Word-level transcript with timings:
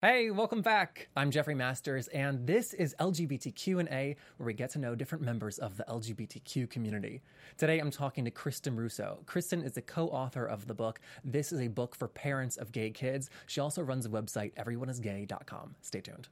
Hey, 0.00 0.30
welcome 0.30 0.62
back. 0.62 1.08
I'm 1.16 1.32
Jeffrey 1.32 1.56
Masters, 1.56 2.06
and 2.06 2.46
this 2.46 2.72
is 2.72 2.94
LGBTQ&A, 3.00 4.14
where 4.36 4.46
we 4.46 4.54
get 4.54 4.70
to 4.70 4.78
know 4.78 4.94
different 4.94 5.24
members 5.24 5.58
of 5.58 5.76
the 5.76 5.82
LGBTQ 5.88 6.70
community. 6.70 7.20
Today, 7.56 7.80
I'm 7.80 7.90
talking 7.90 8.24
to 8.24 8.30
Kristin 8.30 8.76
Russo. 8.76 9.18
Kristin 9.26 9.64
is 9.64 9.72
the 9.72 9.82
co-author 9.82 10.46
of 10.46 10.68
the 10.68 10.74
book. 10.74 11.00
This 11.24 11.50
is 11.50 11.60
a 11.60 11.66
book 11.66 11.96
for 11.96 12.06
parents 12.06 12.56
of 12.56 12.70
gay 12.70 12.90
kids. 12.90 13.28
She 13.48 13.60
also 13.60 13.82
runs 13.82 14.06
a 14.06 14.08
website, 14.08 14.54
everyoneisgay.com. 14.54 15.74
Stay 15.80 16.00
tuned. 16.00 16.28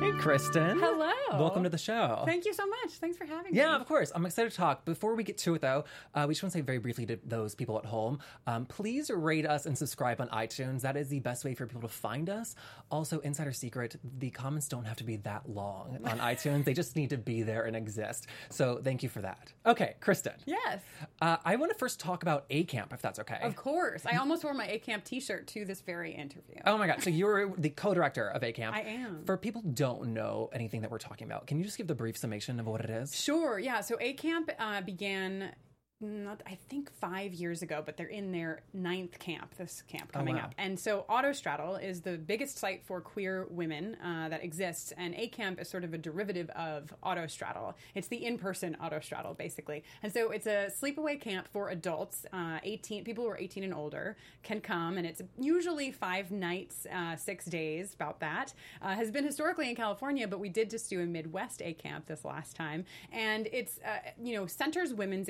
Hey, 0.00 0.10
Kristin. 0.12 0.80
Hello. 0.80 1.23
Welcome 1.38 1.64
to 1.64 1.68
the 1.68 1.78
show. 1.78 2.22
Thank 2.26 2.44
you 2.44 2.54
so 2.54 2.66
much. 2.66 2.92
Thanks 2.92 3.16
for 3.16 3.24
having 3.24 3.52
me. 3.52 3.58
Yeah, 3.58 3.76
of 3.76 3.86
course. 3.86 4.12
I'm 4.14 4.24
excited 4.26 4.50
to 4.50 4.56
talk. 4.56 4.84
Before 4.84 5.14
we 5.14 5.24
get 5.24 5.38
to 5.38 5.54
it, 5.54 5.62
though, 5.62 5.84
uh, 6.14 6.24
we 6.28 6.34
just 6.34 6.42
want 6.42 6.52
to 6.52 6.58
say 6.58 6.62
very 6.62 6.78
briefly 6.78 7.06
to 7.06 7.18
those 7.24 7.54
people 7.54 7.78
at 7.78 7.84
home 7.84 8.18
um, 8.46 8.66
please 8.66 9.10
rate 9.10 9.46
us 9.46 9.66
and 9.66 9.76
subscribe 9.76 10.20
on 10.20 10.28
iTunes. 10.28 10.82
That 10.82 10.96
is 10.96 11.08
the 11.08 11.20
best 11.20 11.44
way 11.44 11.54
for 11.54 11.66
people 11.66 11.82
to 11.82 11.88
find 11.88 12.28
us. 12.30 12.54
Also, 12.90 13.20
Insider 13.20 13.52
Secret, 13.52 13.96
the 14.18 14.30
comments 14.30 14.68
don't 14.68 14.84
have 14.84 14.96
to 14.98 15.04
be 15.04 15.16
that 15.18 15.48
long 15.48 15.98
on 16.04 16.18
iTunes, 16.34 16.64
they 16.64 16.74
just 16.74 16.96
need 16.96 17.10
to 17.10 17.18
be 17.18 17.42
there 17.42 17.64
and 17.64 17.76
exist. 17.76 18.26
So, 18.50 18.80
thank 18.82 19.02
you 19.02 19.08
for 19.08 19.20
that. 19.22 19.52
Okay, 19.66 19.94
Kristin. 20.00 20.34
Yes. 20.44 20.80
Uh, 21.20 21.36
I 21.44 21.56
want 21.56 21.72
to 21.72 21.78
first 21.78 22.00
talk 22.00 22.22
about 22.22 22.44
A 22.50 22.64
Camp, 22.64 22.92
if 22.92 23.00
that's 23.02 23.18
okay. 23.20 23.38
Of 23.42 23.56
course. 23.56 24.04
I 24.06 24.16
almost 24.18 24.44
wore 24.44 24.54
my 24.54 24.66
A 24.68 24.78
Camp 24.78 25.04
t 25.04 25.20
shirt 25.20 25.46
to 25.48 25.64
this 25.64 25.80
very 25.80 26.12
interview. 26.12 26.56
Oh 26.66 26.78
my 26.78 26.86
God. 26.86 27.02
So, 27.02 27.10
you're 27.10 27.50
the 27.56 27.70
co 27.70 27.94
director 27.94 28.28
of 28.28 28.42
A 28.42 28.52
Camp. 28.52 28.76
I 28.76 28.80
am. 28.80 29.24
For 29.24 29.36
people 29.36 29.62
who 29.62 29.70
don't 29.70 30.08
know 30.08 30.50
anything 30.52 30.82
that 30.82 30.90
we're 30.90 30.98
talking 30.98 31.23
about, 31.24 31.46
can 31.46 31.58
you 31.58 31.64
just 31.64 31.76
give 31.76 31.86
the 31.86 31.94
brief 31.94 32.16
summation 32.16 32.60
of 32.60 32.66
what 32.66 32.80
it 32.80 32.90
is? 32.90 33.14
Sure. 33.20 33.58
Yeah. 33.58 33.80
So 33.80 33.96
A 34.00 34.12
Camp 34.14 34.50
uh, 34.58 34.80
began. 34.80 35.54
Not, 36.00 36.42
I 36.44 36.58
think 36.68 36.92
five 36.92 37.32
years 37.32 37.62
ago, 37.62 37.82
but 37.84 37.96
they're 37.96 38.06
in 38.06 38.32
their 38.32 38.62
ninth 38.72 39.18
camp, 39.20 39.54
this 39.56 39.82
camp 39.82 40.12
coming 40.12 40.34
wow. 40.34 40.42
up. 40.42 40.54
And 40.58 40.78
so 40.78 41.06
Autostraddle 41.08 41.82
is 41.82 42.00
the 42.00 42.18
biggest 42.18 42.58
site 42.58 42.84
for 42.84 43.00
queer 43.00 43.46
women 43.48 43.96
uh, 44.04 44.28
that 44.28 44.42
exists. 44.42 44.92
And 44.98 45.14
A 45.14 45.28
Camp 45.28 45.60
is 45.60 45.68
sort 45.68 45.84
of 45.84 45.94
a 45.94 45.98
derivative 45.98 46.50
of 46.50 46.92
Autostraddle. 47.04 47.74
It's 47.94 48.08
the 48.08 48.26
in 48.26 48.38
person 48.38 48.76
Autostraddle, 48.82 49.36
basically. 49.36 49.84
And 50.02 50.12
so 50.12 50.30
it's 50.30 50.46
a 50.46 50.68
sleepaway 50.68 51.20
camp 51.20 51.46
for 51.52 51.70
adults, 51.70 52.26
uh, 52.32 52.58
18, 52.64 53.04
people 53.04 53.24
who 53.24 53.30
are 53.30 53.38
18 53.38 53.62
and 53.62 53.72
older 53.72 54.16
can 54.42 54.60
come. 54.60 54.98
And 54.98 55.06
it's 55.06 55.22
usually 55.38 55.92
five 55.92 56.32
nights, 56.32 56.86
uh, 56.92 57.14
six 57.14 57.44
days, 57.44 57.94
about 57.94 58.18
that. 58.18 58.52
Uh, 58.82 58.94
has 58.94 59.12
been 59.12 59.24
historically 59.24 59.70
in 59.70 59.76
California, 59.76 60.26
but 60.26 60.40
we 60.40 60.48
did 60.48 60.70
just 60.70 60.90
do 60.90 61.00
a 61.00 61.06
Midwest 61.06 61.62
A 61.62 61.72
Camp 61.72 62.06
this 62.06 62.24
last 62.24 62.56
time. 62.56 62.84
And 63.12 63.48
it's, 63.52 63.78
uh, 63.86 64.10
you 64.20 64.34
know, 64.34 64.46
centers 64.46 64.92
women's 64.92 65.28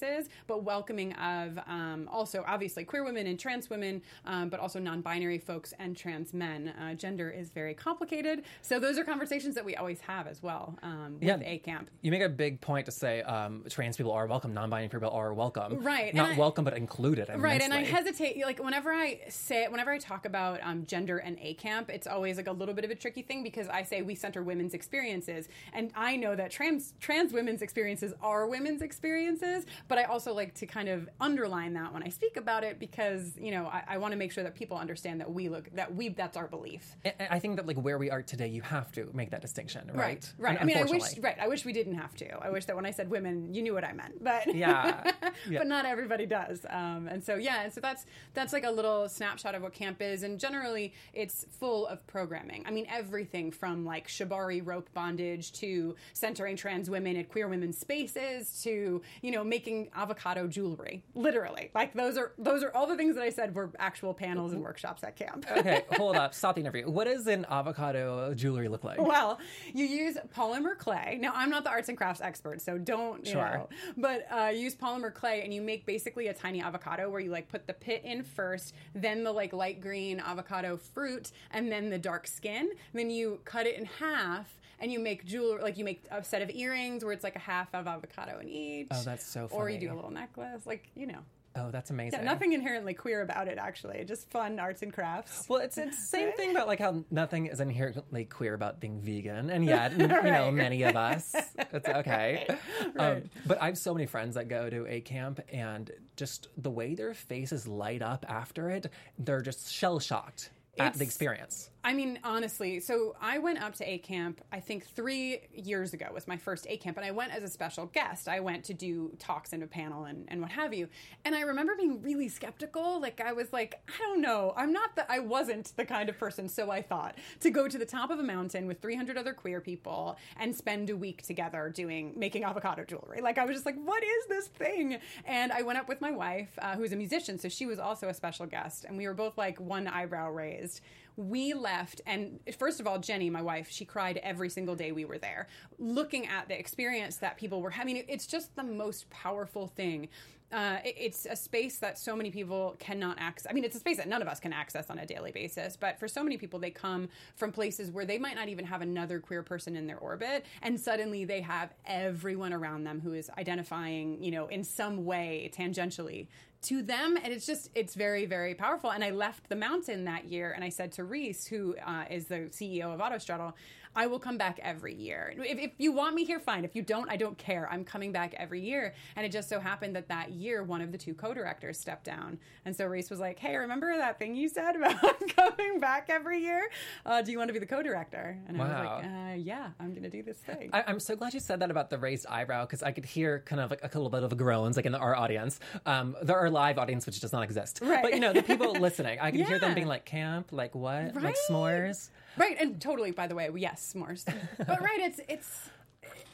experiences 0.00 0.30
but 0.46 0.64
welcoming 0.64 1.12
of 1.14 1.58
um, 1.66 2.08
also 2.10 2.44
obviously 2.46 2.84
queer 2.84 3.04
women 3.04 3.26
and 3.26 3.38
trans 3.38 3.70
women, 3.70 4.02
um, 4.26 4.48
but 4.48 4.60
also 4.60 4.78
non 4.78 5.00
binary 5.00 5.38
folks 5.38 5.72
and 5.78 5.96
trans 5.96 6.32
men. 6.32 6.68
Uh, 6.80 6.94
gender 6.94 7.30
is 7.30 7.50
very 7.50 7.74
complicated. 7.74 8.42
So 8.62 8.78
those 8.80 8.98
are 8.98 9.04
conversations 9.04 9.54
that 9.54 9.64
we 9.64 9.76
always 9.76 10.00
have 10.00 10.26
as 10.26 10.42
well 10.42 10.76
um, 10.82 11.14
with 11.14 11.28
Yeah. 11.28 11.38
A 11.44 11.58
Camp. 11.58 11.90
You 12.02 12.10
make 12.10 12.22
a 12.22 12.28
big 12.28 12.60
point 12.60 12.86
to 12.86 12.92
say 12.92 13.22
um, 13.22 13.64
trans 13.68 13.96
people 13.96 14.12
are 14.12 14.26
welcome, 14.26 14.52
non-binary 14.54 14.88
people 14.88 15.10
are 15.10 15.32
welcome. 15.34 15.82
Right, 15.82 16.14
Not 16.14 16.30
I- 16.30 16.36
welcome, 16.36 16.64
but 16.64 16.76
included. 16.76 17.28
Right, 17.36 17.60
and 17.60 17.72
I 17.72 17.84
hesitate. 17.84 18.40
Like 18.44 18.62
whenever 18.62 18.92
I 18.92 19.20
say, 19.28 19.64
it, 19.64 19.70
whenever 19.70 19.90
I 19.90 19.98
talk 19.98 20.24
about 20.24 20.60
um, 20.62 20.86
gender 20.86 21.18
and 21.18 21.38
A 21.40 21.54
camp, 21.54 21.90
it's 21.90 22.06
always 22.06 22.36
like 22.36 22.48
a 22.48 22.52
little 22.52 22.74
bit 22.74 22.84
of 22.84 22.90
a 22.90 22.94
tricky 22.94 23.22
thing 23.22 23.42
because 23.42 23.68
I 23.68 23.82
say 23.82 24.02
we 24.02 24.14
center 24.14 24.42
women's 24.42 24.74
experiences, 24.74 25.48
and 25.72 25.90
I 25.94 26.16
know 26.16 26.34
that 26.36 26.50
trans 26.50 26.94
trans 27.00 27.32
women's 27.32 27.62
experiences 27.62 28.12
are 28.22 28.46
women's 28.46 28.82
experiences, 28.82 29.66
but 29.90 29.98
I 29.98 30.04
also 30.04 30.32
like 30.32 30.54
to 30.54 30.66
kind 30.66 30.88
of 30.88 31.08
underline 31.20 31.74
that 31.74 31.92
when 31.92 32.02
I 32.02 32.08
speak 32.08 32.36
about 32.38 32.62
it 32.64 32.78
because 32.78 33.36
you 33.38 33.50
know 33.50 33.66
I, 33.66 33.82
I 33.94 33.98
want 33.98 34.12
to 34.12 34.16
make 34.16 34.32
sure 34.32 34.44
that 34.44 34.54
people 34.54 34.76
understand 34.78 35.20
that 35.20 35.30
we 35.30 35.48
look 35.50 35.68
that 35.74 35.94
we 35.94 36.08
that's 36.08 36.36
our 36.38 36.46
belief. 36.48 36.96
I- 37.04 37.14
I 37.36 37.38
think 37.40 37.56
that 37.56 37.66
like 37.66 37.76
where 37.76 37.98
we 37.98 38.08
are 38.10 38.22
today, 38.22 38.48
you 38.48 38.62
have 38.62 38.90
to 38.92 39.10
make 39.12 39.30
that 39.30 39.42
distinction, 39.42 39.90
right? 39.92 40.22
right. 40.38 40.56
Un- 40.56 40.62
I 40.62 40.64
mean, 40.64 40.76
I 40.78 40.84
wish 40.84 41.18
right. 41.18 41.36
I 41.38 41.48
wish 41.48 41.64
we 41.64 41.72
didn't 41.72 41.96
have 41.96 42.14
to. 42.16 42.28
I 42.46 42.50
wish 42.50 42.64
that 42.66 42.76
when 42.76 42.86
I 42.86 42.92
said 42.92 43.10
women, 43.10 43.52
you 43.54 43.62
knew 43.62 43.74
what 43.74 43.84
I 43.84 43.92
meant, 43.92 44.22
but 44.24 44.54
Yeah. 44.54 45.10
Yeah. 45.48 45.58
but 45.60 45.66
not 45.66 45.84
everybody 45.86 46.26
does. 46.26 46.64
Um, 46.68 47.08
and 47.08 47.22
so 47.24 47.34
yeah, 47.36 47.62
and 47.64 47.72
so 47.72 47.80
that's 47.80 48.06
that's 48.34 48.52
like 48.52 48.64
a 48.64 48.70
little 48.70 49.08
snapshot 49.08 49.54
of 49.56 49.62
what 49.62 49.72
camp 49.72 50.00
is, 50.00 50.22
and 50.22 50.38
generally 50.38 50.92
it's 51.12 51.44
full 51.60 51.86
of 51.86 52.06
programming. 52.06 52.62
I 52.66 52.70
mean, 52.70 52.86
everything 52.88 53.50
from 53.50 53.84
like 53.84 54.06
shibari 54.08 54.60
rope 54.64 54.88
bondage 54.94 55.52
to 55.62 55.96
centering 56.12 56.56
trans 56.56 56.88
women 56.90 57.16
at 57.16 57.28
queer 57.28 57.48
women's 57.48 57.78
spaces 57.78 58.62
to 58.62 59.02
you 59.22 59.30
know 59.30 59.42
making 59.42 59.79
avocado 59.94 60.46
jewelry. 60.46 61.02
Literally, 61.14 61.70
like 61.74 61.94
those 61.94 62.16
are 62.16 62.32
those 62.38 62.62
are 62.62 62.74
all 62.74 62.86
the 62.86 62.96
things 62.96 63.14
that 63.16 63.22
I 63.22 63.30
said 63.30 63.54
were 63.54 63.70
actual 63.78 64.12
panels 64.14 64.52
and 64.52 64.62
workshops 64.62 65.02
at 65.04 65.16
camp. 65.16 65.46
okay, 65.56 65.84
hold 65.96 66.16
up. 66.16 66.34
Stop 66.34 66.56
the 66.56 66.60
interview. 66.60 66.88
What 66.90 67.04
does 67.04 67.26
an 67.26 67.46
avocado 67.50 68.34
jewelry 68.34 68.68
look 68.68 68.84
like? 68.84 69.00
Well, 69.00 69.38
you 69.72 69.84
use 69.86 70.16
polymer 70.36 70.76
clay. 70.76 71.18
Now, 71.20 71.32
I'm 71.34 71.50
not 71.50 71.64
the 71.64 71.70
arts 71.70 71.88
and 71.88 71.96
crafts 71.96 72.20
expert, 72.20 72.60
so 72.60 72.78
don't, 72.78 73.26
Sure. 73.26 73.36
know. 73.42 73.68
But 73.96 74.26
uh, 74.30 74.48
you 74.52 74.60
use 74.60 74.74
polymer 74.74 75.12
clay 75.12 75.42
and 75.42 75.52
you 75.54 75.62
make 75.62 75.86
basically 75.86 76.28
a 76.28 76.34
tiny 76.34 76.60
avocado 76.60 77.08
where 77.10 77.20
you 77.20 77.30
like 77.30 77.48
put 77.48 77.66
the 77.66 77.72
pit 77.74 78.02
in 78.04 78.22
first, 78.22 78.74
then 78.94 79.24
the 79.24 79.32
like 79.32 79.52
light 79.52 79.80
green 79.80 80.20
avocado 80.20 80.76
fruit, 80.76 81.32
and 81.50 81.70
then 81.70 81.90
the 81.90 81.98
dark 81.98 82.26
skin. 82.26 82.70
Then 82.92 83.10
you 83.10 83.40
cut 83.44 83.66
it 83.66 83.76
in 83.78 83.84
half 83.86 84.56
and 84.82 84.90
you 84.90 84.98
make 84.98 85.24
jewelry, 85.26 85.62
like 85.62 85.76
you 85.76 85.84
make 85.84 86.02
a 86.10 86.24
set 86.24 86.40
of 86.42 86.50
earrings 86.50 87.04
where 87.04 87.12
it's 87.12 87.22
like 87.24 87.36
a 87.36 87.40
half 87.40 87.68
of 87.74 87.86
avocado 87.86 88.38
in 88.40 88.48
each. 88.48 88.88
Oh, 88.90 89.02
that's 89.04 89.26
so 89.26 89.46
Or 89.50 89.68
you 89.70 89.78
do 89.80 89.92
a 89.92 89.96
little 89.96 90.10
necklace, 90.10 90.66
like, 90.66 90.90
you 90.94 91.06
know. 91.06 91.20
Oh, 91.56 91.70
that's 91.72 91.90
amazing. 91.90 92.20
Yeah, 92.20 92.24
nothing 92.24 92.52
inherently 92.52 92.94
queer 92.94 93.22
about 93.22 93.48
it, 93.48 93.58
actually. 93.58 94.04
Just 94.04 94.30
fun 94.30 94.60
arts 94.60 94.82
and 94.82 94.92
crafts. 94.92 95.48
Well, 95.48 95.60
it's 95.60 95.76
it's 95.78 95.96
the 95.96 96.06
same 96.16 96.32
thing 96.32 96.52
about 96.52 96.68
like 96.68 96.78
how 96.78 97.04
nothing 97.10 97.46
is 97.46 97.58
inherently 97.58 98.24
queer 98.24 98.54
about 98.54 98.78
being 98.78 99.00
vegan, 99.00 99.50
and 99.50 99.64
yet 99.64 99.92
you 99.98 100.06
know 100.06 100.50
many 100.52 100.84
of 100.84 100.94
us, 100.94 101.34
it's 101.72 101.88
okay. 101.88 102.46
Right. 102.94 103.16
Um, 103.16 103.30
but 103.46 103.60
I 103.60 103.66
have 103.66 103.78
so 103.78 103.92
many 103.92 104.06
friends 104.06 104.36
that 104.36 104.48
go 104.48 104.70
to 104.70 104.86
a 104.86 105.00
camp, 105.00 105.40
and 105.52 105.90
just 106.16 106.48
the 106.56 106.70
way 106.70 106.94
their 106.94 107.14
faces 107.14 107.66
light 107.66 108.02
up 108.02 108.24
after 108.28 108.70
it, 108.70 108.86
they're 109.18 109.42
just 109.42 109.72
shell 109.72 109.98
shocked 109.98 110.50
at 110.78 110.94
the 110.94 111.04
experience. 111.04 111.69
I 111.82 111.94
mean, 111.94 112.18
honestly, 112.24 112.78
so 112.80 113.16
I 113.22 113.38
went 113.38 113.62
up 113.62 113.74
to 113.76 113.90
A 113.90 113.96
Camp, 113.96 114.42
I 114.52 114.60
think 114.60 114.86
three 114.86 115.40
years 115.54 115.94
ago 115.94 116.08
was 116.12 116.28
my 116.28 116.36
first 116.36 116.66
A 116.68 116.76
Camp, 116.76 116.98
and 116.98 117.06
I 117.06 117.10
went 117.10 117.32
as 117.32 117.42
a 117.42 117.48
special 117.48 117.86
guest. 117.86 118.28
I 118.28 118.40
went 118.40 118.64
to 118.64 118.74
do 118.74 119.16
talks 119.18 119.54
and 119.54 119.62
a 119.62 119.66
panel 119.66 120.04
and, 120.04 120.26
and 120.28 120.42
what 120.42 120.50
have 120.50 120.74
you. 120.74 120.88
And 121.24 121.34
I 121.34 121.40
remember 121.40 121.74
being 121.76 122.02
really 122.02 122.28
skeptical. 122.28 123.00
Like, 123.00 123.22
I 123.22 123.32
was 123.32 123.50
like, 123.54 123.80
I 123.88 123.98
don't 124.02 124.20
know. 124.20 124.52
I'm 124.58 124.74
not 124.74 124.94
the, 124.94 125.10
I 125.10 125.20
wasn't 125.20 125.72
the 125.76 125.86
kind 125.86 126.10
of 126.10 126.18
person, 126.18 126.50
so 126.50 126.70
I 126.70 126.82
thought, 126.82 127.16
to 127.40 127.50
go 127.50 127.66
to 127.66 127.78
the 127.78 127.86
top 127.86 128.10
of 128.10 128.18
a 128.18 128.22
mountain 128.22 128.66
with 128.66 128.82
300 128.82 129.16
other 129.16 129.32
queer 129.32 129.62
people 129.62 130.18
and 130.38 130.54
spend 130.54 130.90
a 130.90 130.96
week 130.96 131.22
together 131.22 131.72
doing, 131.74 132.12
making 132.14 132.44
avocado 132.44 132.84
jewelry. 132.84 133.22
Like, 133.22 133.38
I 133.38 133.46
was 133.46 133.56
just 133.56 133.64
like, 133.64 133.82
what 133.82 134.02
is 134.02 134.26
this 134.28 134.48
thing? 134.48 134.98
And 135.24 135.50
I 135.50 135.62
went 135.62 135.78
up 135.78 135.88
with 135.88 136.02
my 136.02 136.10
wife, 136.10 136.50
uh, 136.58 136.76
who's 136.76 136.92
a 136.92 136.96
musician, 136.96 137.38
so 137.38 137.48
she 137.48 137.64
was 137.64 137.78
also 137.78 138.08
a 138.08 138.14
special 138.14 138.44
guest, 138.44 138.84
and 138.84 138.98
we 138.98 139.06
were 139.06 139.14
both 139.14 139.38
like 139.38 139.58
one 139.58 139.88
eyebrow 139.88 140.30
raised 140.30 140.82
we 141.20 141.52
left 141.52 142.00
and 142.06 142.40
first 142.58 142.80
of 142.80 142.86
all 142.86 142.98
jenny 142.98 143.28
my 143.28 143.42
wife 143.42 143.68
she 143.70 143.84
cried 143.84 144.16
every 144.22 144.48
single 144.48 144.74
day 144.74 144.90
we 144.90 145.04
were 145.04 145.18
there 145.18 145.46
looking 145.78 146.26
at 146.26 146.48
the 146.48 146.58
experience 146.58 147.16
that 147.16 147.36
people 147.36 147.60
were 147.60 147.70
having 147.70 147.96
it's 148.08 148.26
just 148.26 148.54
the 148.56 148.62
most 148.64 149.08
powerful 149.10 149.66
thing 149.66 150.08
uh, 150.52 150.78
it- 150.84 150.96
it's 150.98 151.26
a 151.26 151.36
space 151.36 151.78
that 151.78 151.96
so 151.96 152.16
many 152.16 152.28
people 152.28 152.74
cannot 152.80 153.16
access. 153.20 153.48
I 153.48 153.52
mean, 153.54 153.62
it's 153.62 153.76
a 153.76 153.78
space 153.78 153.98
that 153.98 154.08
none 154.08 154.20
of 154.20 154.26
us 154.26 154.40
can 154.40 154.52
access 154.52 154.90
on 154.90 154.98
a 154.98 155.06
daily 155.06 155.30
basis, 155.30 155.76
but 155.76 155.96
for 156.00 156.08
so 156.08 156.24
many 156.24 156.38
people, 156.38 156.58
they 156.58 156.72
come 156.72 157.08
from 157.36 157.52
places 157.52 157.92
where 157.92 158.04
they 158.04 158.18
might 158.18 158.34
not 158.34 158.48
even 158.48 158.64
have 158.64 158.82
another 158.82 159.20
queer 159.20 159.44
person 159.44 159.76
in 159.76 159.86
their 159.86 159.98
orbit, 159.98 160.44
and 160.62 160.80
suddenly 160.80 161.24
they 161.24 161.40
have 161.40 161.72
everyone 161.86 162.52
around 162.52 162.82
them 162.82 163.00
who 163.00 163.12
is 163.12 163.30
identifying, 163.38 164.20
you 164.20 164.32
know, 164.32 164.48
in 164.48 164.64
some 164.64 165.04
way 165.04 165.52
tangentially 165.54 166.26
to 166.62 166.82
them 166.82 167.16
and 167.22 167.32
it's 167.32 167.46
just 167.46 167.70
it's 167.74 167.94
very 167.94 168.26
very 168.26 168.54
powerful. 168.54 168.90
And 168.90 169.02
i 169.02 169.10
left 169.10 169.48
the 169.48 169.56
mountain 169.56 170.04
that 170.04 170.26
year 170.26 170.52
and 170.52 170.64
i 170.64 170.68
said 170.68 170.92
to 170.92 171.02
Riese 171.02 171.48
who 171.48 171.76
uh, 171.86 172.04
is 172.10 172.26
the 172.26 172.50
ceo 172.50 172.92
of 172.94 173.00
autostraddle 173.00 173.54
i 173.96 174.06
will 174.06 174.20
come 174.20 174.38
back 174.38 174.60
every 174.62 174.94
year. 174.94 175.34
If, 175.36 175.58
if 175.58 175.72
you 175.78 175.90
want 175.90 176.14
me 176.14 176.24
here 176.24 176.38
fine. 176.38 176.64
If 176.64 176.76
you 176.76 176.82
don't 176.82 177.10
i 177.10 177.16
don't 177.16 177.36
care. 177.38 177.68
I'm 177.70 177.84
coming 177.84 178.12
back 178.12 178.34
every 178.36 178.60
year. 178.60 178.94
And 179.16 179.26
it 179.26 179.32
just 179.32 179.48
so 179.48 179.58
happened 179.58 179.96
that 179.96 180.08
that 180.08 180.30
year 180.32 180.62
one 180.62 180.80
of 180.80 180.92
the 180.92 180.98
two 180.98 181.14
co-directors 181.14 181.78
stepped 181.78 182.04
down. 182.04 182.38
And 182.64 182.76
so 182.76 182.86
Riese 182.86 183.10
was 183.10 183.20
like 183.20 183.38
hey 183.38 183.56
remember 183.56 183.96
that 183.96 184.18
thing 184.18 184.34
you 184.34 184.48
said 184.48 184.76
about 184.76 185.22
coming 185.36 185.80
back 185.80 186.08
every 186.08 186.40
year? 186.40 186.70
Uh, 187.04 187.22
do 187.22 187.32
you 187.32 187.38
want 187.38 187.48
to 187.48 187.52
be 187.52 187.58
the 187.58 187.66
co-director? 187.66 188.38
And 188.46 188.60
i 188.60 188.64
was 188.64 188.70
like 188.70 189.04
uh, 189.04 189.34
yeah 189.36 189.70
i'm 189.80 189.94
gonna 189.94 190.10
do 190.10 190.22
this 190.22 190.38
thing. 190.38 190.70
I, 190.72 190.84
I'm 190.86 191.00
so 191.00 191.16
glad 191.16 191.34
you 191.34 191.40
said 191.40 191.60
that 191.60 191.70
about 191.70 191.90
the 191.90 191.98
raised 191.98 192.26
eyebrow 192.26 192.66
because 192.66 192.82
I 192.82 192.92
could 192.92 193.06
hear 193.06 193.42
kind 193.46 193.60
of 193.60 193.70
like 193.70 193.82
a 193.82 193.98
little 193.98 194.10
bit 194.10 194.22
of 194.22 194.36
groans 194.36 194.76
like 194.76 194.86
in 194.86 194.94
our 194.94 195.16
audience. 195.16 195.58
Um, 195.86 196.16
there 196.22 196.38
are 196.38 196.49
live 196.50 196.78
audience 196.78 197.06
which 197.06 197.20
does 197.20 197.32
not 197.32 197.42
exist, 197.42 197.80
Right. 197.82 198.02
but 198.02 198.12
you 198.14 198.20
know 198.20 198.32
the 198.32 198.42
people 198.42 198.72
listening, 198.88 199.18
I 199.20 199.30
can 199.30 199.44
hear 199.44 199.58
them 199.58 199.74
being 199.74 199.86
like 199.86 200.04
camp, 200.04 200.48
like 200.52 200.74
what, 200.74 201.14
like 201.14 201.36
s'mores. 201.48 202.08
Right, 202.36 202.56
and 202.60 202.80
totally. 202.80 203.10
By 203.12 203.26
the 203.26 203.34
way, 203.34 203.48
yes, 203.56 203.92
s'mores. 203.94 204.24
but 204.58 204.80
right, 204.80 205.00
it's 205.00 205.20
it's 205.28 205.70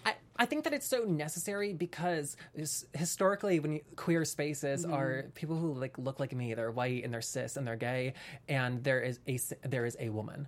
I, 0.05 0.15
I 0.37 0.47
think 0.47 0.65
that 0.65 0.73
it's 0.73 0.87
so 0.87 1.03
necessary 1.05 1.73
because 1.73 2.37
historically, 2.95 3.59
when 3.59 3.73
you, 3.73 3.81
queer 3.97 4.25
spaces 4.25 4.85
Mm-hmm. 4.85 4.95
are 4.95 5.23
people 5.35 5.57
who 5.57 5.73
like 5.75 5.99
look 5.99 6.21
like 6.21 6.33
me, 6.35 6.55
they're 6.55 6.71
white 6.71 7.03
and 7.05 7.13
they're 7.13 7.21
cis 7.23 7.57
and 7.57 7.67
they're 7.67 7.77
gay, 7.77 8.15
and 8.49 8.83
there 8.85 9.01
is 9.01 9.19
a 9.27 9.39
there 9.67 9.85
is 9.87 9.97
a 9.99 10.09
woman, 10.11 10.47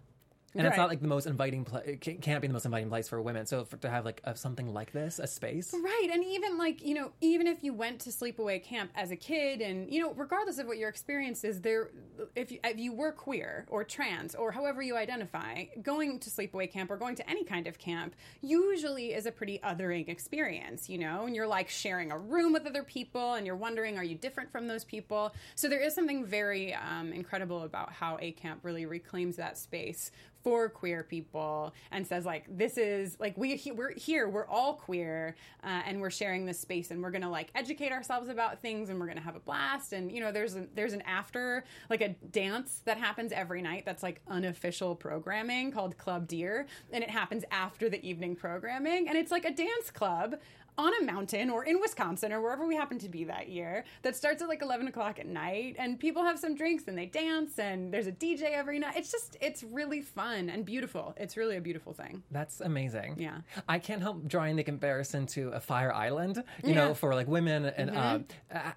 and 0.54 0.66
it's 0.66 0.76
not 0.76 0.88
like 0.88 1.00
the 1.00 1.08
most 1.08 1.26
inviting 1.26 1.64
place. 1.64 1.84
It 1.86 2.22
can't 2.22 2.40
be 2.40 2.46
the 2.46 2.52
most 2.52 2.64
inviting 2.64 2.88
place 2.88 3.08
for 3.08 3.20
women. 3.20 3.46
So 3.46 3.64
for, 3.64 3.76
to 3.78 3.90
have 3.90 4.04
like 4.04 4.20
a, 4.24 4.34
something 4.36 4.72
like 4.72 4.92
this, 4.92 5.18
a 5.18 5.26
space, 5.26 5.74
Right. 5.74 6.08
And 6.12 6.24
even 6.24 6.58
like, 6.58 6.84
you 6.84 6.94
know, 6.94 7.12
even 7.20 7.46
if 7.46 7.62
you 7.62 7.72
went 7.72 8.00
to 8.00 8.10
sleepaway 8.10 8.62
camp 8.62 8.90
as 8.94 9.10
a 9.10 9.16
kid 9.16 9.60
and, 9.60 9.92
you 9.92 10.00
know, 10.00 10.12
regardless 10.14 10.58
of 10.58 10.66
what 10.66 10.78
your 10.78 10.88
experience 10.88 11.44
is, 11.44 11.60
there, 11.60 11.90
if 12.34 12.50
you, 12.50 12.58
if 12.64 12.78
you 12.78 12.92
were 12.92 13.12
queer 13.12 13.66
or 13.68 13.84
trans 13.84 14.34
or 14.34 14.52
however 14.52 14.82
you 14.82 14.96
identify, 14.96 15.64
going 15.82 16.18
to 16.20 16.30
sleepaway 16.30 16.70
camp 16.70 16.90
or 16.90 16.96
going 16.96 17.14
to 17.16 17.28
any 17.28 17.44
kind 17.44 17.66
of 17.66 17.78
camp 17.78 18.14
usually 18.42 19.14
is 19.14 19.26
a 19.26 19.32
pretty 19.32 19.58
othering 19.64 20.08
experience, 20.08 20.88
you 20.88 20.98
know, 20.98 21.26
and 21.26 21.34
you're 21.34 21.46
like 21.46 21.68
sharing 21.68 22.10
a 22.10 22.18
room 22.18 22.52
with 22.52 22.66
other 22.66 22.82
people 22.82 23.34
and 23.34 23.46
you're 23.46 23.56
wondering, 23.56 23.98
are 23.98 24.04
you 24.04 24.14
different 24.14 24.50
from 24.50 24.66
those 24.66 24.84
people? 24.84 25.34
So 25.54 25.68
there 25.68 25.80
is 25.80 25.94
something 25.94 26.24
very 26.24 26.74
um, 26.74 27.12
incredible 27.12 27.62
about 27.62 27.92
how 27.92 28.18
A 28.20 28.32
camp 28.32 28.60
really 28.62 28.86
reclaims 28.86 29.36
that 29.36 29.58
space 29.58 30.10
for 30.43 30.69
queer 30.69 31.02
people 31.02 31.75
and 31.90 32.06
says 32.06 32.25
like 32.25 32.44
this 32.49 32.79
is 32.79 33.17
like 33.19 33.37
we 33.37 33.56
he- 33.56 33.73
we're 33.73 33.93
here 33.94 34.29
we're 34.29 34.46
all 34.46 34.75
queer 34.75 35.35
uh, 35.64 35.82
and 35.87 36.00
we're 36.00 36.11
sharing 36.11 36.46
this 36.46 36.58
space 36.58 36.90
and 36.90 37.02
we're 37.02 37.11
gonna 37.11 37.31
like 37.31 37.50
educate 37.55 37.93
ourselves 37.93 38.29
about 38.29 38.61
things 38.61 38.88
and 38.88 38.99
we're 39.00 39.06
gonna 39.06 39.20
have 39.20 39.37
a 39.37 39.40
blast. 39.40 39.93
And 39.93 40.11
you 40.12 40.20
know 40.20 40.32
there's 40.32 40.55
a, 40.56 40.67
there's 40.75 40.93
an 40.93 41.02
after 41.02 41.64
like 41.90 42.00
a 42.00 42.11
dance 42.31 42.82
that 42.85 42.99
happens 42.99 43.32
every 43.32 43.62
night 43.62 43.85
that's 43.85 44.02
like 44.02 44.20
unofficial 44.29 44.94
programming 44.94 45.73
called 45.73 45.99
Club 45.99 46.29
Deer. 46.29 46.67
And 46.93 47.02
it 47.02 47.11
happens 47.11 47.44
after 47.50 47.88
the 47.88 48.05
evening 48.06 48.37
programming. 48.37 49.08
And 49.08 49.17
it's 49.17 49.31
like 49.31 49.44
a 49.44 49.52
dance 49.52 49.90
club 49.93 50.37
on 50.78 50.92
a 51.02 51.04
mountain 51.04 51.50
or 51.50 51.64
in 51.64 51.80
Wisconsin 51.80 52.32
or 52.32 52.40
wherever 52.40 52.66
we 52.66 52.76
happen 52.76 52.98
to 53.00 53.08
be 53.08 53.25
that 53.25 53.48
year 53.48 53.84
that 54.02 54.14
starts 54.16 54.40
at 54.40 54.48
like 54.48 54.62
11 54.62 54.86
o'clock 54.88 55.19
at 55.19 55.26
night 55.26 55.75
and 55.78 55.98
people 55.98 56.22
have 56.22 56.38
some 56.38 56.54
drinks 56.54 56.84
and 56.86 56.96
they 56.96 57.06
dance 57.06 57.58
and 57.58 57.92
there's 57.92 58.06
a 58.06 58.12
DJ 58.12 58.52
every 58.52 58.78
night. 58.78 58.94
It's 58.96 59.10
just, 59.10 59.36
it's 59.40 59.62
really 59.64 60.00
fun 60.00 60.48
and 60.48 60.64
beautiful. 60.64 61.14
It's 61.19 61.36
really 61.36 61.56
a 61.56 61.60
beautiful 61.60 61.92
thing. 61.92 62.22
That's 62.30 62.60
amazing. 62.60 63.16
Yeah. 63.19 63.38
I 63.69 63.78
can't 63.80 64.00
help 64.02 64.26
drawing 64.28 64.56
the 64.56 64.62
comparison 64.64 65.26
to 65.28 65.48
a 65.50 65.60
Fire 65.60 65.92
Island, 65.92 66.36
you 66.36 66.42
Yeah. 66.44 66.69
Mm-hmm. 66.69 66.75
know, 66.88 66.94
for 66.94 67.14
like 67.14 67.26
women 67.26 67.64
and 67.66 67.90
um, 67.90 68.25
uh, 68.54 68.58
uh, 68.58 68.70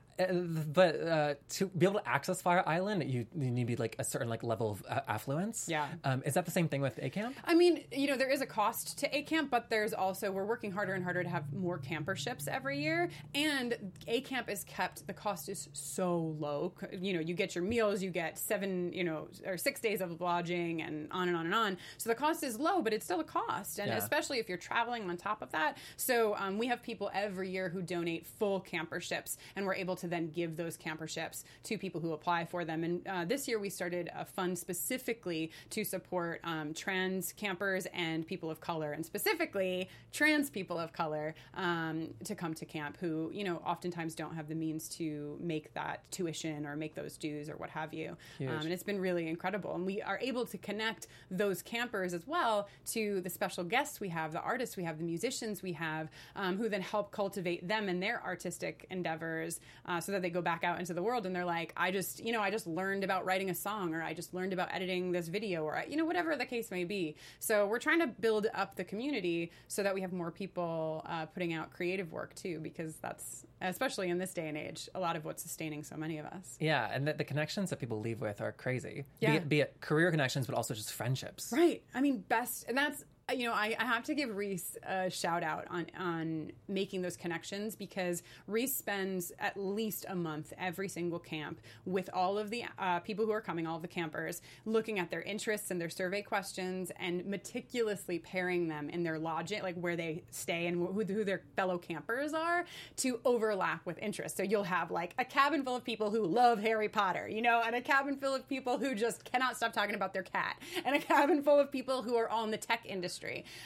but 0.73 1.01
uh, 1.01 1.33
to 1.49 1.67
be 1.67 1.85
able 1.85 1.99
to 1.99 2.07
access 2.07 2.41
Fire 2.41 2.63
Island, 2.67 3.03
you, 3.09 3.25
you 3.35 3.51
need 3.51 3.61
to 3.61 3.67
be 3.67 3.75
like 3.75 3.95
a 3.99 4.03
certain 4.03 4.29
like 4.29 4.43
level 4.43 4.71
of 4.71 4.83
uh, 4.89 5.01
affluence. 5.07 5.67
Yeah. 5.69 5.87
Um, 6.03 6.21
is 6.25 6.33
that 6.33 6.45
the 6.45 6.51
same 6.51 6.67
thing 6.67 6.81
with 6.81 6.97
A 7.01 7.09
Camp? 7.09 7.35
I 7.45 7.53
mean, 7.53 7.83
you 7.91 8.07
know, 8.07 8.17
there 8.17 8.29
is 8.29 8.41
a 8.41 8.45
cost 8.45 8.97
to 8.99 9.15
A 9.17 9.21
Camp, 9.23 9.49
but 9.49 9.69
there's 9.69 9.93
also, 9.93 10.31
we're 10.31 10.45
working 10.45 10.71
harder 10.71 10.93
and 10.93 11.03
harder 11.03 11.23
to 11.23 11.29
have 11.29 11.51
more 11.53 11.77
camperships 11.77 12.47
every 12.47 12.81
year. 12.81 13.09
And 13.35 13.91
A 14.07 14.21
Camp 14.21 14.49
is 14.49 14.63
kept, 14.63 15.05
the 15.07 15.13
cost 15.13 15.49
is 15.49 15.69
so 15.73 16.35
low. 16.39 16.73
You 16.91 17.13
know, 17.13 17.19
you 17.19 17.33
get 17.33 17.55
your 17.55 17.63
meals, 17.63 18.01
you 18.01 18.09
get 18.09 18.37
seven, 18.37 18.91
you 18.93 19.03
know, 19.03 19.27
or 19.45 19.57
six 19.57 19.79
days 19.79 20.01
of 20.01 20.19
lodging 20.21 20.81
and 20.81 21.07
on 21.11 21.27
and 21.27 21.37
on 21.37 21.45
and 21.45 21.55
on. 21.55 21.77
So 21.97 22.09
the 22.09 22.15
cost 22.15 22.43
is 22.43 22.59
low, 22.59 22.81
but 22.81 22.93
it's 22.93 23.05
still 23.05 23.19
a 23.19 23.23
cost. 23.23 23.79
And 23.79 23.89
Yeah. 23.89 23.97
especially 23.97 24.39
if 24.39 24.49
you're 24.49 24.57
traveling 24.57 25.09
on 25.09 25.17
top 25.17 25.41
of 25.41 25.51
that. 25.51 25.77
So 25.97 26.35
um, 26.37 26.57
we 26.57 26.67
have 26.67 26.81
people 26.81 27.11
every 27.13 27.49
year 27.49 27.69
who 27.69 27.81
donate 27.81 28.25
full 28.25 28.59
camperships, 28.59 29.37
and 29.55 29.65
we're 29.65 29.75
able 29.75 29.95
to 29.97 30.07
then 30.11 30.29
give 30.29 30.57
those 30.57 30.77
camperships 30.77 31.45
to 31.63 31.77
people 31.77 31.99
who 32.01 32.13
apply 32.13 32.45
for 32.45 32.65
them. 32.65 32.83
And 32.83 33.07
uh, 33.07 33.25
this 33.25 33.47
year 33.47 33.59
we 33.59 33.69
started 33.69 34.09
a 34.15 34.25
fund 34.25 34.57
specifically 34.57 35.51
to 35.71 35.83
support 35.83 36.41
um, 36.43 36.73
trans 36.73 37.33
campers 37.33 37.87
and 37.93 38.27
people 38.27 38.51
of 38.51 38.59
color, 38.59 38.91
and 38.93 39.05
specifically 39.05 39.89
trans 40.11 40.49
people 40.49 40.77
of 40.77 40.91
color 40.93 41.33
um, 41.55 42.09
to 42.23 42.35
come 42.35 42.53
to 42.53 42.65
camp 42.65 42.97
who, 42.99 43.31
you 43.33 43.43
know, 43.43 43.57
oftentimes 43.65 44.15
don't 44.15 44.35
have 44.35 44.47
the 44.47 44.55
means 44.55 44.89
to 44.89 45.37
make 45.39 45.73
that 45.73 46.03
tuition 46.11 46.65
or 46.65 46.75
make 46.75 46.93
those 46.95 47.17
dues 47.17 47.49
or 47.49 47.55
what 47.55 47.69
have 47.69 47.93
you. 47.93 48.17
Um, 48.49 48.61
and 48.65 48.73
it's 48.73 48.83
been 48.83 48.99
really 48.99 49.27
incredible. 49.27 49.75
And 49.75 49.85
we 49.85 50.01
are 50.01 50.19
able 50.21 50.45
to 50.45 50.57
connect 50.57 51.07
those 51.29 51.61
campers 51.61 52.13
as 52.13 52.27
well 52.27 52.67
to 52.87 53.21
the 53.21 53.29
special 53.29 53.63
guests 53.63 53.99
we 53.99 54.09
have, 54.09 54.33
the 54.33 54.41
artists 54.41 54.75
we 54.75 54.83
have, 54.83 54.97
the 54.97 55.05
musicians 55.05 55.63
we 55.63 55.73
have, 55.73 56.09
um, 56.35 56.57
who 56.57 56.67
then 56.67 56.81
help 56.81 57.11
cultivate 57.11 57.67
them 57.67 57.87
and 57.87 58.03
their 58.03 58.21
artistic 58.23 58.85
endeavors 58.89 59.59
uh, 59.85 60.00
so 60.01 60.11
that 60.11 60.21
they 60.21 60.29
go 60.29 60.41
back 60.41 60.63
out 60.63 60.79
into 60.79 60.93
the 60.93 61.01
world 61.01 61.25
and 61.25 61.35
they're 61.35 61.45
like, 61.45 61.73
I 61.77 61.91
just, 61.91 62.23
you 62.23 62.31
know, 62.31 62.41
I 62.41 62.51
just 62.51 62.67
learned 62.67 63.03
about 63.03 63.25
writing 63.25 63.49
a 63.49 63.55
song 63.55 63.93
or 63.93 64.01
I 64.01 64.13
just 64.13 64.33
learned 64.33 64.53
about 64.53 64.73
editing 64.73 65.11
this 65.11 65.27
video 65.27 65.63
or, 65.63 65.83
you 65.87 65.95
know, 65.95 66.05
whatever 66.05 66.35
the 66.35 66.45
case 66.45 66.71
may 66.71 66.83
be. 66.83 67.15
So 67.39 67.67
we're 67.67 67.79
trying 67.79 67.99
to 67.99 68.07
build 68.07 68.47
up 68.53 68.75
the 68.75 68.83
community 68.83 69.51
so 69.67 69.83
that 69.83 69.93
we 69.93 70.01
have 70.01 70.13
more 70.13 70.31
people 70.31 71.05
uh, 71.07 71.25
putting 71.27 71.53
out 71.53 71.71
creative 71.71 72.11
work 72.11 72.35
too, 72.35 72.59
because 72.59 72.95
that's, 72.95 73.45
especially 73.61 74.09
in 74.09 74.17
this 74.17 74.33
day 74.33 74.47
and 74.47 74.57
age, 74.57 74.89
a 74.95 74.99
lot 74.99 75.15
of 75.15 75.25
what's 75.25 75.43
sustaining 75.43 75.83
so 75.83 75.95
many 75.95 76.17
of 76.17 76.25
us. 76.25 76.57
Yeah, 76.59 76.89
and 76.91 77.07
the, 77.07 77.13
the 77.13 77.23
connections 77.23 77.69
that 77.69 77.79
people 77.79 77.99
leave 77.99 78.21
with 78.21 78.41
are 78.41 78.51
crazy. 78.51 79.05
Yeah. 79.19 79.39
Be, 79.39 79.45
be 79.45 79.59
it 79.61 79.77
career 79.81 80.09
connections, 80.11 80.47
but 80.47 80.55
also 80.55 80.73
just 80.73 80.91
friendships. 80.93 81.53
Right. 81.55 81.83
I 81.93 82.01
mean, 82.01 82.23
best, 82.27 82.65
and 82.67 82.77
that's 82.77 83.03
you 83.31 83.47
know, 83.47 83.53
I, 83.53 83.75
I 83.79 83.85
have 83.85 84.03
to 84.05 84.15
give 84.15 84.29
Riese 84.29 84.77
a 84.83 85.09
shout 85.09 85.43
out 85.43 85.65
on 85.69 85.87
on 85.97 86.51
making 86.67 87.01
those 87.01 87.17
connections 87.17 87.75
because 87.75 88.23
Riese 88.47 88.75
spends 88.75 89.31
at 89.39 89.57
least 89.57 90.05
a 90.09 90.15
month 90.15 90.53
every 90.57 90.87
single 90.87 91.19
camp 91.19 91.59
with 91.85 92.09
all 92.13 92.37
of 92.37 92.49
the 92.49 92.65
uh, 92.79 92.99
people 92.99 93.25
who 93.25 93.31
are 93.31 93.41
coming, 93.41 93.67
all 93.67 93.77
of 93.77 93.81
the 93.81 93.87
campers, 93.87 94.41
looking 94.65 94.99
at 94.99 95.09
their 95.09 95.21
interests 95.21 95.71
and 95.71 95.79
their 95.79 95.89
survey 95.89 96.21
questions 96.21 96.91
and 96.99 97.25
meticulously 97.25 98.19
pairing 98.19 98.67
them 98.67 98.89
in 98.89 99.03
their 99.03 99.19
logic, 99.19 99.63
like 99.63 99.75
where 99.75 99.95
they 99.95 100.23
stay 100.31 100.67
and 100.67 100.77
who, 100.77 101.03
who 101.03 101.23
their 101.23 101.41
fellow 101.55 101.77
campers 101.77 102.33
are, 102.33 102.65
to 102.97 103.19
overlap 103.25 103.85
with 103.85 103.97
interests. 103.99 104.37
So 104.37 104.43
you'll 104.43 104.63
have 104.63 104.91
like 104.91 105.13
a 105.17 105.25
cabin 105.25 105.63
full 105.63 105.75
of 105.75 105.83
people 105.83 106.09
who 106.09 106.25
love 106.25 106.59
Harry 106.59 106.89
Potter, 106.89 107.27
you 107.27 107.41
know, 107.41 107.61
and 107.65 107.75
a 107.75 107.81
cabin 107.81 108.17
full 108.17 108.35
of 108.35 108.47
people 108.47 108.77
who 108.77 108.95
just 108.95 109.23
cannot 109.23 109.55
stop 109.55 109.73
talking 109.73 109.95
about 109.95 110.13
their 110.13 110.23
cat, 110.23 110.57
and 110.85 110.95
a 110.95 110.99
cabin 110.99 111.43
full 111.43 111.59
of 111.59 111.71
people 111.71 112.01
who 112.01 112.15
are 112.15 112.29
all 112.29 112.43
in 112.43 112.51
the 112.51 112.57
tech 112.57 112.81
industry. 112.85 113.20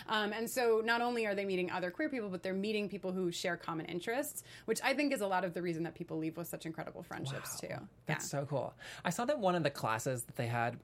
Um, 0.08 0.34
and 0.34 0.50
so 0.50 0.82
not 0.84 1.02
only 1.02 1.26
are 1.26 1.36
they 1.36 1.46
meeting 1.46 1.72
other 1.72 1.92
queer 1.92 2.10
people, 2.10 2.30
but 2.30 2.44
they're 2.44 2.54
meeting 2.54 2.90
people 2.90 3.12
who 3.12 3.32
share 3.32 3.58
common 3.58 3.86
interests, 3.86 4.44
which 4.66 4.80
I 4.84 4.94
think 4.94 5.14
is 5.14 5.22
a 5.22 5.28
lot 5.28 5.44
of 5.44 5.54
the 5.54 5.62
reason 5.62 5.84
that 5.84 5.96
people 5.96 6.18
leave 6.18 6.38
with 6.38 6.48
such 6.48 6.66
incredible 6.66 7.04
friendships 7.04 7.60
too. 7.60 7.76
That's 8.06 8.30
so 8.30 8.46
cool. 8.46 8.74
I 9.04 9.10
saw 9.10 9.26
that 9.26 9.40
one 9.40 9.56
of 9.56 9.64
the 9.64 9.70
classes 9.70 10.24
that 10.24 10.36
they 10.36 10.48
had 10.48 10.78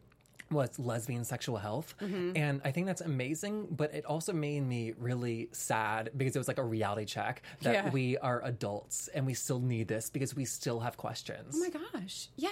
was 0.51 0.77
lesbian 0.79 1.23
sexual 1.23 1.57
health 1.57 1.95
Mm-hmm. 2.01 2.31
and 2.35 2.61
i 2.63 2.71
think 2.71 2.85
that's 2.87 3.01
amazing 3.01 3.67
but 3.71 3.93
it 3.93 4.05
also 4.05 4.33
made 4.33 4.61
me 4.61 4.93
really 4.97 5.49
sad 5.51 6.09
because 6.17 6.35
it 6.35 6.39
was 6.39 6.47
like 6.47 6.57
a 6.57 6.63
reality 6.63 7.05
check 7.05 7.41
that 7.61 7.73
Yeah. 7.73 7.89
we 7.91 8.17
are 8.17 8.41
adults 8.43 9.07
and 9.09 9.25
we 9.25 9.33
still 9.33 9.59
need 9.59 9.87
this 9.87 10.09
because 10.09 10.35
we 10.35 10.45
still 10.45 10.79
have 10.79 10.97
questions 10.97 11.55
Oh 11.55 11.59
my 11.59 11.69
gosh. 11.69 12.27
Yeah. 12.37 12.49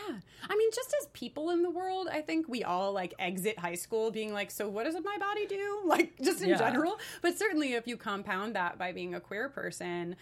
I 0.49 0.55
mean, 0.55 0.69
just 0.73 0.93
as 1.01 1.07
people 1.13 1.49
in 1.51 1.63
the 1.63 1.69
world, 1.69 2.07
I 2.11 2.21
think 2.21 2.47
we 2.47 2.63
all 2.63 2.91
like 2.93 3.13
exit 3.19 3.57
high 3.57 3.75
school 3.75 4.11
being 4.11 4.31
like, 4.33 4.51
so 4.51 4.67
what 4.69 4.83
does 4.85 4.95
my 5.03 5.17
body 5.17 5.45
do? 5.47 5.81
Like, 5.85 6.13
just 6.21 6.41
in 6.41 6.49
Yeah. 6.49 6.57
general. 6.57 6.99
But 7.21 7.37
certainly, 7.37 7.73
if 7.73 7.87
you 7.87 7.97
compound 7.97 8.55
that 8.55 8.77
by 8.77 8.91
being 8.91 9.15
a 9.15 9.19
queer 9.19 9.49
person, 9.49 10.15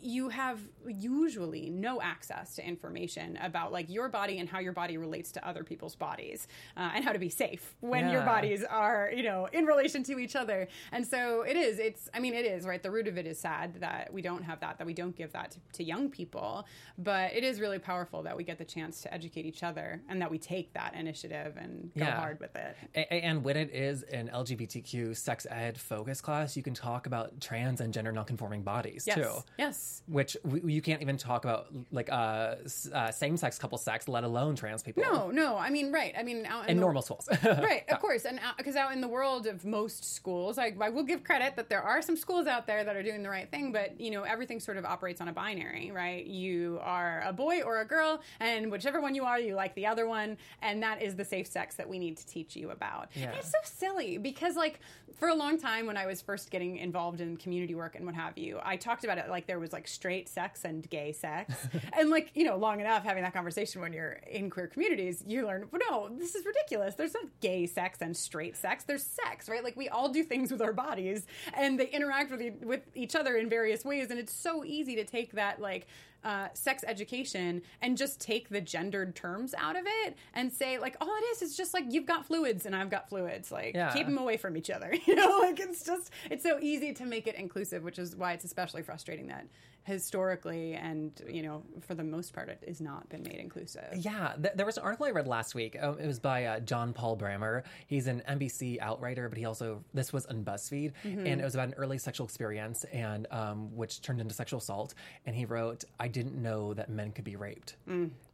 you 0.00 0.28
have 0.28 0.60
usually 0.86 1.70
no 1.70 2.00
access 2.02 2.54
to 2.56 2.66
information 2.66 3.38
about 3.42 3.72
like 3.72 3.88
your 3.88 4.08
body 4.08 4.38
and 4.38 4.48
how 4.48 4.58
your 4.58 4.72
body 4.72 4.96
relates 4.98 5.32
to 5.32 5.46
other 5.48 5.64
people's 5.64 5.94
bodies 5.96 6.46
uh, 6.76 6.90
and 6.94 7.04
how 7.04 7.12
to 7.12 7.18
be 7.20 7.28
safe 7.28 7.74
when 7.80 8.08
your 8.10 8.22
bodies 8.22 8.64
are, 8.64 9.10
you 9.14 9.22
know, 9.22 9.46
in 9.52 9.64
relation 9.66 10.02
to 10.04 10.18
each 10.18 10.34
other. 10.36 10.68
And 10.92 11.06
so 11.06 11.42
it 11.42 11.56
is, 11.56 11.78
it's, 11.78 12.08
I 12.14 12.20
mean, 12.20 12.34
it 12.34 12.44
is, 12.44 12.66
right? 12.66 12.82
The 12.82 12.90
root 12.90 13.06
of 13.08 13.16
it 13.18 13.26
is 13.26 13.38
sad 13.38 13.76
that 13.80 14.12
we 14.12 14.22
don't 14.22 14.42
have 14.42 14.60
that, 14.60 14.78
that 14.78 14.86
we 14.86 14.94
don't 14.94 15.14
give 15.14 15.32
that 15.32 15.52
to, 15.52 15.58
to 15.74 15.84
young 15.84 16.10
people. 16.10 16.66
But 16.98 17.32
it 17.34 17.44
is 17.44 17.60
really 17.60 17.78
powerful 17.78 18.22
that 18.24 18.36
we 18.36 18.44
get 18.44 18.58
the 18.58 18.64
chance 18.64 19.02
to 19.02 19.12
educate 19.14 19.44
each 19.46 19.62
other 19.62 20.02
and 20.08 20.20
that 20.22 20.30
we 20.30 20.38
take 20.38 20.72
that 20.74 20.94
initiative 20.94 21.56
and 21.56 21.90
go 21.96 22.04
Yeah. 22.04 22.18
hard 22.18 22.40
with 22.40 22.54
it. 22.56 22.76
And 23.10 23.44
when 23.44 23.56
it 23.56 23.70
is 23.74 24.02
an 24.04 24.30
lgbtq 24.34 25.16
sex 25.16 25.46
ed 25.50 25.78
focus 25.78 26.20
class 26.20 26.56
you 26.56 26.62
can 26.62 26.74
talk 26.74 27.06
about 27.06 27.40
trans 27.40 27.80
and 27.80 27.92
gender 27.92 28.12
nonconforming 28.12 28.62
bodies 28.62 29.04
Yes. 29.06 29.16
too 29.16 29.32
Yes. 29.58 30.02
which 30.06 30.36
we, 30.44 30.72
you 30.72 30.82
can't 30.82 31.02
even 31.02 31.16
talk 31.16 31.44
about 31.44 31.66
like 31.92 32.10
uh, 32.10 32.56
uh, 32.92 33.10
same-sex 33.10 33.58
couple 33.58 33.78
sex 33.78 34.08
let 34.08 34.24
alone 34.24 34.56
trans 34.56 34.82
people 34.82 35.02
No, 35.02 35.30
no. 35.30 35.56
I 35.56 35.70
mean, 35.70 35.92
right. 35.92 36.14
I 36.16 36.22
mean, 36.22 36.46
out 36.46 36.64
in 36.64 36.70
in 36.70 36.76
the, 36.76 36.80
normal 36.80 37.02
schools 37.10 37.28
right 37.44 37.84
of 37.88 38.00
course 38.00 38.24
and 38.24 38.40
because 38.56 38.76
out 38.76 38.92
in 38.92 39.00
the 39.00 39.08
world 39.08 39.46
of 39.46 39.64
most 39.64 40.14
schools 40.14 40.58
I, 40.58 40.74
I 40.80 40.88
will 40.90 41.02
give 41.02 41.24
credit 41.24 41.56
that 41.56 41.68
there 41.68 41.82
are 41.82 42.02
some 42.02 42.16
schools 42.16 42.46
out 42.46 42.66
there 42.66 42.84
that 42.84 42.96
are 42.96 43.02
doing 43.02 43.22
the 43.22 43.30
right 43.30 43.50
thing 43.50 43.72
but 43.72 44.00
you 44.00 44.10
know 44.10 44.22
everything 44.22 44.60
sort 44.60 44.76
of 44.76 44.84
operates 44.84 45.20
on 45.20 45.28
a 45.28 45.32
binary 45.32 45.90
right? 45.90 46.26
You 46.26 46.78
are 46.82 47.22
a 47.26 47.32
boy 47.32 47.62
or 47.62 47.80
a 47.80 47.84
girl 47.84 48.20
and 48.38 48.70
whichever 48.70 49.00
one 49.00 49.14
you 49.14 49.24
are 49.24 49.38
you 49.38 49.54
like 49.54 49.74
the 49.74 49.86
other 49.86 50.06
one 50.06 50.36
and 50.62 50.82
that 50.82 51.02
is 51.02 51.16
the 51.16 51.24
safe 51.24 51.46
sex 51.46 51.74
that 51.76 51.88
we 51.88 51.98
need 51.98 52.16
to 52.18 52.26
teach 52.26 52.56
you 52.56 52.70
about. 52.70 53.10
Yeah. 53.14 53.28
And 53.28 53.36
it's 53.36 53.50
so 53.50 53.58
silly 53.64 54.18
because 54.18 54.56
like 54.56 54.80
for 55.18 55.28
a 55.28 55.34
long 55.34 55.58
time 55.58 55.86
when 55.86 55.96
i 55.96 56.06
was 56.06 56.22
first 56.22 56.50
getting 56.50 56.78
involved 56.78 57.20
in 57.20 57.36
community 57.36 57.74
work 57.74 57.94
and 57.94 58.06
what 58.06 58.14
have 58.14 58.38
you 58.38 58.58
i 58.62 58.76
talked 58.76 59.04
about 59.04 59.18
it 59.18 59.28
like 59.28 59.46
there 59.46 59.58
was 59.58 59.72
like 59.72 59.86
straight 59.86 60.28
sex 60.28 60.64
and 60.64 60.88
gay 60.88 61.12
sex. 61.12 61.54
And 61.92 62.08
like 62.10 62.30
you 62.34 62.44
know 62.44 62.56
long 62.56 62.80
enough 62.80 63.04
having 63.04 63.22
that 63.22 63.32
conversation 63.34 63.80
when 63.80 63.92
you're 63.92 64.18
in 64.30 64.48
queer 64.48 64.66
communities 64.66 65.22
you 65.26 65.46
learn 65.46 65.66
well, 65.70 66.08
no 66.08 66.16
this 66.16 66.34
is 66.34 66.46
ridiculous 66.46 66.89
There's 66.96 67.14
not 67.14 67.24
gay 67.40 67.66
sex 67.66 67.98
and 68.00 68.16
straight 68.16 68.56
sex. 68.56 68.84
There's 68.84 69.02
sex, 69.04 69.48
right? 69.48 69.62
Like 69.64 69.76
we 69.76 69.88
all 69.88 70.08
do 70.08 70.22
things 70.22 70.50
with 70.50 70.62
our 70.62 70.72
bodies, 70.72 71.26
and 71.54 71.78
they 71.78 71.88
interact 71.88 72.30
with 72.30 72.42
e- 72.42 72.52
with 72.62 72.82
each 72.94 73.14
other 73.16 73.36
in 73.36 73.48
various 73.48 73.84
ways. 73.84 74.10
And 74.10 74.18
it's 74.18 74.32
so 74.32 74.64
easy 74.64 74.96
to 74.96 75.04
take 75.04 75.32
that 75.32 75.60
like 75.60 75.86
uh, 76.22 76.48
sex 76.52 76.84
education 76.86 77.62
and 77.80 77.96
just 77.96 78.20
take 78.20 78.50
the 78.50 78.60
gendered 78.60 79.16
terms 79.16 79.54
out 79.56 79.74
of 79.74 79.84
it 80.04 80.14
and 80.34 80.52
say 80.52 80.78
like 80.78 80.94
all 81.00 81.08
it 81.08 81.24
is 81.32 81.40
is 81.42 81.56
just 81.56 81.72
like 81.72 81.84
you've 81.88 82.04
got 82.04 82.26
fluids 82.26 82.66
and 82.66 82.76
I've 82.76 82.90
got 82.90 83.08
fluids. 83.08 83.50
Like 83.50 83.74
Yeah. 83.74 83.90
keep 83.92 84.04
them 84.06 84.18
away 84.18 84.36
from 84.36 84.56
each 84.56 84.68
other. 84.70 84.94
You 85.06 85.14
know, 85.14 85.38
like 85.40 85.58
it's 85.60 85.82
just 85.84 86.10
it's 86.30 86.42
so 86.42 86.58
easy 86.60 86.92
to 86.94 87.06
make 87.06 87.26
it 87.26 87.36
inclusive, 87.36 87.82
which 87.82 87.98
is 87.98 88.14
why 88.14 88.32
it's 88.34 88.44
especially 88.44 88.82
frustrating 88.82 89.28
that 89.28 89.46
historically 89.84 90.74
and 90.74 91.20
you 91.28 91.42
know 91.42 91.62
for 91.80 91.94
the 91.94 92.04
most 92.04 92.32
part 92.32 92.48
it 92.48 92.62
has 92.66 92.80
not 92.80 93.08
been 93.08 93.22
made 93.22 93.36
inclusive. 93.36 93.88
Yeah, 93.96 94.34
th- 94.40 94.54
there 94.54 94.66
was 94.66 94.76
an 94.76 94.84
article 94.84 95.06
I 95.06 95.10
read 95.10 95.26
last 95.26 95.54
week. 95.54 95.76
Um, 95.80 95.98
it 95.98 96.06
was 96.06 96.18
by 96.18 96.44
uh, 96.44 96.60
John 96.60 96.92
Paul 96.92 97.16
Brammer. 97.16 97.62
He's 97.86 98.06
an 98.06 98.22
NBC 98.28 98.78
Out 98.80 99.00
writer, 99.00 99.28
but 99.28 99.38
he 99.38 99.44
also 99.44 99.82
this 99.94 100.12
was 100.12 100.26
on 100.26 100.44
BuzzFeed, 100.44 100.92
and 101.04 101.40
it 101.40 101.44
was 101.44 101.54
about 101.54 101.68
an 101.68 101.74
early 101.74 101.98
sexual 101.98 102.26
experience, 102.26 102.84
and 102.92 103.26
um, 103.30 103.74
which 103.76 104.00
turned 104.02 104.20
into 104.20 104.34
sexual 104.34 104.58
assault. 104.58 104.94
And 105.26 105.34
he 105.34 105.44
wrote, 105.44 105.84
"I 105.98 106.08
didn't 106.08 106.40
know 106.40 106.74
that 106.74 106.88
men 106.90 107.12
could 107.12 107.24
be 107.24 107.36
raped 107.36 107.76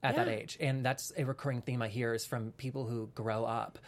at 0.02 0.16
that 0.16 0.28
age," 0.28 0.56
and 0.60 0.84
that's 0.84 1.12
a 1.16 1.24
recurring 1.24 1.62
theme 1.62 1.82
I 1.82 1.88
hear 1.88 2.14
is 2.14 2.26
from 2.26 2.52
people 2.52 2.86
who 2.86 3.08
grow 3.14 3.44
up. 3.44 3.78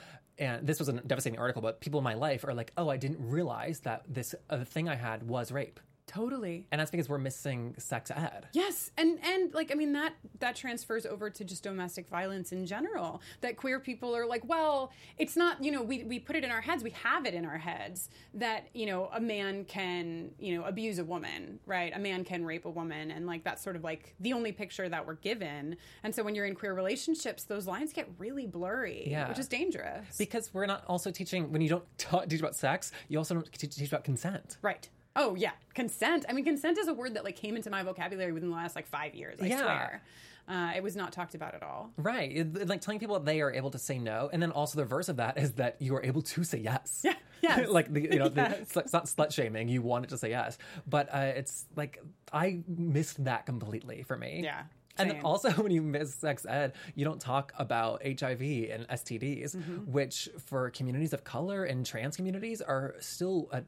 And 0.40 0.64
this 0.64 0.78
was 0.78 0.88
a 0.88 0.92
devastating 0.92 1.38
article, 1.40 1.62
but 1.62 1.80
people 1.80 1.98
in 1.98 2.04
my 2.04 2.14
life 2.14 2.44
are 2.44 2.54
like, 2.54 2.72
"Oh, 2.76 2.88
I 2.88 2.96
didn't 2.96 3.18
realize 3.28 3.80
that 3.80 4.04
this 4.08 4.34
uh, 4.48 4.62
thing 4.64 4.88
I 4.88 4.94
had 4.94 5.24
was 5.28 5.50
rape," 5.50 5.80
Totally. 6.08 6.66
and 6.72 6.80
that's 6.80 6.90
because 6.90 7.08
we're 7.08 7.18
missing 7.18 7.74
sex 7.78 8.10
ed. 8.10 8.48
Yes, 8.52 8.90
and 8.96 9.18
and 9.22 9.54
like 9.54 9.70
I 9.70 9.74
mean 9.74 9.92
that 9.92 10.14
that 10.40 10.56
transfers 10.56 11.06
over 11.06 11.30
to 11.30 11.44
just 11.44 11.62
domestic 11.62 12.08
violence 12.08 12.50
in 12.50 12.66
general. 12.66 13.22
That 13.42 13.56
queer 13.56 13.78
people 13.78 14.16
are 14.16 14.26
like, 14.26 14.48
well, 14.48 14.90
it's 15.18 15.36
not 15.36 15.62
you 15.62 15.70
know 15.70 15.82
we 15.82 16.04
we 16.04 16.18
put 16.18 16.34
it 16.34 16.42
in 16.44 16.50
our 16.50 16.60
heads, 16.60 16.82
we 16.82 16.90
have 16.90 17.26
it 17.26 17.34
in 17.34 17.44
our 17.44 17.58
heads 17.58 18.08
that 18.34 18.68
you 18.74 18.86
know 18.86 19.10
a 19.12 19.20
man 19.20 19.64
can 19.64 20.30
you 20.38 20.56
know 20.58 20.64
abuse 20.64 20.98
a 20.98 21.04
woman, 21.04 21.60
right? 21.66 21.92
A 21.94 21.98
man 21.98 22.24
can 22.24 22.44
rape 22.44 22.64
a 22.64 22.70
woman, 22.70 23.10
and 23.10 23.26
like 23.26 23.44
that's 23.44 23.62
sort 23.62 23.76
of 23.76 23.84
like 23.84 24.14
the 24.20 24.32
only 24.32 24.50
picture 24.52 24.88
that 24.88 25.06
we're 25.06 25.14
given. 25.14 25.76
And 26.02 26.14
so 26.14 26.22
when 26.22 26.34
you're 26.34 26.46
in 26.46 26.54
queer 26.54 26.74
relationships, 26.74 27.44
those 27.44 27.66
lines 27.66 27.92
get 27.92 28.08
really 28.18 28.46
blurry, 28.46 29.04
Yeah. 29.08 29.28
which 29.28 29.38
is 29.38 29.48
dangerous. 29.48 30.16
Because 30.16 30.52
we're 30.54 30.66
not 30.66 30.84
also 30.86 31.10
teaching 31.10 31.52
when 31.52 31.60
you 31.60 31.68
don't 31.68 31.84
ta- 31.98 32.20
teach 32.24 32.40
about 32.40 32.56
sex, 32.56 32.92
you 33.08 33.18
also 33.18 33.34
don't 33.34 33.52
teach 33.52 33.86
about 33.88 34.04
consent. 34.04 34.56
Right. 34.62 34.88
Oh 35.18 35.34
yeah, 35.34 35.50
consent. 35.74 36.24
I 36.28 36.32
mean, 36.32 36.44
consent 36.44 36.78
is 36.78 36.88
a 36.88 36.94
word 36.94 37.14
that 37.14 37.24
like 37.24 37.36
came 37.36 37.56
into 37.56 37.70
my 37.70 37.82
vocabulary 37.82 38.32
within 38.32 38.48
the 38.50 38.56
last 38.56 38.74
like 38.76 38.86
five 38.86 39.14
years. 39.14 39.38
I 39.42 39.46
Yeah. 39.46 39.60
swear, 39.62 40.02
uh, 40.48 40.72
it 40.76 40.82
was 40.82 40.96
not 40.96 41.12
talked 41.12 41.34
about 41.34 41.54
at 41.54 41.62
all. 41.62 41.90
Right. 41.96 42.30
It- 42.34 42.68
like 42.68 42.80
telling 42.80 42.98
people 43.00 43.18
they 43.20 43.40
are 43.42 43.52
able 43.52 43.70
to 43.72 43.78
say 43.78 43.98
no. 43.98 44.30
And 44.32 44.40
then 44.40 44.50
also 44.52 44.76
the 44.76 44.84
reverse 44.84 45.08
of 45.10 45.16
that 45.16 45.36
is 45.36 45.52
that 45.54 45.76
you 45.82 45.94
are 45.96 46.02
able 46.04 46.22
to 46.22 46.44
say 46.44 46.58
yes. 46.58 47.02
Yeah. 47.04 47.14
Yes. 47.42 47.68
like, 47.78 47.92
the, 47.92 48.00
you 48.02 48.18
know, 48.18 48.28
the, 48.28 48.42
Yes. 48.42 48.76
it's, 48.76 48.92
not 48.92 49.04
slut 49.06 49.32
shaming. 49.32 49.68
You 49.68 49.82
wanted 49.82 50.08
to 50.10 50.18
say 50.18 50.30
yes. 50.30 50.56
But 50.86 51.12
uh, 51.14 51.32
it's 51.36 51.66
like, 51.76 52.00
I 52.32 52.62
missed 52.66 53.22
that 53.24 53.44
completely 53.44 54.02
for 54.04 54.16
me. 54.16 54.40
Yeah, 54.44 54.62
And 54.96 55.10
same. 55.10 55.24
also, 55.24 55.50
when 55.62 55.70
you 55.70 55.82
miss 55.82 56.14
sex 56.14 56.46
ed, 56.46 56.72
you 56.94 57.04
don't 57.04 57.20
talk 57.20 57.52
about 57.58 58.02
HIV 58.04 58.40
and 58.70 58.88
STDs, 58.88 59.54
Mm-hmm. 59.54 59.92
which 59.92 60.28
for 60.46 60.70
communities 60.70 61.12
of 61.12 61.24
color 61.24 61.64
and 61.64 61.84
trans 61.84 62.16
communities 62.16 62.60
are 62.62 62.94
still 63.00 63.48
at 63.52 63.64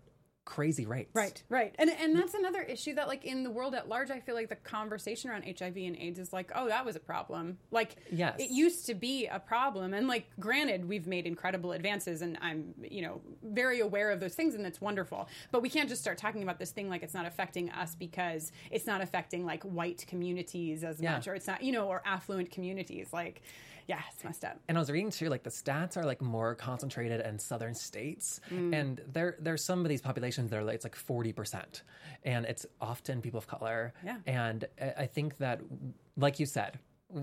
crazy 0.50 0.85
rates. 0.85 1.11
Right, 1.14 1.40
right. 1.49 1.73
And 1.78 1.88
and 1.88 2.16
that's 2.19 2.35
another 2.35 2.61
issue 2.61 2.95
that 2.97 3.07
like 3.07 3.25
in 3.25 3.45
the 3.45 3.50
world 3.50 3.73
at 3.73 3.88
large 3.88 4.11
I 4.11 4.19
feel 4.19 4.35
like 4.35 4.49
the 4.49 4.57
conversation 4.57 5.30
around 5.30 5.45
HIV 5.45 5.76
and 5.76 5.97
AIDS 5.97 6.19
is 6.19 6.33
like, 6.33 6.50
oh, 6.57 6.66
that 6.66 6.85
was 6.85 6.97
a 6.97 7.00
problem. 7.00 7.57
Like 7.71 7.95
Yes. 8.11 8.35
it 8.40 8.50
used 8.50 8.85
to 8.87 8.95
be 8.95 9.26
a 9.26 9.38
problem. 9.38 9.95
And 9.95 10.09
like 10.09 10.26
granted, 10.40 10.88
we've 10.88 11.07
made 11.07 11.25
incredible 11.25 11.71
advances 11.71 12.21
and 12.21 12.37
I'm, 12.42 12.75
you 12.83 13.00
know, 13.02 13.21
very 13.45 13.78
aware 13.78 14.11
of 14.11 14.19
those 14.19 14.35
things 14.35 14.57
and 14.57 14.64
that's 14.64 14.80
wonderful. 14.80 15.28
But 15.52 15.62
we 15.62 15.71
can't 15.71 15.88
just 15.88 16.02
start 16.02 16.19
talking 16.19 16.42
about 16.42 16.59
this 16.59 16.73
thing 16.73 16.88
like 16.88 17.04
it's 17.04 17.14
not 17.14 17.26
affecting 17.26 17.71
us 17.71 17.95
because 17.95 18.50
it's 18.73 18.87
not 18.88 19.00
affecting 19.00 19.47
like 19.47 19.62
white 19.62 20.04
communities 20.09 20.83
as 20.83 21.00
Yeah. 21.00 21.12
much 21.12 21.28
or 21.28 21.35
it's 21.37 21.47
not, 21.47 21.62
you 21.62 21.71
know, 21.71 21.87
or 21.87 22.02
affluent 22.04 22.50
communities. 22.50 23.12
Like, 23.12 23.40
yeah, 23.90 24.00
it's 24.12 24.23
messed 24.25 24.44
up. 24.44 24.56
And 24.68 24.78
I 24.78 24.80
was 24.80 24.90
reading 24.90 25.11
too, 25.11 25.28
like 25.35 25.42
the 25.50 25.50
stats 25.62 25.97
are 25.99 26.04
like 26.12 26.20
more 26.23 26.54
concentrated 26.54 27.20
in 27.28 27.38
southern 27.38 27.75
states, 27.75 28.40
and 28.50 29.00
there 29.16 29.37
there's 29.40 29.64
some 29.70 29.80
of 29.85 29.88
these 29.92 30.00
populations 30.09 30.50
that 30.50 30.59
are 30.61 30.64
like 30.68 30.76
it's 30.78 30.85
like 30.90 30.97
forty 30.97 31.32
percent, 31.40 31.82
and 32.25 32.47
it's 32.52 32.64
often 32.80 33.20
people 33.20 33.38
of 33.38 33.47
color. 33.47 33.92
Yeah. 34.09 34.18
And 34.26 34.61
I- 34.80 34.94
I 35.04 35.06
think 35.06 35.28
that, 35.38 35.61
like 36.16 36.38
you 36.40 36.47
said. 36.47 36.78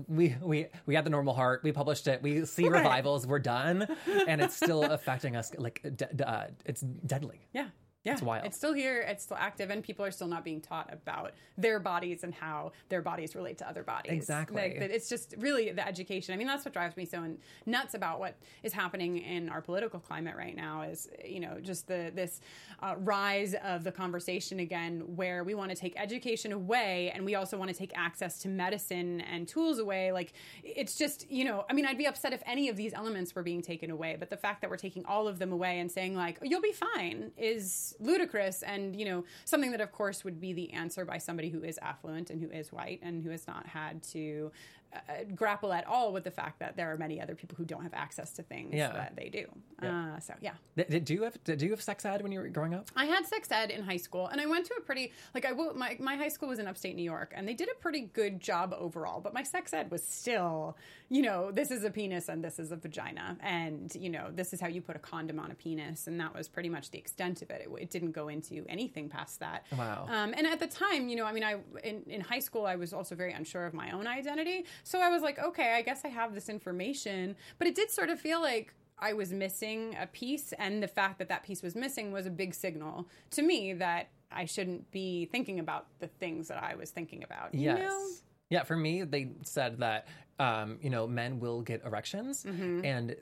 We 0.06 0.36
we 0.42 0.66
we 0.84 0.94
had 0.96 1.04
the 1.06 1.14
normal 1.18 1.32
heart. 1.32 1.62
We 1.64 1.72
published 1.72 2.06
it. 2.12 2.20
We 2.22 2.44
see 2.44 2.68
Right. 2.68 2.80
revivals. 2.82 3.26
We're 3.26 3.38
done, 3.56 3.86
and 4.30 4.36
it's 4.42 4.54
still 4.54 4.82
affecting 4.98 5.34
us. 5.34 5.50
Like 5.56 5.80
de- 5.82 6.12
de- 6.14 6.28
uh, 6.28 6.48
it's 6.66 6.82
deadly. 7.12 7.40
Yeah. 7.54 7.68
Yeah. 8.08 8.14
It's 8.14 8.22
wild. 8.22 8.46
It's 8.46 8.56
still 8.56 8.72
here. 8.72 9.00
It's 9.02 9.24
still 9.24 9.36
active, 9.38 9.70
and 9.70 9.82
people 9.82 10.04
are 10.04 10.10
still 10.10 10.28
not 10.28 10.44
being 10.44 10.60
taught 10.60 10.90
about 10.92 11.32
their 11.58 11.78
bodies 11.78 12.24
and 12.24 12.34
how 12.34 12.72
their 12.88 13.02
bodies 13.02 13.34
relate 13.34 13.58
to 13.58 13.68
other 13.68 13.82
bodies. 13.82 14.12
Exactly. 14.12 14.62
Like, 14.62 14.76
it's 14.76 15.08
just 15.08 15.34
really 15.38 15.70
the 15.72 15.86
education. 15.86 16.32
I 16.32 16.38
mean, 16.38 16.46
that's 16.46 16.64
what 16.64 16.72
drives 16.72 16.96
me 16.96 17.04
so 17.04 17.22
nuts 17.66 17.92
about 17.94 18.18
what 18.18 18.36
is 18.62 18.72
happening 18.72 19.18
in 19.18 19.50
our 19.50 19.60
political 19.60 20.00
climate 20.00 20.36
right 20.36 20.56
now. 20.56 20.82
Is 20.82 21.08
you 21.22 21.40
know 21.40 21.58
just 21.60 21.86
the 21.86 22.10
this 22.14 22.40
uh, 22.82 22.94
rise 22.98 23.54
of 23.62 23.84
the 23.84 23.92
conversation 23.92 24.60
again, 24.60 25.02
where 25.16 25.44
we 25.44 25.54
want 25.54 25.70
to 25.70 25.76
take 25.76 25.94
education 26.00 26.52
away, 26.52 27.12
and 27.14 27.26
we 27.26 27.34
also 27.34 27.58
want 27.58 27.70
to 27.70 27.76
take 27.76 27.92
access 27.94 28.38
to 28.40 28.48
medicine 28.48 29.20
and 29.20 29.46
tools 29.46 29.78
away. 29.78 30.12
Like 30.12 30.32
it's 30.64 30.96
just 30.96 31.30
you 31.30 31.44
know, 31.44 31.66
I 31.68 31.74
mean, 31.74 31.84
I'd 31.84 31.98
be 31.98 32.06
upset 32.06 32.32
if 32.32 32.42
any 32.46 32.70
of 32.70 32.76
these 32.76 32.94
elements 32.94 33.34
were 33.34 33.42
being 33.42 33.60
taken 33.60 33.90
away, 33.90 34.16
but 34.18 34.30
the 34.30 34.36
fact 34.38 34.62
that 34.62 34.70
we're 34.70 34.76
taking 34.76 35.04
all 35.04 35.28
of 35.28 35.38
them 35.38 35.52
away 35.52 35.78
and 35.78 35.92
saying 35.92 36.16
like 36.16 36.38
you'll 36.42 36.62
be 36.62 36.72
fine 36.72 37.32
is 37.36 37.94
ludicrous 38.00 38.62
and 38.62 38.94
you 38.94 39.04
know 39.04 39.24
something 39.44 39.70
that 39.70 39.80
of 39.80 39.92
course 39.92 40.24
would 40.24 40.40
be 40.40 40.52
the 40.52 40.72
answer 40.72 41.04
by 41.04 41.18
somebody 41.18 41.48
who 41.48 41.62
is 41.62 41.78
affluent 41.82 42.30
and 42.30 42.40
who 42.40 42.50
is 42.50 42.72
white 42.72 43.00
and 43.02 43.22
who 43.22 43.30
has 43.30 43.46
not 43.46 43.66
had 43.66 44.02
to 44.02 44.50
uh, 44.94 44.98
grapple 45.34 45.72
at 45.72 45.86
all 45.86 46.12
with 46.12 46.24
the 46.24 46.30
fact 46.30 46.58
that 46.60 46.76
there 46.76 46.90
are 46.92 46.96
many 46.96 47.20
other 47.20 47.34
people 47.34 47.56
who 47.56 47.64
don't 47.64 47.82
have 47.82 47.94
access 47.94 48.32
to 48.32 48.42
things 48.42 48.74
Yeah. 48.74 48.92
that 48.92 49.16
they 49.16 49.28
do 49.28 49.46
uh, 49.86 50.18
so 50.18 50.34
yeah 50.40 50.54
Did, 50.76 50.88
did 50.90 51.10
you 51.10 51.22
have 51.24 51.42
did 51.44 51.60
you 51.62 51.70
have 51.70 51.82
sex 51.82 52.04
ed 52.04 52.22
when 52.22 52.32
you 52.32 52.40
were 52.40 52.48
growing 52.48 52.74
up? 52.74 52.90
I 52.96 53.04
had 53.04 53.26
sex 53.26 53.50
ed 53.50 53.70
in 53.70 53.82
high 53.84 53.96
school, 53.98 54.26
and 54.28 54.40
I 54.40 54.46
went 54.46 54.66
to 54.66 54.74
a 54.78 54.80
pretty 54.80 55.12
like 55.34 55.44
I 55.44 55.52
my 55.52 55.96
my 56.00 56.16
high 56.16 56.28
school 56.28 56.48
was 56.48 56.58
in 56.58 56.66
upstate 56.66 56.96
New 56.96 57.02
York, 57.02 57.32
and 57.36 57.46
they 57.46 57.54
did 57.54 57.68
a 57.68 57.74
pretty 57.80 58.02
good 58.20 58.40
job 58.40 58.74
overall. 58.78 59.20
But 59.20 59.34
my 59.34 59.42
sex 59.42 59.72
ed 59.72 59.90
was 59.90 60.02
still, 60.02 60.76
you 61.08 61.22
know, 61.22 61.50
this 61.52 61.70
is 61.70 61.84
a 61.84 61.90
penis 61.90 62.28
and 62.28 62.42
this 62.42 62.58
is 62.58 62.72
a 62.72 62.76
vagina, 62.76 63.36
and 63.42 63.94
you 63.94 64.10
know, 64.10 64.28
this 64.32 64.52
is 64.52 64.60
how 64.60 64.68
you 64.68 64.80
put 64.80 64.96
a 64.96 64.98
condom 64.98 65.38
on 65.38 65.50
a 65.50 65.54
penis, 65.54 66.06
and 66.06 66.18
that 66.20 66.34
was 66.34 66.48
pretty 66.48 66.68
much 66.68 66.90
the 66.90 66.98
extent 66.98 67.42
of 67.42 67.50
it. 67.50 67.62
It, 67.66 67.82
it 67.82 67.90
didn't 67.90 68.12
go 68.12 68.28
into 68.28 68.64
anything 68.68 69.08
past 69.08 69.40
that. 69.40 69.64
Wow. 69.76 70.06
Um, 70.08 70.34
and 70.36 70.46
at 70.46 70.58
the 70.60 70.66
time, 70.66 71.08
you 71.08 71.16
know, 71.16 71.24
I 71.26 71.32
mean, 71.32 71.44
I 71.44 71.56
in, 71.84 72.02
in 72.08 72.20
high 72.20 72.40
school, 72.40 72.66
I 72.66 72.76
was 72.76 72.92
also 72.92 73.14
very 73.14 73.32
unsure 73.32 73.66
of 73.66 73.74
my 73.74 73.90
own 73.92 74.06
identity, 74.06 74.64
so 74.84 75.00
I 75.00 75.08
was 75.10 75.22
like, 75.22 75.38
okay, 75.38 75.74
I 75.74 75.82
guess 75.82 76.02
I 76.04 76.08
have 76.08 76.34
this 76.34 76.48
information, 76.48 77.36
but 77.58 77.66
it 77.68 77.74
did 77.74 77.90
sort 77.90 78.10
of 78.10 78.20
feel 78.20 78.40
like. 78.40 78.74
I 79.00 79.12
was 79.12 79.32
missing 79.32 79.94
a 80.00 80.08
piece, 80.08 80.52
and 80.58 80.82
the 80.82 80.88
fact 80.88 81.20
that 81.20 81.28
that 81.28 81.44
piece 81.44 81.62
was 81.62 81.76
missing 81.76 82.10
was 82.10 82.26
a 82.26 82.30
big 82.30 82.52
signal 82.52 83.08
to 83.30 83.42
me 83.42 83.72
that 83.74 84.08
I 84.32 84.44
shouldn't 84.44 84.90
be 84.90 85.26
thinking 85.26 85.60
about 85.60 85.86
the 86.00 86.08
things 86.08 86.48
that 86.48 86.60
I 86.60 86.74
was 86.74 86.90
thinking 86.90 87.22
about. 87.22 87.54
You 87.54 87.60
Yes. 87.60 87.78
know? 87.78 88.08
Yeah, 88.50 88.64
for 88.64 88.76
me, 88.76 89.04
they 89.04 89.30
said 89.44 89.78
that 89.78 90.08
um, 90.40 90.80
you 90.82 90.90
know 90.90 91.06
men 91.06 91.38
will 91.38 91.62
get 91.62 91.84
erections, 91.84 92.42
Mm-hmm. 92.42 92.84
and 92.84 93.14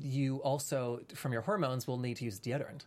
you 0.00 0.36
also 0.44 1.00
from 1.16 1.32
your 1.32 1.42
hormones 1.42 1.88
will 1.88 1.98
need 1.98 2.16
to 2.18 2.24
use 2.24 2.38
deodorant, 2.38 2.82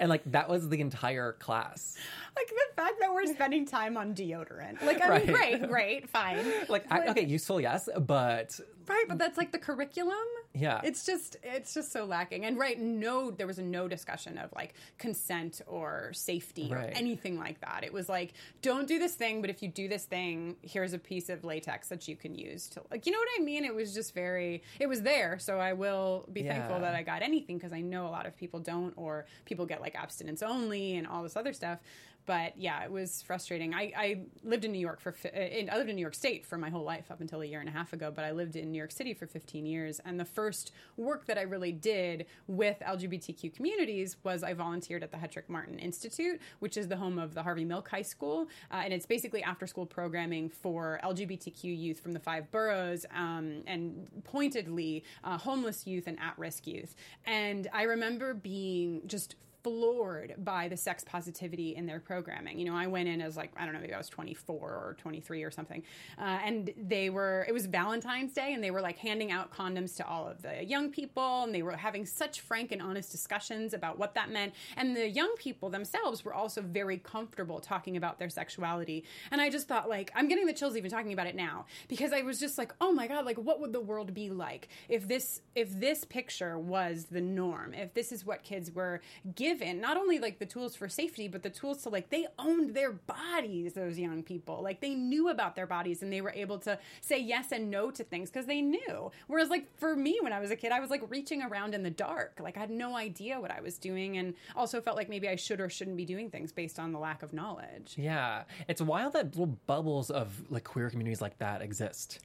and 0.00 0.08
like 0.08 0.22
that 0.26 0.48
was 0.48 0.68
the 0.68 0.80
entire 0.80 1.32
class. 1.32 1.96
Like 2.36 2.48
the 2.48 2.82
fact 2.82 2.94
that 3.00 3.12
we're 3.12 3.26
spending 3.26 3.66
time 3.66 3.96
on 3.96 4.14
deodorant. 4.14 4.82
Like, 4.82 5.00
I 5.02 5.08
Right. 5.08 5.26
mean, 5.26 5.34
great, 5.36 5.68
great, 5.68 6.10
fine. 6.10 6.44
Like, 6.68 6.84
I, 6.90 7.08
okay, 7.08 7.24
useful, 7.24 7.60
yes, 7.60 7.88
but 8.00 8.58
Right, 8.86 9.04
but 9.08 9.18
that's 9.18 9.38
like 9.38 9.52
the 9.52 9.58
curriculum. 9.58 10.14
Yeah. 10.54 10.80
It's 10.84 11.04
just 11.04 11.36
it's 11.42 11.74
just 11.74 11.92
so 11.92 12.04
lacking. 12.04 12.44
And 12.44 12.56
right, 12.56 12.80
no 12.80 13.30
there 13.32 13.46
was 13.46 13.58
no 13.58 13.88
discussion 13.88 14.38
of 14.38 14.52
like 14.54 14.74
consent 14.98 15.60
or 15.66 16.10
safety 16.12 16.68
or 16.70 16.78
anything 16.78 17.38
like 17.38 17.60
that. 17.60 17.82
It 17.82 17.92
was 17.92 18.08
like, 18.08 18.34
don't 18.62 18.86
do 18.86 19.00
this 19.00 19.14
thing, 19.14 19.40
but 19.40 19.50
if 19.50 19.62
you 19.62 19.68
do 19.68 19.88
this 19.88 20.04
thing, 20.04 20.56
here's 20.62 20.92
a 20.92 20.98
piece 20.98 21.28
of 21.28 21.42
latex 21.42 21.88
that 21.88 22.06
you 22.06 22.14
can 22.14 22.34
use 22.36 22.68
to 22.68 22.82
like 22.90 23.04
you 23.04 23.12
know 23.12 23.18
what 23.18 23.28
I 23.40 23.42
mean? 23.42 23.64
It 23.64 23.74
was 23.74 23.92
just 23.92 24.14
very 24.14 24.62
it 24.78 24.86
was 24.88 25.02
there, 25.02 25.38
so 25.40 25.58
I 25.58 25.72
will 25.72 26.28
be 26.32 26.44
thankful 26.44 26.78
that 26.80 26.94
I 26.94 27.02
got 27.02 27.22
anything 27.22 27.58
because 27.58 27.72
I 27.72 27.80
know 27.80 28.06
a 28.06 28.10
lot 28.10 28.26
of 28.26 28.36
people 28.36 28.60
don't 28.60 28.92
or 28.96 29.26
people 29.44 29.66
get 29.66 29.80
like 29.80 29.96
abstinence 29.96 30.42
only 30.42 30.96
and 30.96 31.06
all 31.06 31.24
this 31.24 31.36
other 31.36 31.52
stuff. 31.52 31.80
But 32.26 32.56
yeah, 32.56 32.82
it 32.84 32.90
was 32.90 33.22
frustrating. 33.22 33.74
I, 33.74 33.92
I 33.96 34.20
lived 34.42 34.64
in 34.64 34.72
New 34.72 34.78
York 34.78 35.00
for 35.00 35.14
uh, 35.24 35.38
I 35.38 35.76
lived 35.76 35.90
in 35.90 35.96
New 35.96 36.02
York 36.02 36.14
State 36.14 36.46
for 36.46 36.56
my 36.56 36.70
whole 36.70 36.84
life 36.84 37.10
up 37.10 37.20
until 37.20 37.42
a 37.42 37.44
year 37.44 37.60
and 37.60 37.68
a 37.68 37.72
half 37.72 37.92
ago. 37.92 38.12
But 38.14 38.24
I 38.24 38.32
lived 38.32 38.56
in 38.56 38.72
New 38.72 38.78
York 38.78 38.92
City 38.92 39.14
for 39.14 39.26
15 39.26 39.66
years, 39.66 40.00
and 40.04 40.18
the 40.18 40.24
first 40.24 40.72
work 40.96 41.26
that 41.26 41.38
I 41.38 41.42
really 41.42 41.72
did 41.72 42.26
with 42.46 42.80
LGBTQ 42.80 43.54
communities 43.54 44.16
was 44.22 44.42
I 44.42 44.54
volunteered 44.54 45.02
at 45.02 45.10
the 45.10 45.16
Hetrick 45.16 45.48
Martin 45.48 45.78
Institute, 45.78 46.40
which 46.60 46.76
is 46.76 46.88
the 46.88 46.96
home 46.96 47.18
of 47.18 47.34
the 47.34 47.42
Harvey 47.42 47.64
Milk 47.64 47.88
High 47.88 48.02
School, 48.02 48.48
uh, 48.70 48.82
and 48.84 48.92
it's 48.92 49.06
basically 49.06 49.42
after 49.42 49.66
school 49.66 49.86
programming 49.86 50.48
for 50.48 51.00
LGBTQ 51.04 51.64
youth 51.64 52.00
from 52.00 52.12
the 52.12 52.20
five 52.20 52.50
boroughs, 52.50 53.04
um, 53.14 53.62
and 53.66 54.08
pointedly 54.24 55.04
uh, 55.24 55.36
homeless 55.38 55.86
youth 55.86 56.06
and 56.06 56.18
at 56.20 56.38
risk 56.38 56.66
youth. 56.66 56.94
And 57.26 57.68
I 57.72 57.82
remember 57.82 58.34
being 58.34 59.02
just 59.06 59.36
floored 59.64 60.34
by 60.44 60.68
the 60.68 60.76
sex 60.76 61.02
positivity 61.04 61.74
in 61.74 61.86
their 61.86 61.98
programming. 61.98 62.58
You 62.58 62.66
know, 62.66 62.76
I 62.76 62.86
went 62.86 63.08
in 63.08 63.22
as 63.22 63.34
like, 63.34 63.50
I 63.56 63.64
don't 63.64 63.72
know, 63.72 63.80
maybe 63.80 63.94
I 63.94 63.98
was 63.98 64.10
24 64.10 64.54
or 64.54 64.96
23 65.00 65.42
or 65.42 65.50
something. 65.50 65.82
Uh, 66.18 66.38
and 66.44 66.70
they 66.76 67.08
were, 67.08 67.46
it 67.48 67.52
was 67.52 67.64
Valentine's 67.64 68.34
Day 68.34 68.52
and 68.52 68.62
they 68.62 68.70
were 68.70 68.82
like 68.82 68.98
handing 68.98 69.32
out 69.32 69.50
condoms 69.50 69.96
to 69.96 70.06
all 70.06 70.28
of 70.28 70.42
the 70.42 70.62
young 70.62 70.90
people 70.90 71.44
and 71.44 71.54
they 71.54 71.62
were 71.62 71.72
having 71.72 72.04
such 72.04 72.42
frank 72.42 72.72
and 72.72 72.82
honest 72.82 73.10
discussions 73.10 73.72
about 73.72 73.98
what 73.98 74.14
that 74.14 74.30
meant. 74.30 74.52
And 74.76 74.94
the 74.94 75.08
young 75.08 75.34
people 75.38 75.70
themselves 75.70 76.26
were 76.26 76.34
also 76.34 76.60
very 76.60 76.98
comfortable 76.98 77.58
talking 77.58 77.96
about 77.96 78.18
their 78.18 78.28
sexuality. 78.28 79.04
And 79.30 79.40
I 79.40 79.48
just 79.48 79.66
thought, 79.66 79.88
like, 79.88 80.12
I'm 80.14 80.28
getting 80.28 80.44
the 80.44 80.52
chills 80.52 80.76
even 80.76 80.90
talking 80.90 81.14
about 81.14 81.26
it 81.26 81.34
now 81.34 81.64
because 81.88 82.12
I 82.12 82.20
was 82.20 82.38
just 82.38 82.58
like, 82.58 82.74
oh 82.82 82.92
my 82.92 83.06
God, 83.06 83.24
like, 83.24 83.38
what 83.38 83.60
would 83.62 83.72
the 83.72 83.80
world 83.80 84.12
be 84.12 84.28
like 84.28 84.68
if 84.90 85.08
this, 85.08 85.40
if 85.54 85.80
this 85.80 86.04
picture 86.04 86.58
was 86.58 87.06
the 87.10 87.22
norm, 87.22 87.72
if 87.72 87.94
this 87.94 88.12
is 88.12 88.26
what 88.26 88.42
kids 88.42 88.70
were 88.70 89.00
given? 89.34 89.53
Given 89.54 89.80
not 89.80 89.96
only 89.96 90.18
like 90.18 90.38
the 90.38 90.46
tools 90.46 90.74
for 90.74 90.88
safety 90.88 91.28
but 91.28 91.42
the 91.42 91.50
tools 91.50 91.82
to 91.82 91.88
like 91.88 92.10
they 92.10 92.26
owned 92.38 92.74
their 92.74 92.92
bodies 92.92 93.74
those 93.74 93.98
young 93.98 94.22
people. 94.22 94.62
Like 94.62 94.80
they 94.80 94.94
knew 94.94 95.28
about 95.28 95.54
their 95.54 95.66
bodies 95.66 96.02
and 96.02 96.12
they 96.12 96.20
were 96.20 96.32
able 96.34 96.58
to 96.60 96.78
say 97.00 97.18
yes 97.18 97.52
and 97.52 97.70
no 97.70 97.90
to 97.92 98.02
things 98.02 98.30
because 98.30 98.46
they 98.46 98.60
knew. 98.60 99.10
Whereas 99.28 99.50
like 99.50 99.66
for 99.78 99.94
me 99.94 100.18
when 100.20 100.32
i 100.32 100.40
was 100.40 100.50
a 100.50 100.56
kid 100.56 100.72
i 100.72 100.80
was 100.80 100.90
like 100.90 101.02
reaching 101.08 101.42
around 101.42 101.74
in 101.74 101.82
the 101.82 101.90
dark. 101.90 102.40
Like 102.40 102.56
i 102.56 102.60
had 102.60 102.70
no 102.70 102.96
idea 102.96 103.40
what 103.40 103.50
i 103.50 103.60
was 103.60 103.78
doing 103.78 104.18
and 104.18 104.34
also 104.56 104.80
felt 104.80 104.96
like 104.96 105.08
maybe 105.08 105.28
i 105.28 105.36
should 105.36 105.60
or 105.60 105.68
shouldn't 105.68 105.96
be 105.96 106.04
doing 106.04 106.30
things 106.30 106.52
based 106.52 106.78
on 106.78 106.92
the 106.92 106.98
lack 106.98 107.22
of 107.22 107.32
knowledge. 107.32 107.94
Yeah, 107.96 108.44
it's 108.68 108.82
wild 108.82 109.12
that 109.12 109.26
little 109.36 109.56
bubbles 109.66 110.10
of 110.10 110.42
like 110.50 110.64
queer 110.64 110.90
communities 110.90 111.20
like 111.20 111.38
that 111.38 111.62
exist. 111.62 112.20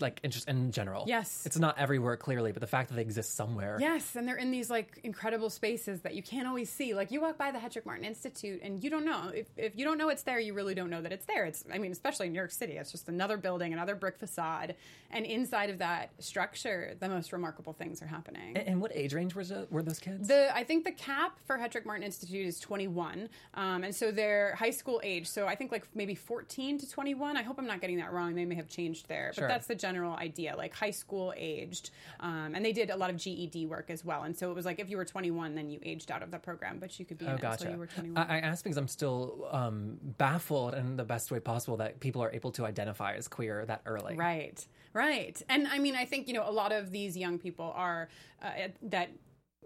Like 0.00 0.20
in 0.24 0.30
just 0.30 0.48
in 0.48 0.72
general. 0.72 1.04
Yes. 1.06 1.42
It's 1.44 1.58
not 1.58 1.78
everywhere 1.78 2.16
clearly, 2.16 2.52
but 2.52 2.60
the 2.60 2.66
fact 2.66 2.88
that 2.88 2.94
they 2.94 3.02
exist 3.02 3.34
somewhere. 3.36 3.76
Yes, 3.78 4.16
and 4.16 4.26
they're 4.26 4.36
in 4.36 4.50
these 4.50 4.70
like 4.70 4.98
incredible 5.02 5.50
spaces 5.50 6.00
that 6.00 6.14
you 6.14 6.22
can't 6.22 6.48
always 6.48 6.70
see. 6.70 6.94
Like 6.94 7.10
you 7.10 7.20
walk 7.20 7.36
by 7.36 7.50
the 7.50 7.58
Hetrick 7.58 7.84
Martin 7.84 8.04
Institute 8.04 8.60
and 8.62 8.82
you 8.82 8.88
don't 8.88 9.04
know. 9.04 9.30
If, 9.34 9.46
if 9.56 9.76
you 9.76 9.84
don't 9.84 9.98
know 9.98 10.08
it's 10.08 10.22
there, 10.22 10.40
you 10.40 10.54
really 10.54 10.74
don't 10.74 10.88
know 10.88 11.02
that 11.02 11.12
it's 11.12 11.26
there. 11.26 11.44
It's 11.44 11.64
I 11.72 11.78
mean, 11.78 11.92
especially 11.92 12.26
in 12.26 12.32
New 12.32 12.38
York 12.38 12.50
City, 12.50 12.78
it's 12.78 12.92
just 12.92 13.08
another 13.08 13.36
building, 13.36 13.72
another 13.72 13.94
brick 13.94 14.18
facade. 14.18 14.74
And 15.10 15.26
inside 15.26 15.70
of 15.70 15.78
that 15.78 16.10
structure, 16.18 16.96
the 16.98 17.08
most 17.08 17.32
remarkable 17.32 17.72
things 17.72 18.02
are 18.02 18.06
happening. 18.06 18.56
And, 18.56 18.66
and 18.66 18.80
what 18.80 18.90
age 18.94 19.12
range 19.14 19.34
was 19.34 19.50
it, 19.50 19.70
were 19.70 19.82
those 19.82 19.98
kids? 19.98 20.28
The 20.28 20.54
I 20.54 20.64
think 20.64 20.84
the 20.84 20.92
cap 20.92 21.38
for 21.46 21.58
Hetrick 21.58 21.84
Martin 21.84 22.04
Institute 22.04 22.46
is 22.46 22.58
21, 22.58 23.28
um, 23.54 23.84
and 23.84 23.94
so 23.94 24.10
they're 24.10 24.54
high 24.54 24.70
school 24.70 25.00
age. 25.04 25.28
So 25.28 25.46
I 25.46 25.54
think 25.54 25.70
like 25.72 25.86
maybe 25.94 26.14
14 26.14 26.78
to 26.78 26.90
21. 26.90 27.36
I 27.36 27.42
hope 27.42 27.58
I'm 27.58 27.66
not 27.66 27.80
getting 27.80 27.98
that 27.98 28.12
wrong. 28.12 28.34
They 28.34 28.44
may 28.44 28.54
have 28.54 28.68
changed 28.68 29.08
there, 29.08 29.32
but 29.36 29.48
that's 29.48 29.66
the 29.66 29.73
general 29.74 30.16
idea, 30.16 30.54
like 30.56 30.74
high 30.74 30.90
school 30.90 31.32
aged. 31.36 31.90
Um, 32.20 32.52
and 32.54 32.64
they 32.64 32.72
did 32.72 32.90
a 32.90 32.96
lot 32.96 33.10
of 33.10 33.16
GED 33.16 33.66
work 33.66 33.90
as 33.90 34.04
well. 34.04 34.22
And 34.22 34.36
so 34.36 34.50
it 34.50 34.54
was 34.54 34.64
like 34.64 34.78
if 34.78 34.90
you 34.90 34.96
were 34.96 35.04
21, 35.04 35.54
then 35.54 35.70
you 35.70 35.78
aged 35.82 36.10
out 36.10 36.22
of 36.22 36.30
the 36.30 36.38
program, 36.38 36.78
but 36.78 36.98
you 36.98 37.04
could 37.04 37.18
be 37.18 37.26
in 37.26 37.32
Oh, 37.32 37.34
it 37.34 37.44
until 37.44 37.72
you 37.72 37.78
were 37.78 37.86
21. 37.86 38.16
I, 38.16 38.36
I 38.36 38.40
ask 38.40 38.64
because 38.64 38.76
I'm 38.76 38.88
still 38.88 39.48
um, 39.50 39.98
baffled 40.02 40.74
in 40.74 40.96
the 40.96 41.04
best 41.04 41.30
way 41.30 41.40
possible 41.40 41.76
that 41.78 42.00
people 42.00 42.22
are 42.22 42.32
able 42.32 42.52
to 42.52 42.66
identify 42.66 43.14
as 43.14 43.28
queer 43.28 43.64
that 43.66 43.82
early. 43.86 44.16
Right, 44.16 44.66
right. 44.92 45.40
And 45.48 45.66
I 45.68 45.78
mean, 45.78 45.96
I 45.96 46.04
think, 46.04 46.28
you 46.28 46.34
know, 46.34 46.48
a 46.48 46.52
lot 46.52 46.72
of 46.72 46.90
these 46.90 47.16
young 47.16 47.38
people 47.38 47.72
are 47.74 48.08
uh, 48.42 48.68
that 48.82 49.10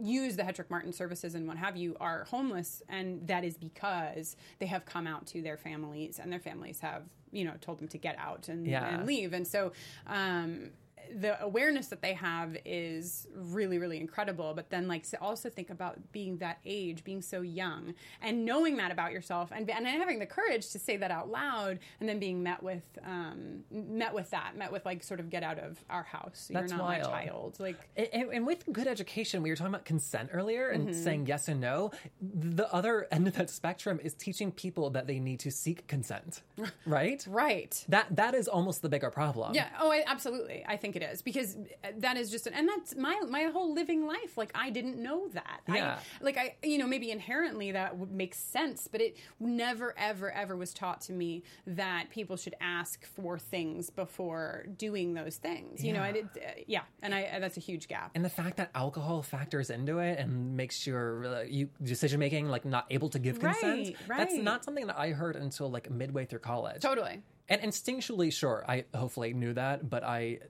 use 0.01 0.37
the 0.37 0.43
Hetrick 0.43 0.71
Martin 0.71 0.93
services 0.93 1.35
and 1.35 1.47
what 1.47 1.57
have 1.57 1.77
you 1.77 1.97
are 2.01 2.25
homeless 2.25 2.83
and 2.89 3.27
that 3.27 3.45
is 3.45 3.57
because 3.57 4.37
they 4.61 4.67
have 4.67 4.85
come 4.85 5.07
out 5.07 5.27
to 5.27 5.43
their 5.43 5.57
families 5.57 6.21
and 6.21 6.33
their 6.33 6.39
families 6.39 6.81
have 6.81 7.03
you 7.33 7.45
know 7.45 7.53
told 7.61 7.79
them 7.79 7.89
to 7.89 7.99
get 7.99 8.17
out 8.19 8.49
and, 8.49 8.67
Yeah. 8.67 8.87
and 8.95 9.07
leave 9.07 9.33
and 9.33 9.47
so 9.47 9.73
um 10.07 10.71
the 11.15 11.41
awareness 11.43 11.89
that 11.89 12.03
they 12.03 12.13
have 12.15 12.57
is 12.65 13.27
really 13.35 13.79
really 13.79 13.99
incredible 14.01 14.55
but 14.55 14.71
then 14.71 14.89
like 14.89 15.05
also 15.21 15.49
think 15.49 15.71
about 15.71 15.97
being 16.13 16.39
that 16.39 16.59
age 16.67 17.05
being 17.05 17.23
so 17.23 17.41
young 17.41 17.95
and 18.23 18.45
knowing 18.45 18.77
that 18.77 18.91
about 18.91 19.13
yourself 19.13 19.51
and, 19.55 19.69
and 19.71 19.87
having 19.87 20.19
the 20.19 20.27
courage 20.27 20.71
to 20.71 20.79
say 20.79 20.97
that 20.97 21.11
out 21.11 21.31
loud 21.31 21.79
and 22.01 22.09
then 22.09 22.19
being 22.19 22.43
met 22.43 22.63
with 22.63 22.83
um 23.05 23.61
met 23.71 24.13
with 24.15 24.31
that 24.31 24.57
met 24.57 24.71
with 24.73 24.85
like 24.85 25.03
sort 25.03 25.21
of 25.21 25.31
get 25.31 25.43
out 25.43 25.59
of 25.59 25.83
our 25.91 26.03
house 26.03 26.49
That's 26.53 26.71
you're 26.71 26.79
not 26.79 26.89
wild. 26.89 27.03
my 27.03 27.09
child 27.25 27.57
like 27.59 27.77
And, 27.97 28.09
and- 28.13 28.29
and 28.39 28.47
with 28.47 28.65
good 28.73 28.87
education, 28.87 29.43
we 29.43 29.51
were 29.51 29.57
talking 29.57 29.75
about 29.75 29.85
consent 29.85 30.31
earlier 30.33 30.69
and 30.69 30.89
Mm-hmm. 30.89 31.03
saying 31.05 31.27
yes 31.27 31.49
and 31.49 31.61
no. 31.61 31.91
The 32.21 32.73
other 32.73 33.07
end 33.11 33.27
of 33.27 33.35
that 33.35 33.51
spectrum 33.51 33.99
is 34.03 34.15
teaching 34.15 34.53
people 34.53 34.91
that 34.91 35.07
they 35.07 35.19
need 35.19 35.41
to 35.41 35.51
seek 35.51 35.87
consent, 35.87 36.43
right? 36.87 37.25
right 37.29 37.85
That 37.89 38.15
that 38.17 38.35
is 38.35 38.47
almost 38.49 38.83
the 38.83 38.89
bigger 38.89 39.11
problem. 39.11 39.55
Yeah. 39.55 39.69
Oh, 39.81 39.91
I, 39.91 40.05
absolutely. 40.07 40.65
I 40.69 40.77
think 40.77 40.95
it 40.99 41.03
is 41.11 41.23
because 41.23 41.57
that 41.99 42.17
is 42.17 42.31
just, 42.31 42.47
an, 42.47 42.55
and 42.55 42.69
that's 42.69 42.95
my 42.97 43.19
my 43.29 43.45
whole 43.45 43.73
living 43.75 44.07
life. 44.07 44.37
Like 44.37 44.53
I 44.55 44.71
didn't 44.71 44.99
know 45.03 45.29
that. 45.29 45.61
Yeah. 45.69 45.99
I, 46.21 46.25
like 46.25 46.37
I, 46.37 46.57
you 46.63 46.79
know, 46.79 46.87
maybe 46.87 47.11
inherently 47.11 47.73
that 47.73 47.97
would 47.99 48.13
make 48.13 48.35
sense, 48.35 48.89
but 48.91 49.01
it 49.01 49.17
never, 49.41 49.95
ever, 49.97 50.31
ever 50.31 50.57
was 50.57 50.75
taught 50.75 51.01
to 51.03 51.13
me 51.13 51.43
that 51.67 52.11
people 52.11 52.37
should 52.37 52.55
ask 52.61 53.05
for 53.07 53.39
things 53.39 53.91
before 53.91 54.67
doing 54.77 55.15
those 55.15 55.37
things. 55.37 55.85
You 55.85 55.93
know, 55.93 56.01
Yeah. 56.01 56.09
I 56.09 56.13
did. 56.13 56.29
Uh, 56.37 56.41
yeah, 56.67 56.83
and 57.03 57.15
I 57.15 57.39
that's 57.41 57.57
a 57.57 57.61
huge 57.61 57.89
gap. 57.89 58.11
And 58.15 58.25
the 58.25 58.31
fact 58.31 58.57
that 58.59 58.71
alcohol 58.75 59.23
factors 59.23 59.71
into 59.71 59.99
it 59.99 60.19
and 60.19 60.57
makes 60.57 60.87
your 60.87 61.27
uh, 61.27 61.43
you 61.43 61.69
decision 61.83 62.19
making 62.21 62.49
like 62.49 62.65
not 62.65 62.87
able 62.91 63.09
to 63.11 63.19
give 63.19 63.39
consent. 63.41 63.63
Right, 63.63 63.97
right. 64.09 64.19
That's 64.19 64.35
not 64.35 64.65
something 64.65 64.87
that 64.89 64.99
I 64.99 65.11
heard 65.11 65.37
until 65.37 65.71
like 65.71 65.91
midway 65.91 66.25
through 66.25 66.41
college. 66.41 66.83
Totally. 66.83 67.23
And 67.51 67.63
instinctually, 67.63 68.31
sure, 68.33 68.65
I 68.69 68.85
hopefully 68.95 69.33
knew 69.33 69.55
that, 69.55 69.89
but 69.89 70.05
I 70.05 70.41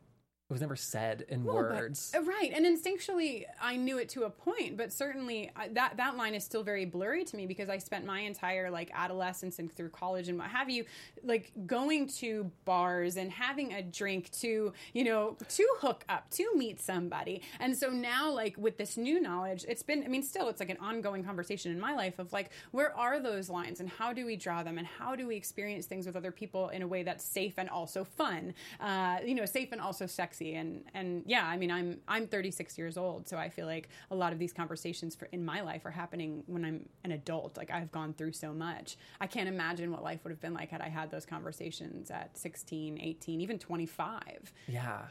it 0.49 0.55
was 0.55 0.63
never 0.63 0.77
said 0.77 1.27
in 1.29 1.45
Well, 1.45 1.57
words. 1.57 2.11
uh, 2.17 2.23
right, 2.23 2.51
and 2.55 2.65
instinctually, 2.65 3.45
I 3.61 3.77
knew 3.77 3.99
it 3.99 4.09
to 4.11 4.23
a 4.23 4.31
point, 4.31 4.79
but 4.79 4.95
certainly 4.95 5.51
I, 5.55 5.69
that 5.69 5.99
that 5.99 6.17
line 6.17 6.35
is 6.35 6.43
still 6.43 6.63
very 6.63 6.87
blurry 6.87 7.23
to 7.25 7.37
me 7.37 7.47
because 7.47 7.69
I 7.69 7.77
spent 7.77 8.07
my 8.07 8.21
entire 8.21 8.71
like 8.71 8.91
adolescence 8.95 9.59
and 9.59 9.71
through 9.71 9.91
college 9.91 10.31
and 10.31 10.39
what 10.39 10.49
have 10.49 10.71
you, 10.71 10.87
like 11.23 11.53
going 11.67 12.09
to 12.21 12.51
bars 12.65 13.19
and 13.19 13.31
having 13.31 13.75
a 13.75 13.83
drink 13.83 14.31
to 14.41 14.73
you 14.95 15.05
know 15.05 15.37
to 15.51 15.69
hook 15.81 16.03
up 16.09 16.31
to 16.31 16.51
meet 16.57 16.81
somebody, 16.81 17.43
and 17.61 17.77
so 17.77 17.91
now 17.91 18.31
like 18.31 18.57
with 18.57 18.79
this 18.79 18.97
new 18.97 19.21
knowledge, 19.21 19.67
it's 19.69 19.83
been 19.83 20.03
I 20.03 20.09
mean 20.09 20.23
still 20.23 20.49
it's 20.49 20.61
like 20.61 20.71
an 20.71 20.79
ongoing 20.79 21.25
conversation 21.25 21.73
in 21.73 21.79
my 21.79 21.95
life 21.95 22.19
of 22.19 22.33
like 22.33 22.53
where 22.71 22.97
are 22.97 23.21
those 23.21 23.51
lines 23.51 23.81
and 23.81 23.89
how 23.91 24.15
do 24.15 24.25
we 24.25 24.35
draw 24.35 24.63
them 24.63 24.79
and 24.79 24.87
how 24.87 25.15
do 25.15 25.27
we 25.27 25.37
experience 25.37 25.85
things 25.85 26.07
with 26.07 26.17
other 26.17 26.33
people 26.33 26.71
in 26.71 26.81
a 26.81 26.87
way 26.87 27.03
that's 27.03 27.23
safe 27.23 27.59
and 27.59 27.69
also 27.69 28.03
fun, 28.03 28.55
uh, 28.81 29.19
you 29.23 29.35
know, 29.35 29.45
safe 29.45 29.73
and 29.73 29.81
also 29.83 30.07
sexy 30.07 30.38
and 30.41 30.85
and 30.95 31.23
yeah 31.27 31.45
i 31.47 31.57
mean 31.57 31.71
i'm 31.71 31.99
i'm 32.09 32.27
36 32.27 32.79
years 32.79 32.97
old 32.97 33.29
so 33.29 33.37
i 33.37 33.49
feel 33.49 33.67
like 33.67 33.89
a 34.11 34.15
lot 34.15 34.33
of 34.33 34.39
these 34.39 34.53
conversations 34.53 35.15
for 35.15 35.27
in 35.33 35.45
my 35.45 35.61
life 35.61 35.85
are 35.85 35.91
happening 35.91 36.43
when 36.47 36.65
i'm 36.65 36.89
an 37.05 37.13
adult. 37.13 37.57
Like 37.57 37.71
i've 37.71 37.91
gone 37.93 38.13
through 38.15 38.33
so 38.33 38.53
much. 38.53 38.97
I 39.21 39.27
can't 39.27 39.49
imagine 39.49 39.91
what 39.91 40.03
life 40.03 40.21
would 40.25 40.31
have 40.31 40.41
been 40.41 40.55
like 40.55 40.71
had 40.71 40.81
i 40.81 40.89
had 40.89 41.11
those 41.11 41.27
conversations 41.27 42.11
at 42.11 42.37
16 42.37 42.99
18 43.01 43.41
even 43.41 43.59
25 43.59 44.53
Yeah. 44.67 45.03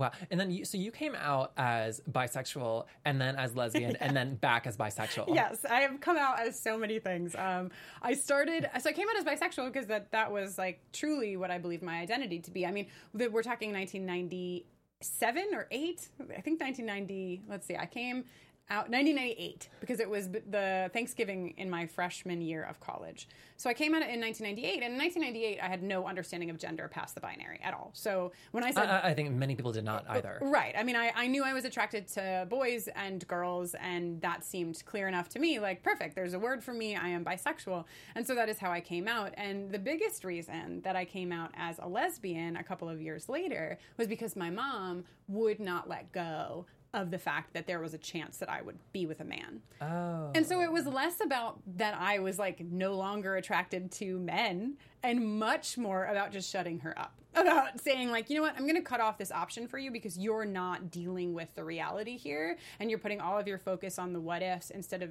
Wow. 0.00 0.12
And 0.30 0.40
then 0.40 0.50
you, 0.50 0.64
so 0.64 0.78
you 0.78 0.90
came 0.90 1.14
out 1.14 1.52
as 1.58 2.00
bisexual 2.10 2.86
and 3.04 3.20
then 3.20 3.36
as 3.36 3.54
lesbian 3.54 3.96
and 3.96 4.16
then 4.16 4.34
back 4.40 4.66
as 4.66 4.76
bisexual. 4.76 5.34
Yes, 5.34 5.66
I 5.68 5.80
have 5.80 6.00
come 6.00 6.16
out 6.16 6.40
as 6.40 6.58
so 6.58 6.78
many 6.78 6.98
things. 6.98 7.34
Um, 7.34 7.70
I 8.00 8.14
started, 8.14 8.68
so 8.80 8.88
I 8.88 8.92
came 8.94 9.06
out 9.08 9.16
as 9.18 9.24
bisexual 9.24 9.66
because 9.66 9.86
that 9.88 10.10
that 10.12 10.32
was 10.32 10.56
like 10.56 10.80
truly 10.92 11.36
what 11.36 11.50
I 11.50 11.58
believed 11.58 11.82
my 11.82 12.00
identity 12.00 12.38
to 12.38 12.50
be. 12.50 12.64
I 12.66 12.70
mean, 12.70 12.86
we're 13.12 13.42
talking 13.42 13.72
1997 13.72 15.44
or 15.52 15.66
eight. 15.70 16.08
I 16.18 16.40
think 16.40 16.60
1990. 16.60 17.42
Let's 17.46 17.66
see. 17.66 17.76
I 17.76 17.84
came 17.84 18.24
out 18.70 18.88
1998 18.88 19.68
because 19.80 20.00
it 20.00 20.08
was 20.08 20.28
b- 20.28 20.38
the 20.48 20.90
Thanksgiving 20.92 21.54
in 21.58 21.68
my 21.68 21.86
freshman 21.86 22.40
year 22.40 22.62
of 22.62 22.78
college. 22.80 23.28
So 23.56 23.68
I 23.68 23.74
came 23.74 23.94
out 23.94 24.02
in 24.02 24.20
1998, 24.20 24.82
and 24.82 24.94
in 24.94 24.98
1998 24.98 25.60
I 25.60 25.68
had 25.68 25.82
no 25.82 26.06
understanding 26.06 26.48
of 26.50 26.58
gender 26.58 26.88
past 26.88 27.14
the 27.14 27.20
binary 27.20 27.60
at 27.62 27.74
all. 27.74 27.90
So 27.92 28.32
when 28.52 28.64
I 28.64 28.70
said 28.70 28.88
I, 28.88 28.98
I- 29.00 29.10
I 29.10 29.14
think 29.14 29.32
many 29.32 29.54
people 29.56 29.72
did 29.72 29.84
not 29.84 30.04
either. 30.08 30.38
Right. 30.40 30.74
I 30.78 30.82
mean, 30.84 30.94
I, 30.96 31.12
I 31.16 31.26
knew 31.26 31.42
I 31.44 31.52
was 31.52 31.64
attracted 31.64 32.06
to 32.08 32.46
boys 32.48 32.88
and 32.94 33.26
girls, 33.26 33.74
and 33.74 34.20
that 34.22 34.44
seemed 34.44 34.82
clear 34.86 35.08
enough 35.08 35.28
to 35.30 35.38
me. 35.40 35.58
Like, 35.58 35.82
perfect. 35.82 36.14
There's 36.14 36.32
a 36.34 36.38
word 36.38 36.62
for 36.62 36.72
me. 36.72 36.94
I 36.96 37.08
am 37.08 37.24
bisexual. 37.24 37.84
And 38.14 38.24
so 38.26 38.34
that 38.36 38.48
is 38.48 38.58
how 38.58 38.70
I 38.70 38.80
came 38.80 39.08
out. 39.08 39.32
And 39.36 39.70
the 39.70 39.78
biggest 39.80 40.22
reason 40.24 40.80
that 40.82 40.94
I 40.96 41.04
came 41.04 41.32
out 41.32 41.50
as 41.56 41.78
a 41.80 41.88
lesbian 41.88 42.56
a 42.56 42.62
couple 42.62 42.88
of 42.88 43.02
years 43.02 43.28
later 43.28 43.78
was 43.96 44.06
because 44.06 44.36
my 44.36 44.48
mom 44.48 45.04
would 45.28 45.58
not 45.60 45.88
let 45.88 46.12
go 46.12 46.66
of 46.92 47.10
the 47.10 47.18
fact 47.18 47.54
that 47.54 47.66
there 47.66 47.80
was 47.80 47.94
a 47.94 47.98
chance 47.98 48.38
that 48.38 48.48
I 48.48 48.62
would 48.62 48.78
be 48.92 49.06
with 49.06 49.20
a 49.20 49.24
man. 49.24 49.62
Oh. 49.80 50.30
And 50.34 50.46
so 50.46 50.60
it 50.60 50.72
was 50.72 50.86
less 50.86 51.20
about 51.24 51.60
that 51.76 51.94
I 51.98 52.18
was 52.18 52.38
like 52.38 52.60
no 52.60 52.94
longer 52.94 53.36
attracted 53.36 53.92
to 53.92 54.18
men 54.18 54.76
and 55.02 55.38
much 55.38 55.78
more 55.78 56.04
about 56.06 56.32
just 56.32 56.50
shutting 56.50 56.80
her 56.80 56.98
up. 56.98 57.14
About 57.32 57.80
saying, 57.80 58.10
like, 58.10 58.28
you 58.28 58.34
know 58.34 58.42
what, 58.42 58.54
I'm 58.56 58.64
going 58.64 58.74
to 58.74 58.82
cut 58.82 59.00
off 59.00 59.16
this 59.16 59.30
option 59.30 59.68
for 59.68 59.78
you 59.78 59.92
because 59.92 60.18
you're 60.18 60.44
not 60.44 60.90
dealing 60.90 61.32
with 61.32 61.54
the 61.54 61.62
reality 61.62 62.16
here 62.16 62.58
and 62.80 62.90
you're 62.90 62.98
putting 62.98 63.20
all 63.20 63.38
of 63.38 63.46
your 63.46 63.58
focus 63.58 64.00
on 64.00 64.12
the 64.12 64.20
what 64.20 64.42
ifs 64.42 64.70
instead 64.70 65.02
of 65.02 65.10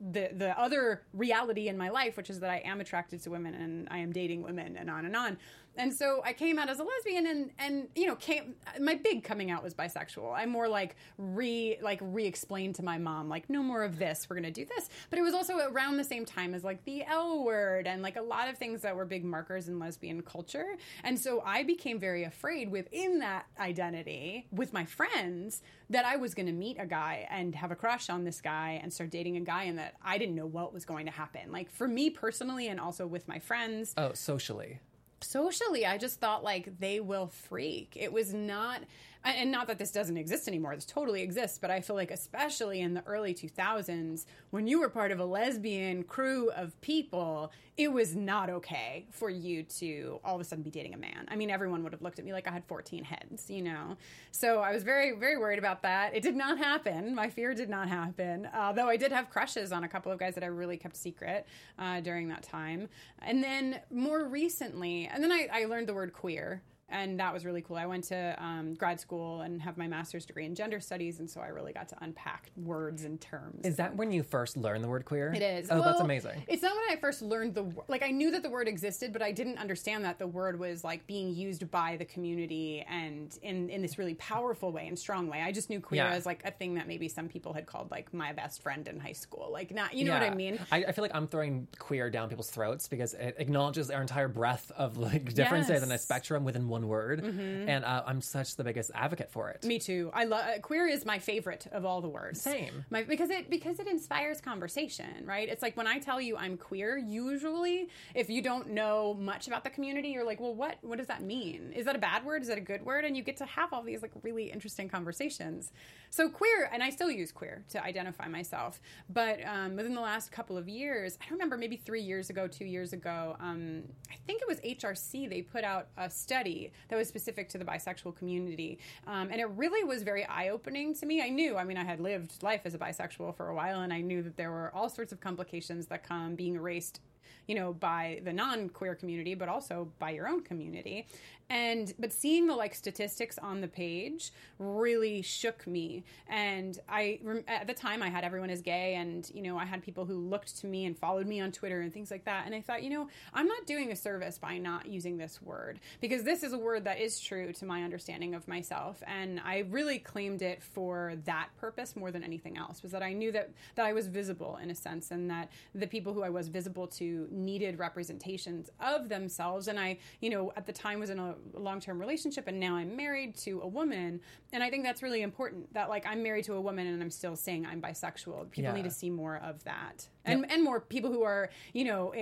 the 0.00 0.30
the 0.32 0.58
other 0.58 1.02
reality 1.12 1.68
in 1.68 1.76
my 1.76 1.90
life, 1.90 2.16
which 2.16 2.30
is 2.30 2.40
that 2.40 2.50
I 2.50 2.62
am 2.64 2.80
attracted 2.80 3.22
to 3.22 3.30
women 3.30 3.54
and 3.54 3.86
I 3.90 3.98
am 3.98 4.12
dating 4.12 4.42
women 4.42 4.76
and 4.76 4.90
on 4.90 5.04
and 5.04 5.14
on. 5.14 5.36
And 5.80 5.94
so 5.94 6.20
I 6.24 6.34
came 6.34 6.58
out 6.58 6.68
as 6.68 6.78
a 6.78 6.84
lesbian 6.84 7.26
and 7.26 7.50
and 7.58 7.88
you 7.94 8.06
know 8.06 8.16
came 8.16 8.54
my 8.78 8.96
big 8.96 9.24
coming 9.24 9.50
out 9.50 9.62
was 9.62 9.72
bisexual. 9.72 10.32
I 10.36 10.44
more 10.44 10.68
like 10.68 10.94
re 11.16 11.78
like 11.80 12.00
re-explained 12.02 12.74
to 12.76 12.82
my 12.82 12.98
mom 12.98 13.30
like 13.30 13.48
no 13.48 13.62
more 13.62 13.82
of 13.82 13.98
this. 13.98 14.26
We're 14.28 14.36
to 14.40 14.50
do 14.50 14.66
this. 14.66 14.90
But 15.08 15.18
it 15.18 15.22
was 15.22 15.32
also 15.32 15.56
around 15.58 15.96
the 15.96 16.04
same 16.04 16.26
time 16.26 16.52
as 16.52 16.62
like 16.64 16.84
the 16.84 17.04
L 17.04 17.44
word 17.44 17.86
and 17.86 18.02
like 18.02 18.16
a 18.16 18.22
lot 18.22 18.48
of 18.48 18.58
things 18.58 18.82
that 18.82 18.94
were 18.94 19.06
big 19.06 19.24
markers 19.24 19.68
in 19.68 19.78
lesbian 19.78 20.20
culture. 20.20 20.76
And 21.02 21.18
so 21.18 21.42
I 21.46 21.62
became 21.62 21.98
very 21.98 22.24
afraid 22.24 22.70
within 22.70 23.20
that 23.20 23.46
identity 23.58 24.46
with 24.52 24.74
my 24.74 24.84
friends 24.84 25.62
that 25.88 26.04
I 26.04 26.16
was 26.16 26.34
to 26.34 26.52
meet 26.52 26.76
a 26.78 26.86
guy 26.86 27.26
and 27.30 27.54
have 27.54 27.70
a 27.70 27.76
crush 27.76 28.10
on 28.10 28.24
this 28.24 28.40
guy 28.42 28.80
and 28.82 28.92
start 28.92 29.10
dating 29.10 29.36
a 29.38 29.40
guy 29.40 29.64
and 29.64 29.78
that 29.78 29.94
I 30.04 30.18
didn't 30.18 30.34
know 30.34 30.46
what 30.46 30.74
was 30.74 30.84
going 30.84 31.06
to 31.06 31.12
happen. 31.12 31.50
Like 31.50 31.70
for 31.70 31.88
me 31.88 32.10
personally 32.10 32.68
and 32.68 32.78
also 32.78 33.06
with 33.06 33.26
my 33.26 33.38
friends, 33.38 33.94
oh, 33.96 34.12
socially. 34.12 34.80
Socially 35.22 35.84
i 35.84 35.98
just 35.98 36.20
thought 36.20 36.42
like 36.42 36.78
they 36.78 37.00
will 37.00 37.26
freak. 37.28 37.96
It 37.98 38.12
was 38.12 38.32
not 38.32 38.82
and 39.24 39.50
not 39.50 39.66
that 39.66 39.78
this 39.78 39.92
doesn't 39.92 40.16
exist 40.16 40.48
anymore 40.48 40.74
this 40.74 40.84
totally 40.84 41.22
exists 41.22 41.58
but 41.58 41.70
i 41.70 41.80
feel 41.80 41.96
like 41.96 42.10
especially 42.10 42.80
in 42.80 42.94
the 42.94 43.02
early 43.06 43.34
2000s 43.34 44.24
when 44.50 44.66
you 44.66 44.80
were 44.80 44.88
part 44.88 45.10
of 45.10 45.20
a 45.20 45.24
lesbian 45.24 46.02
crew 46.02 46.50
of 46.50 46.78
people 46.80 47.52
it 47.80 47.90
was 47.90 48.14
not 48.14 48.50
okay 48.50 49.06
for 49.10 49.30
you 49.30 49.62
to 49.62 50.20
all 50.22 50.34
of 50.34 50.40
a 50.40 50.44
sudden 50.44 50.62
be 50.62 50.70
dating 50.70 50.92
a 50.92 50.98
man. 50.98 51.26
I 51.28 51.36
mean 51.36 51.48
everyone 51.48 51.82
would 51.82 51.92
have 51.92 52.02
looked 52.02 52.18
at 52.18 52.26
me 52.26 52.32
like 52.34 52.46
i 52.46 52.50
had 52.50 52.64
14 52.66 53.04
heads 53.04 53.48
you 53.48 53.62
know? 53.62 53.96
So 54.32 54.60
i 54.60 54.72
was 54.72 54.82
very 54.82 55.12
very 55.16 55.38
worried 55.38 55.58
about 55.58 55.82
that. 55.82 56.14
It 56.14 56.22
did 56.22 56.36
not 56.36 56.58
happen. 56.58 57.14
My 57.14 57.30
fear 57.30 57.54
did 57.54 57.70
not 57.70 57.88
happen. 57.88 58.48
Uh, 58.52 58.72
though 58.72 58.88
i 58.88 58.96
did 58.98 59.12
have 59.12 59.30
crushes 59.30 59.72
on 59.72 59.84
a 59.84 59.88
couple 59.88 60.12
of 60.12 60.18
guys 60.18 60.34
that 60.34 60.44
i 60.44 60.48
really 60.48 60.76
kept 60.76 60.96
secret 60.96 61.46
uh, 61.78 62.00
during 62.00 62.28
that 62.28 62.42
time. 62.42 62.88
And 63.22 63.42
then 63.42 63.80
more 63.90 64.24
recently 64.24 65.08
and 65.10 65.24
then 65.24 65.32
I, 65.32 65.48
I 65.50 65.64
learned 65.64 65.88
the 65.88 65.94
word 65.94 66.12
queer 66.12 66.62
and 66.90 67.18
that 67.20 67.32
was 67.32 67.44
really 67.44 67.62
cool. 67.62 67.76
I 67.76 67.86
went 67.86 68.04
to 68.04 68.36
um, 68.42 68.74
grad 68.74 69.00
school 69.00 69.40
and 69.42 69.60
have 69.62 69.76
my 69.76 69.86
master's 69.86 70.26
degree 70.26 70.44
in 70.44 70.54
gender 70.54 70.80
studies, 70.80 71.20
and 71.20 71.28
so 71.30 71.40
I 71.40 71.48
really 71.48 71.72
got 71.72 71.88
to 71.90 71.96
unpack 72.00 72.50
words 72.56 73.04
and 73.04 73.20
terms. 73.20 73.64
Is 73.64 73.76
that 73.76 73.96
when 73.96 74.12
you 74.12 74.22
first 74.22 74.56
learned 74.56 74.82
the 74.84 74.88
word 74.88 75.04
queer? 75.04 75.32
It 75.34 75.42
is. 75.42 75.68
Oh, 75.70 75.82
that's 75.82 76.00
amazing. 76.00 76.42
It's 76.48 76.62
not 76.62 76.74
when 76.74 76.84
I 76.90 77.00
first 77.00 77.22
learned 77.22 77.54
the 77.54 77.62
wo- 77.64 77.84
like 77.88 78.02
I 78.02 78.10
knew 78.10 78.30
that 78.32 78.42
the 78.42 78.50
word 78.50 78.68
existed, 78.68 79.12
but 79.12 79.22
I 79.22 79.32
didn't 79.32 79.58
understand 79.58 80.04
that 80.04 80.18
the 80.18 80.26
word 80.26 80.58
was 80.58 80.84
like 80.84 81.06
being 81.06 81.34
used 81.34 81.70
by 81.70 81.96
the 81.96 82.04
community 82.04 82.84
and 82.88 83.36
in 83.42 83.68
in 83.70 83.82
this 83.82 83.98
really 83.98 84.14
powerful 84.14 84.72
way 84.72 84.86
and 84.88 84.98
strong 84.98 85.28
way. 85.28 85.40
I 85.42 85.52
just 85.52 85.70
knew 85.70 85.80
queer 85.80 86.04
Yeah. 86.04 86.10
as 86.14 86.26
like 86.26 86.42
a 86.44 86.50
thing 86.50 86.74
that 86.74 86.86
maybe 86.88 87.08
some 87.08 87.28
people 87.28 87.52
had 87.52 87.66
called 87.66 87.90
like 87.90 88.12
my 88.12 88.32
best 88.32 88.62
friend 88.62 88.86
in 88.88 88.98
high 88.98 89.12
school. 89.12 89.50
Like 89.52 89.72
not, 89.74 89.94
you 89.94 90.04
know 90.04 90.12
what 90.12 90.22
I 90.22 90.34
mean? 90.34 90.58
I, 90.72 90.84
I 90.84 90.92
feel 90.92 91.02
like 91.02 91.14
I'm 91.14 91.26
throwing 91.28 91.66
queer 91.78 92.10
down 92.10 92.28
people's 92.28 92.50
throats 92.50 92.88
because 92.88 93.14
it 93.14 93.36
acknowledges 93.38 93.90
our 93.90 94.00
entire 94.00 94.28
breadth 94.28 94.70
of 94.76 94.96
like 94.96 95.32
differences 95.34 95.82
in 95.82 95.90
a 95.92 95.98
spectrum 95.98 96.44
within 96.44 96.68
one 96.68 96.79
word, 96.88 97.24
and 97.24 97.84
uh, 97.84 98.02
I'm 98.06 98.20
such 98.20 98.56
the 98.56 98.64
biggest 98.64 98.90
advocate 98.94 99.30
for 99.30 99.50
it. 99.50 99.64
Me 99.64 99.78
too. 99.78 100.10
I 100.12 100.24
love 100.24 100.44
uh, 100.44 100.60
queer 100.60 100.86
is 100.86 101.04
my 101.04 101.18
favorite 101.18 101.66
of 101.72 101.84
all 101.84 102.00
the 102.00 102.08
words. 102.08 102.40
Same. 102.40 102.84
My, 102.90 103.02
because 103.02 103.30
it 103.30 103.50
because 103.50 103.78
it 103.78 103.86
inspires 103.86 104.40
conversation, 104.40 105.24
right? 105.24 105.48
It's 105.48 105.62
like 105.62 105.76
when 105.76 105.86
I 105.86 105.98
tell 105.98 106.20
you 106.20 106.36
I'm 106.36 106.56
queer, 106.56 106.96
usually 106.96 107.88
if 108.14 108.30
you 108.30 108.42
don't 108.42 108.70
know 108.70 109.14
much 109.14 109.46
about 109.46 109.64
the 109.64 109.70
community, 109.70 110.08
you're 110.08 110.24
like, 110.24 110.40
"Well, 110.40 110.54
what 110.54 110.78
what 110.82 110.98
does 110.98 111.08
that 111.08 111.22
mean? 111.22 111.72
Is 111.74 111.86
that 111.86 111.96
a 111.96 112.00
bad 112.00 112.24
word? 112.24 112.42
Is 112.42 112.48
that 112.48 112.58
a 112.58 112.62
good 112.62 112.84
word?" 112.84 113.04
And 113.04 113.16
you 113.16 113.22
get 113.22 113.36
to 113.38 113.46
have 113.46 113.72
all 113.72 113.82
these 113.82 114.02
like 114.02 114.12
really 114.22 114.50
interesting 114.50 114.88
conversations. 114.88 115.72
So 116.10 116.28
queer, 116.28 116.68
and 116.72 116.82
I 116.82 116.90
still 116.90 117.10
use 117.10 117.30
queer 117.32 117.64
to 117.70 117.82
identify 117.82 118.26
myself. 118.28 118.80
But 119.08 119.44
um, 119.46 119.76
within 119.76 119.94
the 119.94 120.00
last 120.00 120.32
couple 120.32 120.56
of 120.56 120.68
years, 120.68 121.16
I 121.20 121.24
don't 121.24 121.32
remember, 121.32 121.56
maybe 121.56 121.76
three 121.76 122.02
years 122.02 122.30
ago, 122.30 122.48
two 122.48 122.64
years 122.64 122.92
ago, 122.92 123.36
um, 123.40 123.84
I 124.10 124.16
think 124.26 124.42
it 124.42 124.48
was 124.48 124.58
HRC. 124.60 125.28
They 125.28 125.42
put 125.42 125.64
out 125.64 125.88
a 125.96 126.10
study 126.10 126.69
that 126.88 126.96
was 126.96 127.08
specific 127.08 127.48
to 127.50 127.58
the 127.58 127.64
bisexual 127.64 128.16
community, 128.16 128.78
um, 129.06 129.28
and 129.30 129.40
it 129.40 129.48
really 129.50 129.84
was 129.84 130.02
very 130.02 130.24
eye 130.26 130.48
opening 130.48 130.94
to 130.94 131.06
me. 131.06 131.22
I 131.22 131.28
knew, 131.28 131.56
I 131.56 131.64
mean, 131.64 131.76
I 131.76 131.84
had 131.84 132.00
lived 132.00 132.42
life 132.42 132.62
as 132.64 132.74
a 132.74 132.78
bisexual 132.78 133.36
for 133.36 133.48
a 133.48 133.54
while, 133.54 133.80
and 133.80 133.92
I 133.92 134.00
knew 134.00 134.22
that 134.22 134.36
there 134.36 134.50
were 134.50 134.70
all 134.74 134.88
sorts 134.88 135.12
of 135.12 135.20
complications 135.20 135.86
that 135.86 136.06
come 136.06 136.34
being 136.34 136.54
erased 136.54 137.00
you 137.46 137.54
know 137.54 137.72
by 137.72 138.20
the 138.24 138.32
non-queer 138.32 138.94
community 138.94 139.34
but 139.34 139.48
also 139.48 139.88
by 139.98 140.10
your 140.10 140.28
own 140.28 140.40
community 140.42 141.06
and 141.50 141.92
but 141.98 142.12
seeing 142.12 142.46
the 142.46 142.54
like 142.54 142.74
statistics 142.74 143.36
on 143.38 143.60
the 143.60 143.68
page 143.68 144.32
really 144.58 145.20
shook 145.20 145.66
me. 145.66 146.04
And 146.28 146.78
i 146.88 147.18
at 147.48 147.66
the 147.66 147.74
time 147.74 148.02
i 148.02 148.08
had 148.08 148.24
everyone 148.24 148.50
as 148.50 148.62
gay 148.62 148.94
and 148.94 149.28
you 149.34 149.42
know 149.42 149.58
i 149.58 149.64
had 149.64 149.82
people 149.82 150.04
who 150.04 150.14
looked 150.14 150.58
to 150.60 150.66
me 150.66 150.86
and 150.86 150.96
followed 150.96 151.26
me 151.26 151.40
on 151.40 151.50
twitter 151.50 151.80
and 151.80 151.92
things 151.92 152.10
like 152.10 152.24
that. 152.24 152.46
And 152.46 152.54
i 152.54 152.60
thought 152.60 152.82
you 152.84 152.90
know 152.90 153.08
i'm 153.34 153.48
not 153.48 153.66
doing 153.66 153.90
a 153.90 153.96
service 153.96 154.38
by 154.38 154.58
not 154.58 154.86
using 154.86 155.18
this 155.18 155.42
word 155.42 155.80
because 156.00 156.22
this 156.22 156.44
is 156.44 156.52
a 156.52 156.58
word 156.58 156.84
that 156.84 157.00
is 157.00 157.18
true 157.20 157.52
to 157.54 157.66
my 157.66 157.82
understanding 157.82 158.34
of 158.34 158.46
myself. 158.46 159.02
And 159.06 159.40
i 159.44 159.64
really 159.70 159.98
claimed 159.98 160.42
it 160.42 160.62
for 160.62 161.14
that 161.24 161.48
purpose 161.58 161.96
more 161.96 162.12
than 162.12 162.22
anything 162.22 162.56
else 162.56 162.82
was 162.82 162.92
that 162.92 163.02
i 163.02 163.12
knew 163.12 163.32
that 163.32 163.50
that 163.74 163.86
i 163.86 163.92
was 163.92 164.06
visible 164.06 164.58
in 164.62 164.70
a 164.70 164.74
sense 164.74 165.10
and 165.10 165.28
that 165.30 165.50
the 165.74 165.86
people 165.86 166.12
who 166.12 166.22
i 166.22 166.30
was 166.30 166.46
visible 166.46 166.86
to 166.86 167.26
needed 167.32 167.78
representations 167.78 168.70
of 168.80 169.08
themselves. 169.08 169.66
And 169.66 169.80
i 169.80 169.98
you 170.20 170.30
know 170.30 170.52
at 170.56 170.66
the 170.66 170.72
time 170.72 171.00
was 171.00 171.10
in 171.10 171.18
a 171.18 171.34
long-term 171.54 171.98
relationship 171.98 172.46
and 172.48 172.58
now 172.60 172.76
i'm 172.76 172.96
married 172.96 173.34
to 173.36 173.60
a 173.62 173.66
woman 173.68 174.20
and 174.52 174.62
i 174.62 174.70
think 174.70 174.84
that's 174.84 175.02
really 175.02 175.22
important 175.22 175.72
that 175.74 175.88
like 175.88 176.06
i'm 176.06 176.22
married 176.22 176.44
to 176.44 176.54
a 176.54 176.60
woman 176.60 176.86
and 176.86 177.02
i'm 177.02 177.10
still 177.10 177.36
saying 177.36 177.66
i'm 177.66 177.80
bisexual 177.80 178.50
people 178.50 178.70
Yeah. 178.70 178.72
need 178.76 178.84
to 178.84 178.90
see 178.90 179.10
more 179.10 179.36
of 179.36 179.62
that 179.64 180.08
and 180.24 180.50
and 180.50 180.62
more 180.62 180.80
people 180.80 181.10
who 181.10 181.22
are 181.22 181.50
you 181.72 181.84
know 181.84 182.12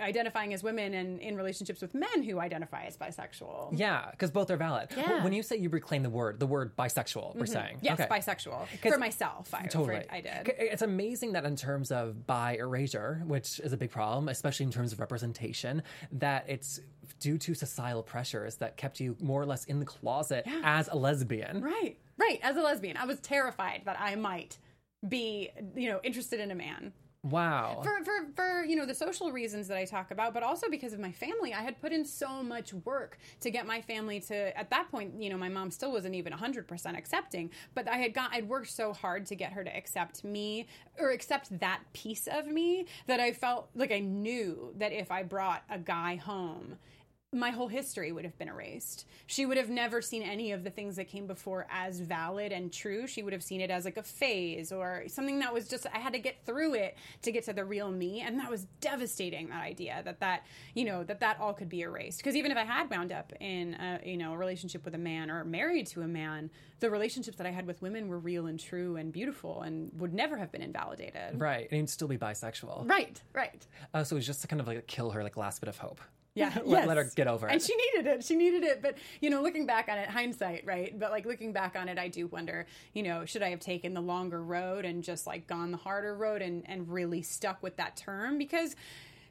identifying 0.00 0.52
as 0.52 0.62
women 0.62 0.94
and 0.94 1.20
in 1.20 1.36
relationships 1.36 1.80
with 1.80 1.94
men 1.94 2.22
who 2.22 2.40
identify 2.40 2.84
as 2.84 2.96
bisexual 2.96 3.78
Yeah, 3.78 4.10
because 4.10 4.30
both 4.30 4.50
are 4.50 4.56
valid. 4.56 4.88
Yeah. 4.96 5.04
Mm-hmm. 5.04 5.24
When 5.24 5.32
you 5.32 5.42
say 5.42 5.56
you 5.56 5.68
reclaim 5.68 6.02
the 6.02 6.10
word, 6.10 6.40
the 6.40 6.46
word 6.46 6.76
bisexual, 6.76 7.36
we're 7.36 7.46
saying. 7.46 7.78
yes 7.80 8.00
okay. 8.00 8.08
bisexual 8.10 8.66
for 8.82 8.98
myself 8.98 9.52
I, 9.54 9.66
Totally. 9.66 10.04
I 10.10 10.20
did 10.20 10.52
It's 10.58 10.82
amazing 10.82 11.32
that 11.32 11.44
in 11.44 11.56
terms 11.56 11.90
of 11.92 12.26
bi 12.26 12.56
erasure, 12.56 13.22
which 13.26 13.60
is 13.60 13.72
a 13.72 13.76
big 13.76 13.90
problem, 13.90 14.28
especially 14.28 14.64
in 14.66 14.72
terms 14.72 14.92
of 14.92 15.00
representation, 15.00 15.82
that 16.12 16.44
it's 16.48 16.80
due 17.20 17.38
to 17.38 17.54
societal 17.54 18.02
pressures 18.02 18.56
that 18.56 18.76
kept 18.76 19.00
you 19.00 19.16
more 19.20 19.40
or 19.40 19.46
less 19.46 19.64
in 19.64 19.80
the 19.80 19.86
closet 19.86 20.46
as 20.62 20.88
a 20.88 20.96
lesbian. 20.96 21.60
Right, 21.60 21.98
right. 22.18 22.40
As 22.42 22.56
a 22.56 22.62
lesbian, 22.62 22.96
I 22.96 23.04
was 23.06 23.20
terrified 23.20 23.82
that 23.84 23.96
I 24.00 24.14
might 24.14 24.58
be, 25.06 25.50
you 25.74 25.88
know, 25.88 26.00
interested 26.02 26.40
in 26.40 26.50
a 26.50 26.54
man. 26.54 26.92
Wow. 27.24 27.80
For, 27.82 28.04
for, 28.04 28.26
for, 28.36 28.64
you 28.64 28.76
know, 28.76 28.84
the 28.84 28.94
social 28.94 29.32
reasons 29.32 29.66
that 29.68 29.78
I 29.78 29.86
talk 29.86 30.10
about, 30.10 30.34
but 30.34 30.42
also 30.42 30.68
because 30.68 30.92
of 30.92 31.00
my 31.00 31.10
family. 31.10 31.54
I 31.54 31.62
had 31.62 31.80
put 31.80 31.90
in 31.90 32.04
so 32.04 32.42
much 32.42 32.74
work 32.74 33.18
to 33.40 33.50
get 33.50 33.66
my 33.66 33.80
family 33.80 34.20
to, 34.20 34.56
at 34.58 34.68
that 34.68 34.90
point, 34.90 35.14
you 35.18 35.30
know, 35.30 35.38
my 35.38 35.48
mom 35.48 35.70
still 35.70 35.90
wasn't 35.90 36.14
even 36.14 36.34
100% 36.34 36.98
accepting, 36.98 37.50
but 37.74 37.88
I 37.88 37.96
had 37.96 38.12
got, 38.12 38.34
I'd 38.34 38.46
worked 38.46 38.70
so 38.70 38.92
hard 38.92 39.24
to 39.26 39.34
get 39.34 39.52
her 39.54 39.64
to 39.64 39.74
accept 39.74 40.22
me 40.22 40.66
or 40.98 41.12
accept 41.12 41.58
that 41.60 41.80
piece 41.94 42.26
of 42.26 42.46
me 42.46 42.84
that 43.06 43.20
I 43.20 43.32
felt 43.32 43.70
like 43.74 43.90
I 43.90 44.00
knew 44.00 44.74
that 44.76 44.92
if 44.92 45.10
I 45.10 45.22
brought 45.22 45.62
a 45.70 45.78
guy 45.78 46.16
home, 46.16 46.76
my 47.34 47.50
whole 47.50 47.68
history 47.68 48.12
would 48.12 48.24
have 48.24 48.38
been 48.38 48.48
erased. 48.48 49.06
She 49.26 49.44
would 49.44 49.56
have 49.56 49.68
never 49.68 50.00
seen 50.00 50.22
any 50.22 50.52
of 50.52 50.64
the 50.64 50.70
things 50.70 50.96
that 50.96 51.08
came 51.08 51.26
before 51.26 51.66
as 51.70 52.00
valid 52.00 52.52
and 52.52 52.72
true. 52.72 53.06
She 53.06 53.22
would 53.22 53.32
have 53.32 53.42
seen 53.42 53.60
it 53.60 53.70
as 53.70 53.84
like 53.84 53.96
a 53.96 54.02
phase 54.02 54.70
or 54.72 55.04
something 55.08 55.40
that 55.40 55.52
was 55.52 55.68
just 55.68 55.86
I 55.92 55.98
had 55.98 56.12
to 56.12 56.18
get 56.18 56.44
through 56.46 56.74
it 56.74 56.96
to 57.22 57.32
get 57.32 57.44
to 57.44 57.52
the 57.52 57.64
real 57.64 57.90
me, 57.90 58.20
and 58.20 58.38
that 58.38 58.50
was 58.50 58.66
devastating. 58.80 59.48
That 59.48 59.62
idea 59.62 60.00
that 60.04 60.20
that 60.20 60.46
you 60.74 60.84
know 60.84 61.04
that 61.04 61.20
that 61.20 61.40
all 61.40 61.52
could 61.52 61.68
be 61.68 61.82
erased 61.82 62.18
because 62.18 62.36
even 62.36 62.50
if 62.50 62.56
I 62.56 62.64
had 62.64 62.88
wound 62.90 63.12
up 63.12 63.32
in 63.40 63.74
a, 63.74 64.00
you 64.04 64.16
know 64.16 64.32
a 64.32 64.36
relationship 64.36 64.84
with 64.84 64.94
a 64.94 64.98
man 64.98 65.30
or 65.30 65.44
married 65.44 65.86
to 65.88 66.02
a 66.02 66.08
man, 66.08 66.50
the 66.80 66.90
relationships 66.90 67.36
that 67.38 67.46
I 67.46 67.50
had 67.50 67.66
with 67.66 67.82
women 67.82 68.08
were 68.08 68.18
real 68.18 68.46
and 68.46 68.60
true 68.60 68.96
and 68.96 69.12
beautiful 69.12 69.62
and 69.62 69.90
would 69.98 70.12
never 70.12 70.36
have 70.36 70.52
been 70.52 70.62
invalidated. 70.62 71.40
Right. 71.40 71.66
And 71.70 71.80
you'd 71.80 71.90
still 71.90 72.08
be 72.08 72.18
bisexual. 72.18 72.88
Right, 72.88 73.20
right. 73.32 73.66
Uh, 73.92 74.04
so 74.04 74.16
it 74.16 74.18
was 74.18 74.26
just 74.26 74.42
to 74.42 74.48
kind 74.48 74.60
of 74.60 74.66
like 74.66 74.86
kill 74.86 75.10
her 75.10 75.22
like 75.22 75.36
last 75.36 75.60
bit 75.60 75.68
of 75.68 75.78
hope. 75.78 76.00
Yeah, 76.34 76.52
let, 76.64 76.80
yes. 76.80 76.88
let 76.88 76.96
her 76.96 77.10
get 77.14 77.26
over 77.28 77.48
it. 77.48 77.52
And 77.52 77.62
she 77.62 77.74
needed 77.76 78.06
it. 78.12 78.24
She 78.24 78.36
needed 78.36 78.64
it. 78.64 78.82
But 78.82 78.98
you 79.20 79.30
know, 79.30 79.42
looking 79.42 79.66
back 79.66 79.88
on 79.88 79.98
it, 79.98 80.08
hindsight, 80.08 80.64
right? 80.66 80.98
But 80.98 81.10
like 81.10 81.26
looking 81.26 81.52
back 81.52 81.76
on 81.76 81.88
it, 81.88 81.98
I 81.98 82.08
do 82.08 82.26
wonder, 82.26 82.66
you 82.92 83.02
know, 83.02 83.24
should 83.24 83.42
I 83.42 83.50
have 83.50 83.60
taken 83.60 83.94
the 83.94 84.00
longer 84.00 84.42
road 84.42 84.84
and 84.84 85.02
just 85.02 85.26
like 85.26 85.46
gone 85.46 85.70
the 85.70 85.76
harder 85.78 86.16
road 86.16 86.42
and 86.42 86.62
and 86.68 86.88
really 86.88 87.22
stuck 87.22 87.62
with 87.62 87.76
that 87.76 87.96
term 87.96 88.38
because. 88.38 88.74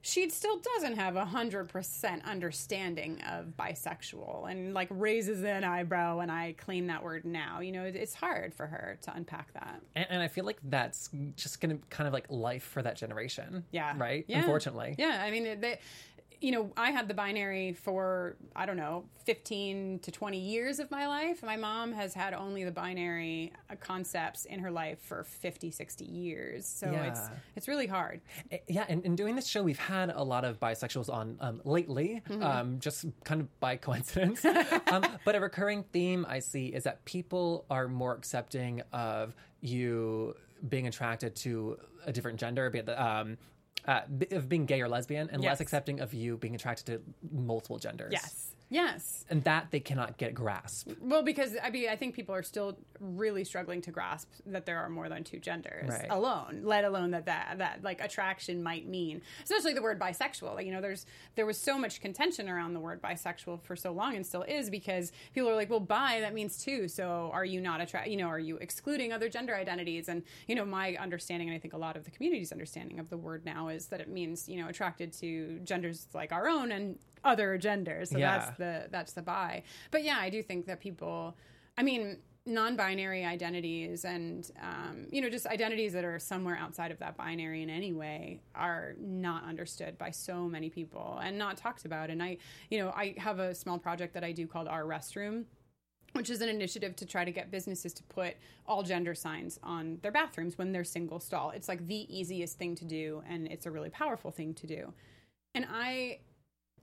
she 0.06 0.30
still 0.30 0.60
doesn't 0.60 0.98
have 0.98 1.16
a 1.16 1.24
hundred 1.24 1.70
percent 1.70 2.22
understanding 2.26 3.22
of 3.22 3.56
bisexual 3.58 4.52
and 4.52 4.74
like 4.74 4.90
raises 4.92 5.44
an 5.46 5.64
eyebrow 5.64 6.18
when 6.18 6.30
I 6.30 6.52
claim 6.54 6.88
that 6.88 7.02
word 7.02 7.24
now. 7.24 7.62
You 7.62 7.72
know, 7.72 7.84
it's 7.86 8.14
hard 8.14 8.54
for 8.54 8.68
her 8.68 8.98
to 9.04 9.14
unpack 9.16 9.54
that. 9.54 9.82
And, 9.96 10.06
and 10.10 10.22
I 10.22 10.28
feel 10.28 10.44
like 10.44 10.60
that's 10.66 11.10
just 11.38 11.62
going 11.62 11.78
to 11.78 11.86
kind 11.88 12.06
of 12.06 12.14
like 12.14 12.26
life 12.28 12.64
for 12.64 12.82
that 12.82 12.98
generation. 12.98 13.64
Yeah. 13.72 13.94
Right? 13.98 14.26
Yeah. 14.28 14.40
Unfortunately. 14.40 14.96
Yeah. 14.98 15.22
I 15.24 15.32
mean, 15.32 15.62
they, 15.62 15.80
you 16.44 16.52
know, 16.52 16.72
I 16.76 16.92
had 16.92 17.08
the 17.08 17.14
binary 17.14 17.72
for, 17.72 18.36
I 18.54 18.66
don't 18.66 18.76
know, 18.76 19.06
15 19.24 20.00
to 20.00 20.12
20 20.12 20.38
years 20.38 20.80
of 20.80 20.92
my 20.92 21.08
life. 21.08 21.42
My 21.42 21.56
mom 21.56 21.94
has 21.94 22.14
had 22.14 22.34
only 22.34 22.66
the 22.66 22.72
binary 22.72 23.54
uh, 23.70 23.76
concepts 23.80 24.44
in 24.44 24.60
her 24.60 24.70
life 24.70 25.00
for 25.00 25.24
50, 25.24 25.72
60 25.72 26.04
years. 26.04 26.68
So 26.68 26.92
Yeah. 26.92 27.06
it's 27.06 27.22
it's 27.56 27.68
really 27.70 27.88
hard. 27.88 28.20
Eh, 28.52 28.58
Yeah, 28.68 28.86
and 28.90 29.06
in 29.06 29.16
doing 29.16 29.36
this 29.38 29.48
show, 29.48 29.64
we've 29.64 29.80
had 29.80 30.10
a 30.10 30.22
lot 30.22 30.44
of 30.44 30.60
bisexuals 30.60 31.10
on 31.10 31.38
um, 31.40 31.62
lately, 31.64 32.22
Mm-hmm. 32.30 32.44
um, 32.44 32.80
just 32.80 33.06
kind 33.24 33.40
of 33.40 33.48
by 33.62 33.78
coincidence. 33.88 34.44
um, 34.44 35.04
but 35.24 35.36
a 35.36 35.40
recurring 35.40 35.84
theme 35.94 36.26
I 36.28 36.40
see 36.40 36.68
is 36.68 36.84
that 36.84 37.06
people 37.06 37.66
are 37.70 37.88
more 37.88 38.14
accepting 38.14 38.82
of 38.92 39.34
you 39.62 40.36
being 40.68 40.88
attracted 40.88 41.36
to 41.38 41.78
a 42.06 42.12
different 42.12 42.38
gender, 42.40 42.70
be 42.70 42.80
it 42.80 42.86
the, 42.86 43.02
um, 43.02 43.38
uh, 43.88 44.02
b- 44.18 44.28
of 44.32 44.48
being 44.50 44.66
gay 44.66 44.82
or 44.82 44.88
lesbian, 44.88 45.30
and 45.32 45.44
less 45.44 45.60
accepting 45.60 46.00
of 46.00 46.14
you 46.14 46.38
being 46.38 46.56
attracted 46.56 46.86
to 46.86 47.02
multiple 47.32 47.78
genders. 47.80 48.12
Yes. 48.14 48.53
Yes. 48.74 49.24
And 49.30 49.44
that 49.44 49.68
they 49.70 49.80
cannot 49.80 50.18
get 50.18 50.34
grasp. 50.34 50.90
Well, 51.00 51.22
because 51.22 51.56
I 51.62 51.70
mean, 51.70 51.90
I 51.90 51.96
think 51.96 52.16
people 52.16 52.34
are 52.34 52.42
still 52.42 52.76
really 53.00 53.44
struggling 53.44 53.82
to 53.82 53.92
grasp 53.92 54.30
that 54.48 54.66
there 54.66 54.80
are 54.80 54.90
more 54.90 55.10
than 55.10 55.24
two 55.24 55.38
genders 55.40 55.90
Right. 55.90 56.08
alone, 56.10 56.62
let 56.64 56.84
alone 56.84 57.12
that 57.12 57.26
that 57.28 57.60
that 57.60 57.84
like 57.84 58.02
attraction 58.04 58.64
might 58.64 58.88
mean. 58.88 59.22
Especially 59.44 59.74
the 59.74 59.82
word 59.84 60.00
bisexual. 60.00 60.56
Like, 60.56 60.66
you 60.66 60.72
know, 60.72 60.82
there's 60.82 61.06
there 61.36 61.46
was 61.46 61.60
so 61.60 61.78
much 61.78 62.02
contention 62.02 62.50
around 62.50 62.74
the 62.74 62.80
word 62.80 63.00
bisexual 63.00 63.62
for 63.62 63.76
so 63.76 63.92
long, 63.92 64.16
and 64.16 64.26
still 64.26 64.42
is 64.42 64.72
because 64.72 65.12
people 65.36 65.50
are 65.50 65.56
like, 65.56 65.70
well, 65.70 65.80
bi 65.80 66.20
that 66.22 66.34
means 66.34 66.58
two. 66.58 66.88
So 66.88 67.30
are 67.32 67.46
you 67.46 67.62
not 67.62 67.80
attract? 67.80 68.08
You 68.08 68.18
know, 68.18 68.28
are 68.28 68.40
you 68.40 68.58
excluding 68.58 69.14
other 69.14 69.30
gender 69.30 69.56
identities? 69.56 70.10
And 70.10 70.24
you 70.48 70.56
know, 70.56 70.66
my 70.66 70.96
understanding, 70.96 71.48
and 71.48 71.56
I 71.56 71.60
think 71.60 71.76
a 71.76 71.78
lot 71.78 71.96
of 71.96 72.06
the 72.06 72.12
community's 72.12 72.52
understanding 72.52 73.00
of 73.00 73.12
the 73.12 73.18
word 73.18 73.46
now 73.46 73.68
is 73.68 73.86
that 73.88 74.02
it 74.02 74.10
means 74.10 74.50
you 74.50 74.60
know 74.60 74.68
attracted 74.68 75.14
to 75.22 75.60
genders 75.64 76.08
like 76.16 76.32
our 76.32 76.48
own 76.48 76.72
and 76.72 76.98
other 77.24 77.58
genders. 77.58 78.10
So 78.10 78.18
Yeah. 78.18 78.38
that's 78.38 78.58
the 78.58 78.88
that's 78.92 79.14
the 79.14 79.22
bi. 79.22 79.64
But 79.92 80.04
yeah, 80.04 80.18
I 80.20 80.30
do 80.30 80.42
think 80.44 80.66
that 80.66 80.80
people, 80.80 81.36
I 81.78 81.84
mean, 81.84 82.20
non-binary 82.46 83.24
identities 83.24 84.04
and 84.04 84.52
um, 84.62 85.08
you 85.10 85.22
know 85.22 85.30
just 85.30 85.46
identities 85.48 85.94
that 85.94 86.04
are 86.04 86.20
somewhere 86.20 86.58
outside 86.58 86.92
of 86.92 87.00
that 87.00 87.16
binary 87.16 87.62
in 87.62 87.70
any 87.70 87.94
way 87.94 88.42
are 88.54 88.96
not 89.00 89.46
understood 89.46 89.98
by 89.98 90.12
so 90.12 90.50
many 90.50 90.70
people 90.70 91.20
and 91.24 91.38
not 91.38 91.56
talked 91.56 91.86
about. 91.86 92.10
And 92.10 92.22
I, 92.22 92.38
you 92.70 92.80
know, 92.80 92.90
I 92.90 93.16
have 93.18 93.40
a 93.40 93.56
small 93.56 93.80
project 93.80 94.14
that 94.16 94.24
I 94.26 94.34
do 94.34 94.46
called 94.46 94.68
Our 94.68 94.84
Restroom 94.84 95.46
which 96.14 96.30
is 96.30 96.42
an 96.42 96.50
initiative 96.50 96.96
to 96.96 97.06
try 97.06 97.26
to 97.26 97.32
get 97.32 97.52
businesses 97.52 97.92
to 97.92 98.04
put 98.04 98.36
all 98.68 98.84
gender 98.84 99.14
signs 99.16 99.60
on 99.64 99.98
their 100.02 100.12
bathrooms 100.12 100.58
when 100.58 100.72
they're 100.72 100.84
single 100.84 101.20
stall. 101.20 101.50
It's 101.52 101.68
like 101.68 101.86
the 101.88 102.06
easiest 102.16 102.58
thing 102.58 102.76
to 102.76 102.86
do, 102.86 103.24
and 103.28 103.48
it's 103.48 103.66
a 103.66 103.72
really 103.72 103.90
powerful 103.90 104.32
thing 104.32 104.54
to 104.56 104.68
do. 104.68 104.94
And 105.56 105.66
I 105.70 106.20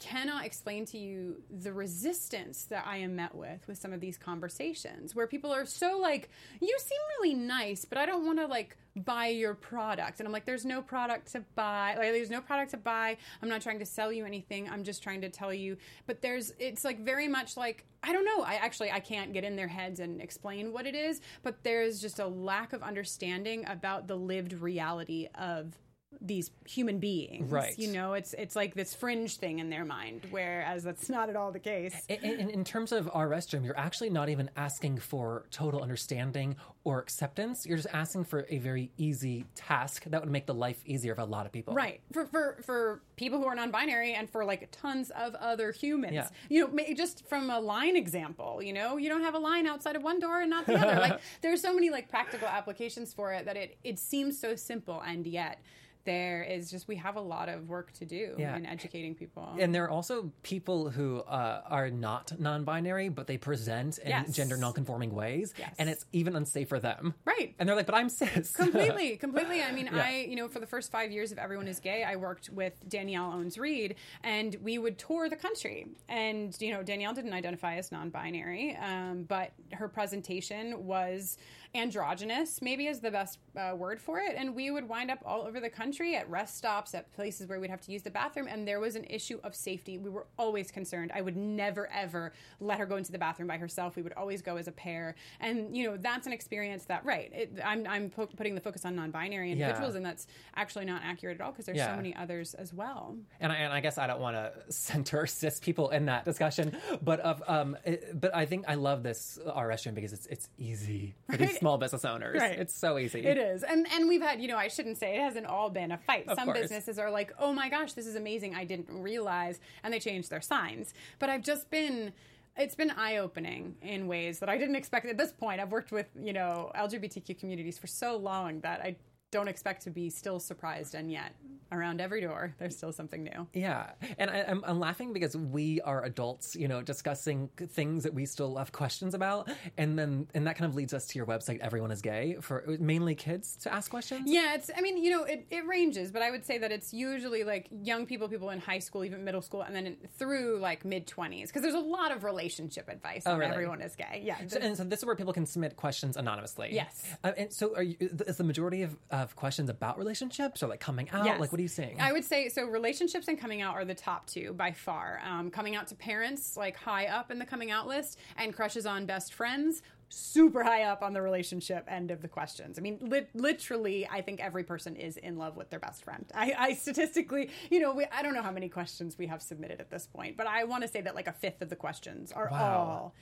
cannot 0.00 0.44
explain 0.44 0.86
to 0.86 0.98
you 0.98 1.42
the 1.50 1.72
resistance 1.72 2.64
that 2.64 2.84
I 2.86 2.96
am 2.96 3.14
met 3.14 3.34
with 3.34 3.68
with 3.68 3.78
some 3.78 3.92
of 3.92 4.00
these 4.00 4.18
conversations 4.18 5.14
where 5.14 5.26
people 5.26 5.52
are 5.52 5.66
so 5.66 5.98
like, 5.98 6.30
you 6.60 6.76
seem 6.80 6.98
really 7.18 7.34
nice, 7.34 7.84
but 7.84 7.98
I 7.98 8.06
don't 8.06 8.26
want 8.26 8.38
to 8.38 8.46
like 8.46 8.76
buy 8.96 9.28
your 9.28 9.54
product. 9.54 10.18
And 10.18 10.26
I'm 10.26 10.32
like, 10.32 10.46
there's 10.46 10.64
no 10.64 10.82
product 10.82 11.32
to 11.32 11.44
buy. 11.54 11.94
Like, 11.96 12.12
there's 12.12 12.30
no 12.30 12.40
product 12.40 12.72
to 12.72 12.76
buy. 12.76 13.16
I'm 13.42 13.48
not 13.48 13.60
trying 13.60 13.78
to 13.78 13.86
sell 13.86 14.12
you 14.12 14.24
anything. 14.24 14.68
I'm 14.68 14.82
just 14.82 15.02
trying 15.02 15.20
to 15.20 15.28
tell 15.28 15.54
you. 15.54 15.76
But 16.06 16.22
there's, 16.22 16.52
it's 16.58 16.84
like 16.84 16.98
very 17.00 17.28
much 17.28 17.56
like, 17.56 17.84
I 18.02 18.12
don't 18.12 18.24
know. 18.24 18.42
I 18.42 18.54
actually, 18.54 18.90
I 18.90 19.00
can't 19.00 19.32
get 19.32 19.44
in 19.44 19.54
their 19.54 19.68
heads 19.68 20.00
and 20.00 20.20
explain 20.20 20.72
what 20.72 20.86
it 20.86 20.94
is, 20.94 21.20
but 21.42 21.62
there's 21.62 22.00
just 22.00 22.18
a 22.18 22.26
lack 22.26 22.72
of 22.72 22.82
understanding 22.82 23.64
about 23.66 24.08
the 24.08 24.16
lived 24.16 24.54
reality 24.54 25.28
of 25.34 25.76
these 26.22 26.50
human 26.66 26.98
beings 26.98 27.50
Right. 27.50 27.78
you 27.78 27.92
know 27.92 28.12
it's 28.12 28.35
it's 28.35 28.54
like 28.54 28.74
this 28.74 28.94
fringe 28.94 29.37
thing 29.37 29.59
in 29.59 29.70
their 29.70 29.85
mind 29.87 30.26
whereas 30.30 30.83
that's 30.85 31.09
not 31.09 31.30
at 31.30 31.37
all 31.37 31.50
the 31.50 31.59
case 31.59 32.04
In, 32.09 32.22
in, 32.24 32.50
in 32.50 32.64
terms 32.64 32.92
of 32.92 33.09
our 33.14 33.28
restroom, 33.28 33.64
you're 33.64 33.78
actually 33.78 34.11
not 34.11 34.28
even 34.28 34.50
asking 34.56 34.98
for 34.98 35.46
total 35.50 35.80
understanding 35.83 36.56
or 36.85 36.98
acceptance. 36.98 37.66
You're 37.66 37.76
just 37.76 37.88
asking 37.92 38.24
for 38.24 38.46
a 38.48 38.59
very 38.59 38.90
easy 38.96 39.44
task 39.54 40.04
that 40.06 40.20
would 40.22 40.30
make 40.30 40.46
the 40.46 40.54
life 40.54 40.83
easier 40.87 41.14
for 41.14 41.20
a 41.22 41.24
lot 41.26 41.46
of 41.46 41.52
people. 41.52 41.74
right 41.74 42.00
for 42.12 42.26
for 42.26 42.59
for 42.64 43.02
people 43.16 43.38
who 43.38 43.46
are 43.46 43.54
non-binary 43.54 44.12
and 44.14 44.28
for 44.28 44.44
like 44.44 44.68
tons 44.72 45.11
of 45.11 45.35
other 45.37 45.72
humans 45.72 46.14
Yeah. 46.14 46.28
you 46.48 46.68
know 46.68 46.85
just 46.94 47.26
from 47.28 47.50
a 47.50 47.61
line 47.61 47.96
example 47.96 48.62
you 48.62 48.72
know 48.72 48.96
you 48.96 49.09
don't 49.09 49.22
have 49.22 49.35
a 49.35 49.38
line 49.38 49.66
outside 49.66 49.96
of 49.96 50.02
one 50.02 50.20
door 50.20 50.40
and 50.40 50.50
not 50.50 50.66
the 50.66 50.74
other 50.74 51.00
like 51.09 51.20
there's 51.42 51.61
so 51.61 51.72
many 51.74 51.90
like 51.90 52.09
practical 52.09 52.48
applications 52.48 53.12
for 53.14 53.33
it 53.33 53.44
that 53.46 53.56
it 53.56 53.76
it 53.85 53.98
seems 53.98 54.38
so 54.38 54.54
simple 54.56 55.00
and 55.06 55.26
yet 55.26 55.61
there 56.04 56.42
is 56.42 56.70
just 56.70 56.88
we 56.88 56.96
have 56.96 57.16
a 57.16 57.20
lot 57.20 57.48
of 57.48 57.68
work 57.68 57.92
to 57.92 58.04
do 58.04 58.34
Yeah. 58.38 58.56
in 58.56 58.64
educating 58.66 59.14
people 59.14 59.54
And 59.58 59.74
there 59.74 59.84
are 59.84 59.90
also 59.90 60.32
people 60.42 60.90
who 60.90 61.18
uh, 61.20 61.62
are 61.66 61.90
not 61.90 62.38
non-binary, 62.40 63.08
but 63.10 63.26
they 63.26 63.36
present 63.36 63.98
in 63.98 64.08
Yes. 64.08 64.32
gender 64.34 64.56
non-conforming 64.56 65.14
ways, 65.14 65.52
Yes. 65.58 65.74
and 65.78 65.88
it's 65.90 66.06
even 66.12 66.36
unsafe 66.36 66.68
for 66.68 66.78
them. 66.80 67.14
right 67.24 67.54
And 67.58 67.68
they're 67.68 67.76
like, 67.76 67.86
"But 67.86 67.94
I'm 67.96 68.08
cis." 68.08 68.52
completely 68.56 69.16
completely 69.26 69.62
i 69.62 69.72
mean 69.72 69.88
i 69.88 70.24
you 70.28 70.36
know 70.36 70.48
for 70.48 70.60
the 70.60 70.66
first 70.66 70.90
five 70.90 71.10
years 71.10 71.32
of 71.32 71.38
everyone 71.38 71.68
is 71.68 71.80
gay 71.80 72.02
i 72.04 72.16
worked 72.16 72.48
with 72.50 72.72
Dannielle 72.88 73.34
Owens-Reid 73.34 73.96
and 74.22 74.56
we 74.62 74.78
would 74.78 74.98
tour 74.98 75.28
the 75.28 75.36
country 75.36 75.86
and 76.08 76.56
you 76.60 76.72
know 76.72 76.82
Dannielle 76.82 77.14
didn't 77.14 77.32
identify 77.32 77.76
as 77.76 77.92
non-binary 77.92 78.76
um, 78.76 79.24
but 79.24 79.52
her 79.72 79.88
presentation 79.88 80.84
was 80.86 81.36
androgynous 81.74 82.61
maybe 82.62 82.87
is 82.87 83.00
the 83.00 83.11
best 83.11 83.38
uh, 83.56 83.74
word 83.76 84.00
for 84.00 84.18
it. 84.20 84.35
And 84.37 84.54
we 84.54 84.70
would 84.70 84.88
wind 84.88 85.11
up 85.11 85.18
all 85.24 85.42
over 85.42 85.61
the 85.61 85.70
country 85.70 86.16
at 86.16 86.28
rest 86.30 86.56
stops 86.56 86.94
at 86.94 87.12
places 87.12 87.46
where 87.48 87.61
we'd 87.61 87.70
have 87.70 87.80
to 87.83 87.92
use 87.92 88.02
the 88.02 88.11
bathroom. 88.11 88.46
And 88.48 88.66
there 88.66 88.80
was 88.80 88.96
an 88.96 89.04
issue 89.04 89.38
of 89.44 89.54
safety. 89.54 89.98
We 89.98 90.11
were 90.11 90.26
always 90.38 90.70
concerned. 90.70 91.12
I 91.14 91.20
would 91.20 91.37
never 91.37 91.88
ever 91.92 92.33
let 92.61 92.78
her 92.78 92.87
go 92.87 92.96
into 92.96 93.12
the 93.12 93.18
bathroom 93.18 93.48
by 93.48 93.56
herself. 93.59 93.96
We 93.96 94.02
would 94.02 94.12
always 94.14 94.42
go 94.42 94.56
as 94.56 94.68
a 94.68 94.72
pair. 94.72 95.14
And 95.40 95.76
you 95.76 95.85
know 95.88 95.96
that's 95.96 96.26
an 96.26 96.33
experience 96.33 96.85
that 96.85 97.04
right 97.04 97.30
it, 97.33 97.59
i'm, 97.64 97.87
I'm 97.87 98.11
pu- 98.11 98.26
putting 98.26 98.54
the 98.54 98.61
focus 98.61 98.85
on 98.85 98.94
non-binary 98.96 99.52
individuals 99.52 99.94
and 99.94 100.04
that's 100.04 100.26
actually 100.56 100.85
not 100.85 101.02
accurate 101.04 101.40
at 101.40 101.44
all 101.44 101.52
because 101.52 101.66
there's 101.66 101.78
Yeah. 101.78 101.90
so 101.92 101.96
many 101.96 102.14
others 102.14 102.54
as 102.54 102.72
well. 102.74 103.16
And 103.40 103.52
I, 103.52 103.56
and 103.56 103.72
I 103.72 103.80
guess 103.80 103.96
I 103.98 104.06
don't 104.06 104.20
want 104.20 104.37
to 104.37 104.52
center 104.72 105.26
cis 105.38 105.61
people 105.61 105.90
in 105.90 106.06
that 106.06 106.24
discussion, 106.24 106.76
but 107.02 107.20
of 107.20 107.42
um, 107.46 107.76
it, 107.85 108.20
but 108.20 108.35
I 108.35 108.44
think 108.46 108.64
I 108.68 108.74
love 108.74 109.02
this 109.02 109.38
our 109.52 109.68
restroom 109.68 109.94
because 109.94 110.12
it's 110.12 110.26
it's 110.26 110.48
easy 110.59 111.14
for 111.30 111.37
these. 111.37 111.60
Small 111.61 111.79
business 111.79 112.05
owners. 112.05 112.40
Right. 112.40 112.59
It's 112.59 112.75
so 112.75 112.99
easy. 112.99 113.25
It 113.25 113.38
is, 113.38 113.62
and 113.62 113.87
and 113.94 114.09
we've 114.09 114.23
had 114.23 114.40
you 114.40 114.49
know 114.49 114.57
I 114.57 114.68
shouldn't 114.68 114.99
say 114.99 115.16
it 115.16 115.20
hasn't 115.20 115.46
all 115.46 115.70
been 115.70 115.92
a 115.92 115.99
fight. 115.99 116.27
Of 116.27 116.37
Some 116.38 116.46
course. 116.46 116.61
businesses 116.61 116.99
are 116.99 117.11
like, 117.11 117.33
oh 117.38 117.53
my 117.53 117.68
gosh, 117.68 117.92
this 117.92 118.07
is 118.07 118.16
amazing, 118.16 118.55
I 118.55 118.64
didn't 118.64 118.88
realize, 118.90 119.61
and 119.85 119.92
they 119.94 120.01
changed 120.01 120.31
their 120.31 120.40
signs. 120.40 120.92
But 121.18 121.31
I've 121.31 121.42
just 121.42 121.70
been. 121.70 122.12
It's 122.57 122.75
been 122.75 122.90
eye 122.90 123.18
opening 123.18 123.77
in 123.81 124.09
ways 124.09 124.40
that 124.40 124.49
I 124.49 124.59
didn't 124.59 124.75
expect 124.75 125.07
at 125.07 125.16
this 125.16 125.33
point. 125.33 125.61
I've 125.61 125.70
worked 125.70 125.92
with, 125.92 126.09
you 126.20 126.33
know, 126.33 126.73
LGBTQ 126.75 127.38
communities 127.38 127.79
for 127.79 127.87
so 127.87 128.16
long 128.16 128.61
that 128.61 128.81
I 128.81 128.96
don't 129.30 129.48
expect 129.48 129.82
to 129.84 129.90
be 129.90 130.10
still 130.10 130.40
surprised, 130.40 130.94
and 130.94 131.10
yet 131.10 131.32
around 131.72 132.00
every 132.00 132.20
door, 132.20 132.52
there's 132.58 132.76
still 132.76 132.92
something 132.92 133.22
new. 133.22 133.46
Yeah, 133.54 133.90
and 134.18 134.28
I, 134.28 134.44
I'm, 134.48 134.64
I'm 134.66 134.80
laughing 134.80 135.12
because 135.12 135.36
we 135.36 135.80
are 135.82 136.04
adults, 136.04 136.56
you 136.56 136.66
know, 136.66 136.82
discussing 136.82 137.48
things 137.56 138.02
that 138.02 138.12
we 138.12 138.26
still 138.26 138.56
have 138.56 138.72
questions 138.72 139.14
about, 139.14 139.48
and 139.78 139.98
then 139.98 140.26
and 140.34 140.46
that 140.46 140.56
kind 140.56 140.68
of 140.68 140.74
leads 140.74 140.92
us 140.92 141.06
to 141.08 141.18
your 141.18 141.26
website. 141.26 141.60
Everyone 141.60 141.90
is 141.90 142.02
gay 142.02 142.38
for 142.40 142.64
mainly 142.80 143.14
kids 143.14 143.56
to 143.58 143.72
ask 143.72 143.90
questions. 143.90 144.22
Yeah, 144.26 144.54
it's. 144.54 144.70
I 144.76 144.80
mean, 144.80 145.02
you 145.02 145.10
know, 145.10 145.24
it, 145.24 145.46
it 145.50 145.66
ranges, 145.66 146.10
but 146.10 146.22
I 146.22 146.30
would 146.30 146.44
say 146.44 146.58
that 146.58 146.72
it's 146.72 146.92
usually 146.92 147.44
like 147.44 147.68
young 147.70 148.06
people, 148.06 148.28
people 148.28 148.50
in 148.50 148.60
high 148.60 148.80
school, 148.80 149.04
even 149.04 149.24
middle 149.24 149.42
school, 149.42 149.62
and 149.62 149.74
then 149.74 149.96
through 150.18 150.58
like 150.58 150.84
mid 150.84 151.06
twenties, 151.06 151.48
because 151.48 151.62
there's 151.62 151.74
a 151.74 151.78
lot 151.78 152.10
of 152.10 152.24
relationship 152.24 152.88
advice. 152.88 153.26
on 153.26 153.34
Oh, 153.34 153.38
really? 153.38 153.52
Everyone 153.52 153.80
is 153.80 153.94
gay. 153.94 154.22
Yeah. 154.24 154.38
So, 154.48 154.58
and 154.58 154.76
so 154.76 154.84
this 154.84 155.00
is 155.00 155.04
where 155.04 155.14
people 155.14 155.32
can 155.32 155.46
submit 155.46 155.76
questions 155.76 156.16
anonymously. 156.16 156.70
Yes. 156.72 157.06
Uh, 157.22 157.32
and 157.36 157.52
so, 157.52 157.76
are 157.76 157.82
you, 157.82 157.96
is 158.00 158.36
the 158.36 158.44
majority 158.44 158.82
of, 158.82 158.96
of 159.20 159.37
questions 159.37 159.68
about 159.70 159.98
relationships 159.98 160.62
or 160.62 160.66
like 160.68 160.80
coming 160.80 161.09
out? 161.11 161.24
Yes. 161.24 161.40
Like, 161.40 161.52
what 161.52 161.59
are 161.59 161.62
you 161.62 161.68
seeing? 161.68 162.00
I 162.00 162.12
would 162.12 162.24
say 162.24 162.48
so. 162.48 162.66
Relationships 162.66 163.28
and 163.28 163.38
coming 163.40 163.62
out 163.62 163.74
are 163.74 163.85
the 163.85 163.94
top 163.94 164.26
two 164.26 164.52
by 164.52 164.72
far. 164.72 165.20
Um, 165.24 165.50
coming 165.50 165.76
out 165.76 165.87
to 165.88 165.94
parents, 165.94 166.56
like 166.56 166.76
high 166.76 167.06
up 167.06 167.30
in 167.30 167.38
the 167.38 167.46
coming 167.46 167.70
out 167.70 167.87
list, 167.87 168.18
and 168.37 168.54
crushes 168.54 168.87
on 168.87 169.06
best 169.06 169.33
friends, 169.35 169.83
super 170.09 170.64
high 170.64 170.83
up 170.83 171.02
on 171.02 171.12
the 171.12 171.22
relationship 171.22 171.85
end 171.88 172.11
of 172.11 172.20
the 172.22 172.28
questions. 172.28 172.78
I 172.78 172.83
mean, 172.83 172.98
lit 173.00 173.28
literally, 173.35 174.09
I 174.09 174.22
think 174.22 174.40
every 174.40 174.64
person 174.64 174.96
is 174.96 175.16
in 175.16 175.38
love 175.38 175.56
with 175.56 175.70
their 175.70 175.78
best 175.78 176.02
friend. 176.04 176.24
I, 176.35 176.54
I 176.59 176.74
statistically, 176.74 177.50
you 177.70 177.78
know, 177.80 177.92
we, 177.94 178.06
I 178.12 178.22
don't 178.22 178.35
know 178.35 178.42
how 178.42 178.50
many 178.50 178.68
questions 178.68 179.16
we 179.16 179.28
have 179.28 179.40
submitted 179.40 179.80
at 179.80 179.90
this 179.90 180.06
point, 180.06 180.37
but 180.37 180.46
I 180.48 180.64
want 180.64 180.83
to 180.83 180.88
say 180.88 181.00
that 181.02 181.14
like 181.14 181.28
a 181.28 181.33
fifth 181.33 181.62
of 181.62 181.68
the 181.68 181.76
questions 181.76 182.33
are 182.33 182.48
Wow. 182.50 182.59
all 182.76 183.14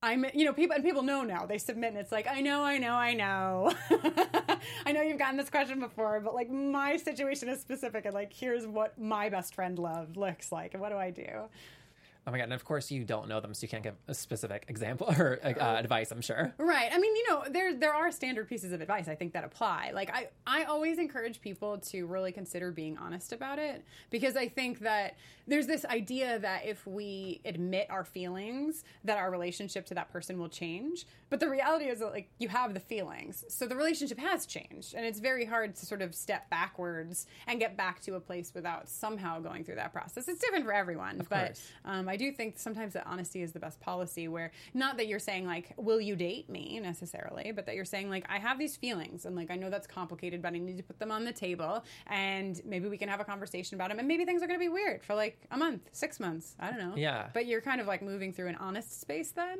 I'm, 0.00 0.24
you 0.32 0.44
know, 0.44 0.52
people 0.52 0.76
and 0.76 0.84
people 0.84 1.02
know 1.02 1.22
now. 1.22 1.44
They 1.46 1.58
submit, 1.58 1.90
and 1.90 1.98
it's 1.98 2.12
like, 2.12 2.28
I 2.28 2.40
know, 2.40 2.62
I 2.62 2.78
know, 2.78 2.92
I 2.92 3.14
know, 3.14 3.74
I 4.86 4.92
know 4.92 5.02
you've 5.02 5.18
gotten 5.18 5.36
this 5.36 5.50
question 5.50 5.80
before, 5.80 6.20
but 6.20 6.34
like 6.34 6.50
my 6.50 6.96
situation 6.96 7.48
is 7.48 7.60
specific, 7.60 8.04
and 8.04 8.14
like 8.14 8.32
here's 8.32 8.64
what 8.64 8.96
my 8.98 9.28
best 9.28 9.54
friend 9.54 9.76
love 9.78 10.16
looks 10.16 10.52
like, 10.52 10.74
and 10.74 10.80
what 10.80 10.90
do 10.90 10.96
I 10.96 11.10
do? 11.10 11.48
Oh 12.26 12.30
my 12.30 12.36
god! 12.38 12.44
And 12.44 12.52
of 12.52 12.64
course, 12.64 12.90
you 12.90 13.04
don't 13.04 13.28
know 13.28 13.40
them, 13.40 13.54
so 13.54 13.62
you 13.64 13.68
can't 13.68 13.82
give 13.82 13.94
a 14.06 14.14
specific 14.14 14.64
example 14.68 15.06
or 15.18 15.38
uh, 15.42 15.48
advice. 15.76 16.10
I'm 16.10 16.20
sure. 16.20 16.52
Right. 16.58 16.90
I 16.92 16.98
mean, 16.98 17.16
you 17.16 17.30
know, 17.30 17.44
there 17.48 17.74
there 17.74 17.94
are 17.94 18.10
standard 18.12 18.48
pieces 18.48 18.72
of 18.72 18.80
advice 18.80 19.08
I 19.08 19.14
think 19.14 19.32
that 19.32 19.44
apply. 19.44 19.92
Like 19.94 20.10
I 20.14 20.28
I 20.46 20.64
always 20.64 20.98
encourage 20.98 21.40
people 21.40 21.78
to 21.78 22.06
really 22.06 22.32
consider 22.32 22.70
being 22.70 22.98
honest 22.98 23.32
about 23.32 23.58
it 23.58 23.84
because 24.10 24.36
I 24.36 24.48
think 24.48 24.80
that 24.80 25.16
there's 25.46 25.66
this 25.66 25.86
idea 25.86 26.38
that 26.40 26.66
if 26.66 26.86
we 26.86 27.40
admit 27.46 27.86
our 27.88 28.04
feelings, 28.04 28.84
that 29.04 29.16
our 29.16 29.30
relationship 29.30 29.86
to 29.86 29.94
that 29.94 30.12
person 30.12 30.38
will 30.38 30.50
change. 30.50 31.06
But 31.30 31.40
the 31.40 31.48
reality 31.48 31.86
is 31.86 32.00
that 32.00 32.10
like 32.12 32.28
you 32.38 32.48
have 32.48 32.74
the 32.74 32.80
feelings, 32.80 33.44
so 33.48 33.66
the 33.66 33.76
relationship 33.76 34.18
has 34.18 34.44
changed, 34.44 34.92
and 34.94 35.06
it's 35.06 35.20
very 35.20 35.46
hard 35.46 35.74
to 35.76 35.86
sort 35.86 36.02
of 36.02 36.14
step 36.14 36.50
backwards 36.50 37.26
and 37.46 37.58
get 37.58 37.76
back 37.78 38.00
to 38.02 38.14
a 38.16 38.20
place 38.20 38.52
without 38.54 38.88
somehow 38.90 39.40
going 39.40 39.64
through 39.64 39.76
that 39.76 39.92
process. 39.94 40.28
It's 40.28 40.40
different 40.40 40.66
for 40.66 40.72
everyone, 40.74 41.20
Of 41.20 41.28
but 41.30 41.46
course. 41.46 41.68
um, 41.86 42.08
I 42.08 42.16
do 42.18 42.30
think 42.32 42.58
sometimes 42.58 42.92
that 42.92 43.06
honesty 43.06 43.40
is 43.42 43.52
the 43.52 43.60
best 43.60 43.80
policy. 43.80 44.28
Where 44.28 44.50
not 44.74 44.96
that 44.98 45.06
you're 45.06 45.18
saying 45.18 45.46
like, 45.46 45.72
"Will 45.76 46.00
you 46.00 46.14
date 46.16 46.50
me?" 46.50 46.78
necessarily, 46.82 47.52
but 47.52 47.64
that 47.66 47.74
you're 47.74 47.84
saying 47.84 48.10
like, 48.10 48.24
"I 48.28 48.38
have 48.38 48.58
these 48.58 48.76
feelings, 48.76 49.24
and 49.24 49.34
like 49.34 49.50
I 49.50 49.56
know 49.56 49.70
that's 49.70 49.86
complicated, 49.86 50.42
but 50.42 50.52
I 50.52 50.58
need 50.58 50.76
to 50.76 50.82
put 50.82 50.98
them 50.98 51.10
on 51.10 51.24
the 51.24 51.32
table, 51.32 51.84
and 52.06 52.60
maybe 52.64 52.88
we 52.88 52.98
can 52.98 53.08
have 53.08 53.20
a 53.20 53.24
conversation 53.24 53.76
about 53.76 53.88
them, 53.88 53.98
and 53.98 54.06
maybe 54.08 54.24
things 54.24 54.42
are 54.42 54.46
going 54.46 54.58
to 54.58 54.64
be 54.64 54.68
weird 54.68 55.02
for 55.04 55.14
like 55.14 55.38
a 55.50 55.56
month, 55.56 55.82
six 55.92 56.20
months, 56.20 56.54
I 56.60 56.70
don't 56.70 56.78
know." 56.80 56.94
Yeah. 56.96 57.28
But 57.32 57.46
you're 57.46 57.60
kind 57.62 57.80
of 57.80 57.86
like 57.86 58.02
moving 58.02 58.32
through 58.32 58.48
an 58.48 58.56
honest 58.56 59.00
space 59.00 59.30
then. 59.30 59.58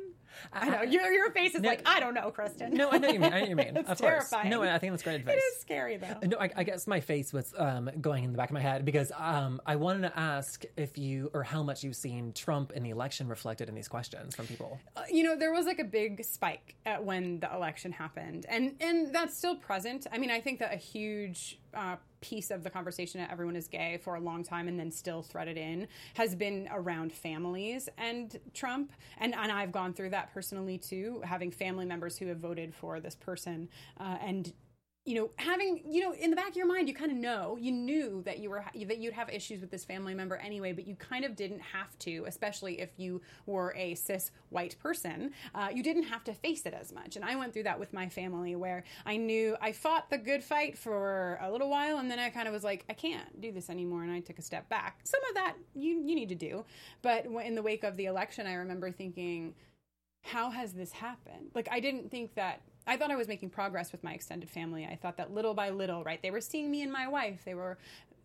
I 0.53 0.69
know 0.69 0.81
your 0.83 1.11
your 1.11 1.31
face 1.31 1.55
is 1.55 1.61
No. 1.61 1.69
like, 1.69 1.81
I 1.87 1.99
don't 1.99 2.13
know, 2.13 2.31
Kristin. 2.31 2.71
No, 2.71 2.91
I 2.91 2.97
know 2.99 3.07
what 3.07 3.13
you 3.13 3.19
mean. 3.19 3.33
I 3.33 3.35
know 3.35 3.39
what 3.41 3.49
you 3.49 3.55
mean. 3.55 3.77
It's 3.79 3.89
of 3.89 3.97
terrifying. 3.97 4.51
course. 4.51 4.67
No, 4.67 4.75
I 4.75 4.77
think 4.77 4.93
that's 4.93 5.03
great 5.03 5.15
advice. 5.21 5.35
it 5.37 5.39
is 5.55 5.61
scary 5.61 5.97
though. 5.97 6.19
No, 6.27 6.37
I, 6.39 6.49
I 6.57 6.63
guess 6.63 6.85
my 6.85 6.99
face 6.99 7.31
was 7.33 7.53
um, 7.57 7.89
going 8.01 8.23
in 8.25 8.31
the 8.31 8.37
back 8.37 8.49
of 8.49 8.53
my 8.53 8.59
head 8.59 8.83
because 8.85 9.11
um, 9.17 9.61
I 9.65 9.75
wanted 9.77 10.01
to 10.09 10.19
ask 10.19 10.65
if 10.77 10.97
you 10.97 11.31
or 11.33 11.43
how 11.43 11.63
much 11.63 11.83
you've 11.83 11.95
seen 11.95 12.33
Trump 12.39 12.71
in 12.71 12.83
the 12.83 12.89
election 12.89 13.27
reflected 13.27 13.69
in 13.69 13.75
these 13.75 13.87
questions 13.87 14.35
from 14.35 14.47
people. 14.47 14.79
Uh, 14.95 15.01
you 15.11 15.23
know 15.23 15.35
there 15.35 15.51
was 15.51 15.65
like 15.65 15.79
a 15.79 15.83
big 15.83 16.23
spike 16.23 16.75
when 17.01 17.39
the 17.39 17.53
election 17.53 17.91
happened 17.91 18.45
and 18.49 18.75
and 18.79 19.13
that's 19.13 19.37
still 19.37 19.55
present 19.55 20.07
i 20.11 20.17
mean 20.17 20.31
i 20.31 20.39
think 20.39 20.59
that 20.59 20.73
a 20.73 20.77
huge 20.77 21.59
uh, 21.73 21.95
piece 22.21 22.51
of 22.51 22.63
the 22.63 22.69
conversation 22.69 23.19
that 23.19 23.31
everyone 23.31 23.55
is 23.55 23.67
gay 23.67 23.99
for 24.03 24.15
a 24.15 24.19
long 24.19 24.43
time 24.43 24.67
and 24.67 24.79
then 24.79 24.91
still 24.91 25.21
threaded 25.21 25.57
in 25.57 25.87
has 26.15 26.35
been 26.35 26.67
around 26.71 27.11
families 27.11 27.89
and 27.97 28.39
trump 28.53 28.91
and 29.19 29.35
and 29.35 29.51
i've 29.51 29.71
gone 29.71 29.93
through 29.93 30.09
that 30.09 30.33
personally 30.33 30.77
too 30.77 31.21
having 31.23 31.51
family 31.51 31.85
members 31.85 32.17
who 32.17 32.27
have 32.27 32.39
voted 32.39 32.73
for 32.73 32.99
this 32.99 33.15
person 33.15 33.67
uh, 33.99 34.17
and 34.21 34.53
you 35.09 35.15
know, 35.15 35.31
having 35.37 35.81
you 35.89 36.01
know 36.01 36.13
in 36.13 36.29
the 36.29 36.35
back 36.35 36.49
of 36.49 36.55
your 36.55 36.67
mind, 36.67 36.87
you 36.87 36.93
kind 36.93 37.11
of 37.11 37.17
know 37.17 37.57
you 37.59 37.71
knew 37.71 38.21
that 38.25 38.37
you 38.37 38.51
were 38.51 38.63
that 38.85 38.99
you'd 38.99 39.15
have 39.15 39.27
issues 39.27 39.59
with 39.59 39.71
this 39.71 39.83
family 39.83 40.13
member 40.13 40.35
anyway, 40.35 40.71
but 40.71 40.85
you 40.85 40.95
kind 40.95 41.25
of 41.25 41.35
didn't 41.35 41.61
have 41.61 41.97
to, 41.97 42.25
especially 42.27 42.79
if 42.79 42.91
you 42.97 43.19
were 43.47 43.73
a 43.75 43.95
cis 43.95 44.29
white 44.49 44.75
person. 44.77 45.31
Uh, 45.55 45.69
you 45.73 45.81
didn't 45.81 46.03
have 46.03 46.23
to 46.25 46.33
face 46.35 46.63
it 46.67 46.75
as 46.75 46.93
much, 46.93 47.15
and 47.15 47.25
I 47.25 47.35
went 47.37 47.53
through 47.53 47.63
that 47.63 47.79
with 47.79 47.91
my 47.91 48.07
family, 48.07 48.55
where 48.55 48.83
I 49.03 49.17
knew 49.17 49.57
I 49.59 49.71
fought 49.71 50.11
the 50.11 50.19
good 50.19 50.43
fight 50.43 50.77
for 50.77 51.39
a 51.41 51.51
little 51.51 51.71
while, 51.71 51.97
and 51.97 52.11
then 52.11 52.19
I 52.19 52.29
kind 52.29 52.47
of 52.47 52.53
was 52.53 52.63
like, 52.63 52.85
I 52.87 52.93
can't 52.93 53.41
do 53.41 53.51
this 53.51 53.71
anymore, 53.71 54.03
and 54.03 54.11
I 54.11 54.19
took 54.19 54.37
a 54.37 54.43
step 54.43 54.69
back. 54.69 54.99
Some 55.05 55.21
of 55.29 55.33
that 55.33 55.55
you 55.73 56.03
you 56.05 56.13
need 56.13 56.29
to 56.29 56.35
do, 56.35 56.65
but 57.01 57.25
in 57.25 57.55
the 57.55 57.63
wake 57.63 57.83
of 57.83 57.97
the 57.97 58.05
election, 58.05 58.45
I 58.45 58.53
remember 58.53 58.91
thinking 58.91 59.55
how 60.23 60.49
has 60.51 60.73
this 60.73 60.91
happened? 60.91 61.51
Like, 61.55 61.67
I 61.71 61.79
didn't 61.79 62.11
think 62.11 62.35
that. 62.35 62.61
I 62.89 62.97
thought 62.97 63.11
I 63.11 63.15
was 63.15 63.27
making 63.27 63.51
progress 63.51 63.91
with 63.91 64.03
my 64.03 64.13
extended 64.13 64.49
family. 64.49 64.85
I 64.85 64.95
thought 64.95 65.17
that 65.17 65.31
little 65.31 65.53
by 65.53 65.69
little, 65.69 66.03
right? 66.03 66.19
They 66.21 66.31
were 66.31 66.41
seeing 66.41 66.71
me 66.71 66.81
and 66.81 66.91
my 66.91 67.07
wife. 67.07 67.41
They 67.45 67.53
were, 67.53 67.77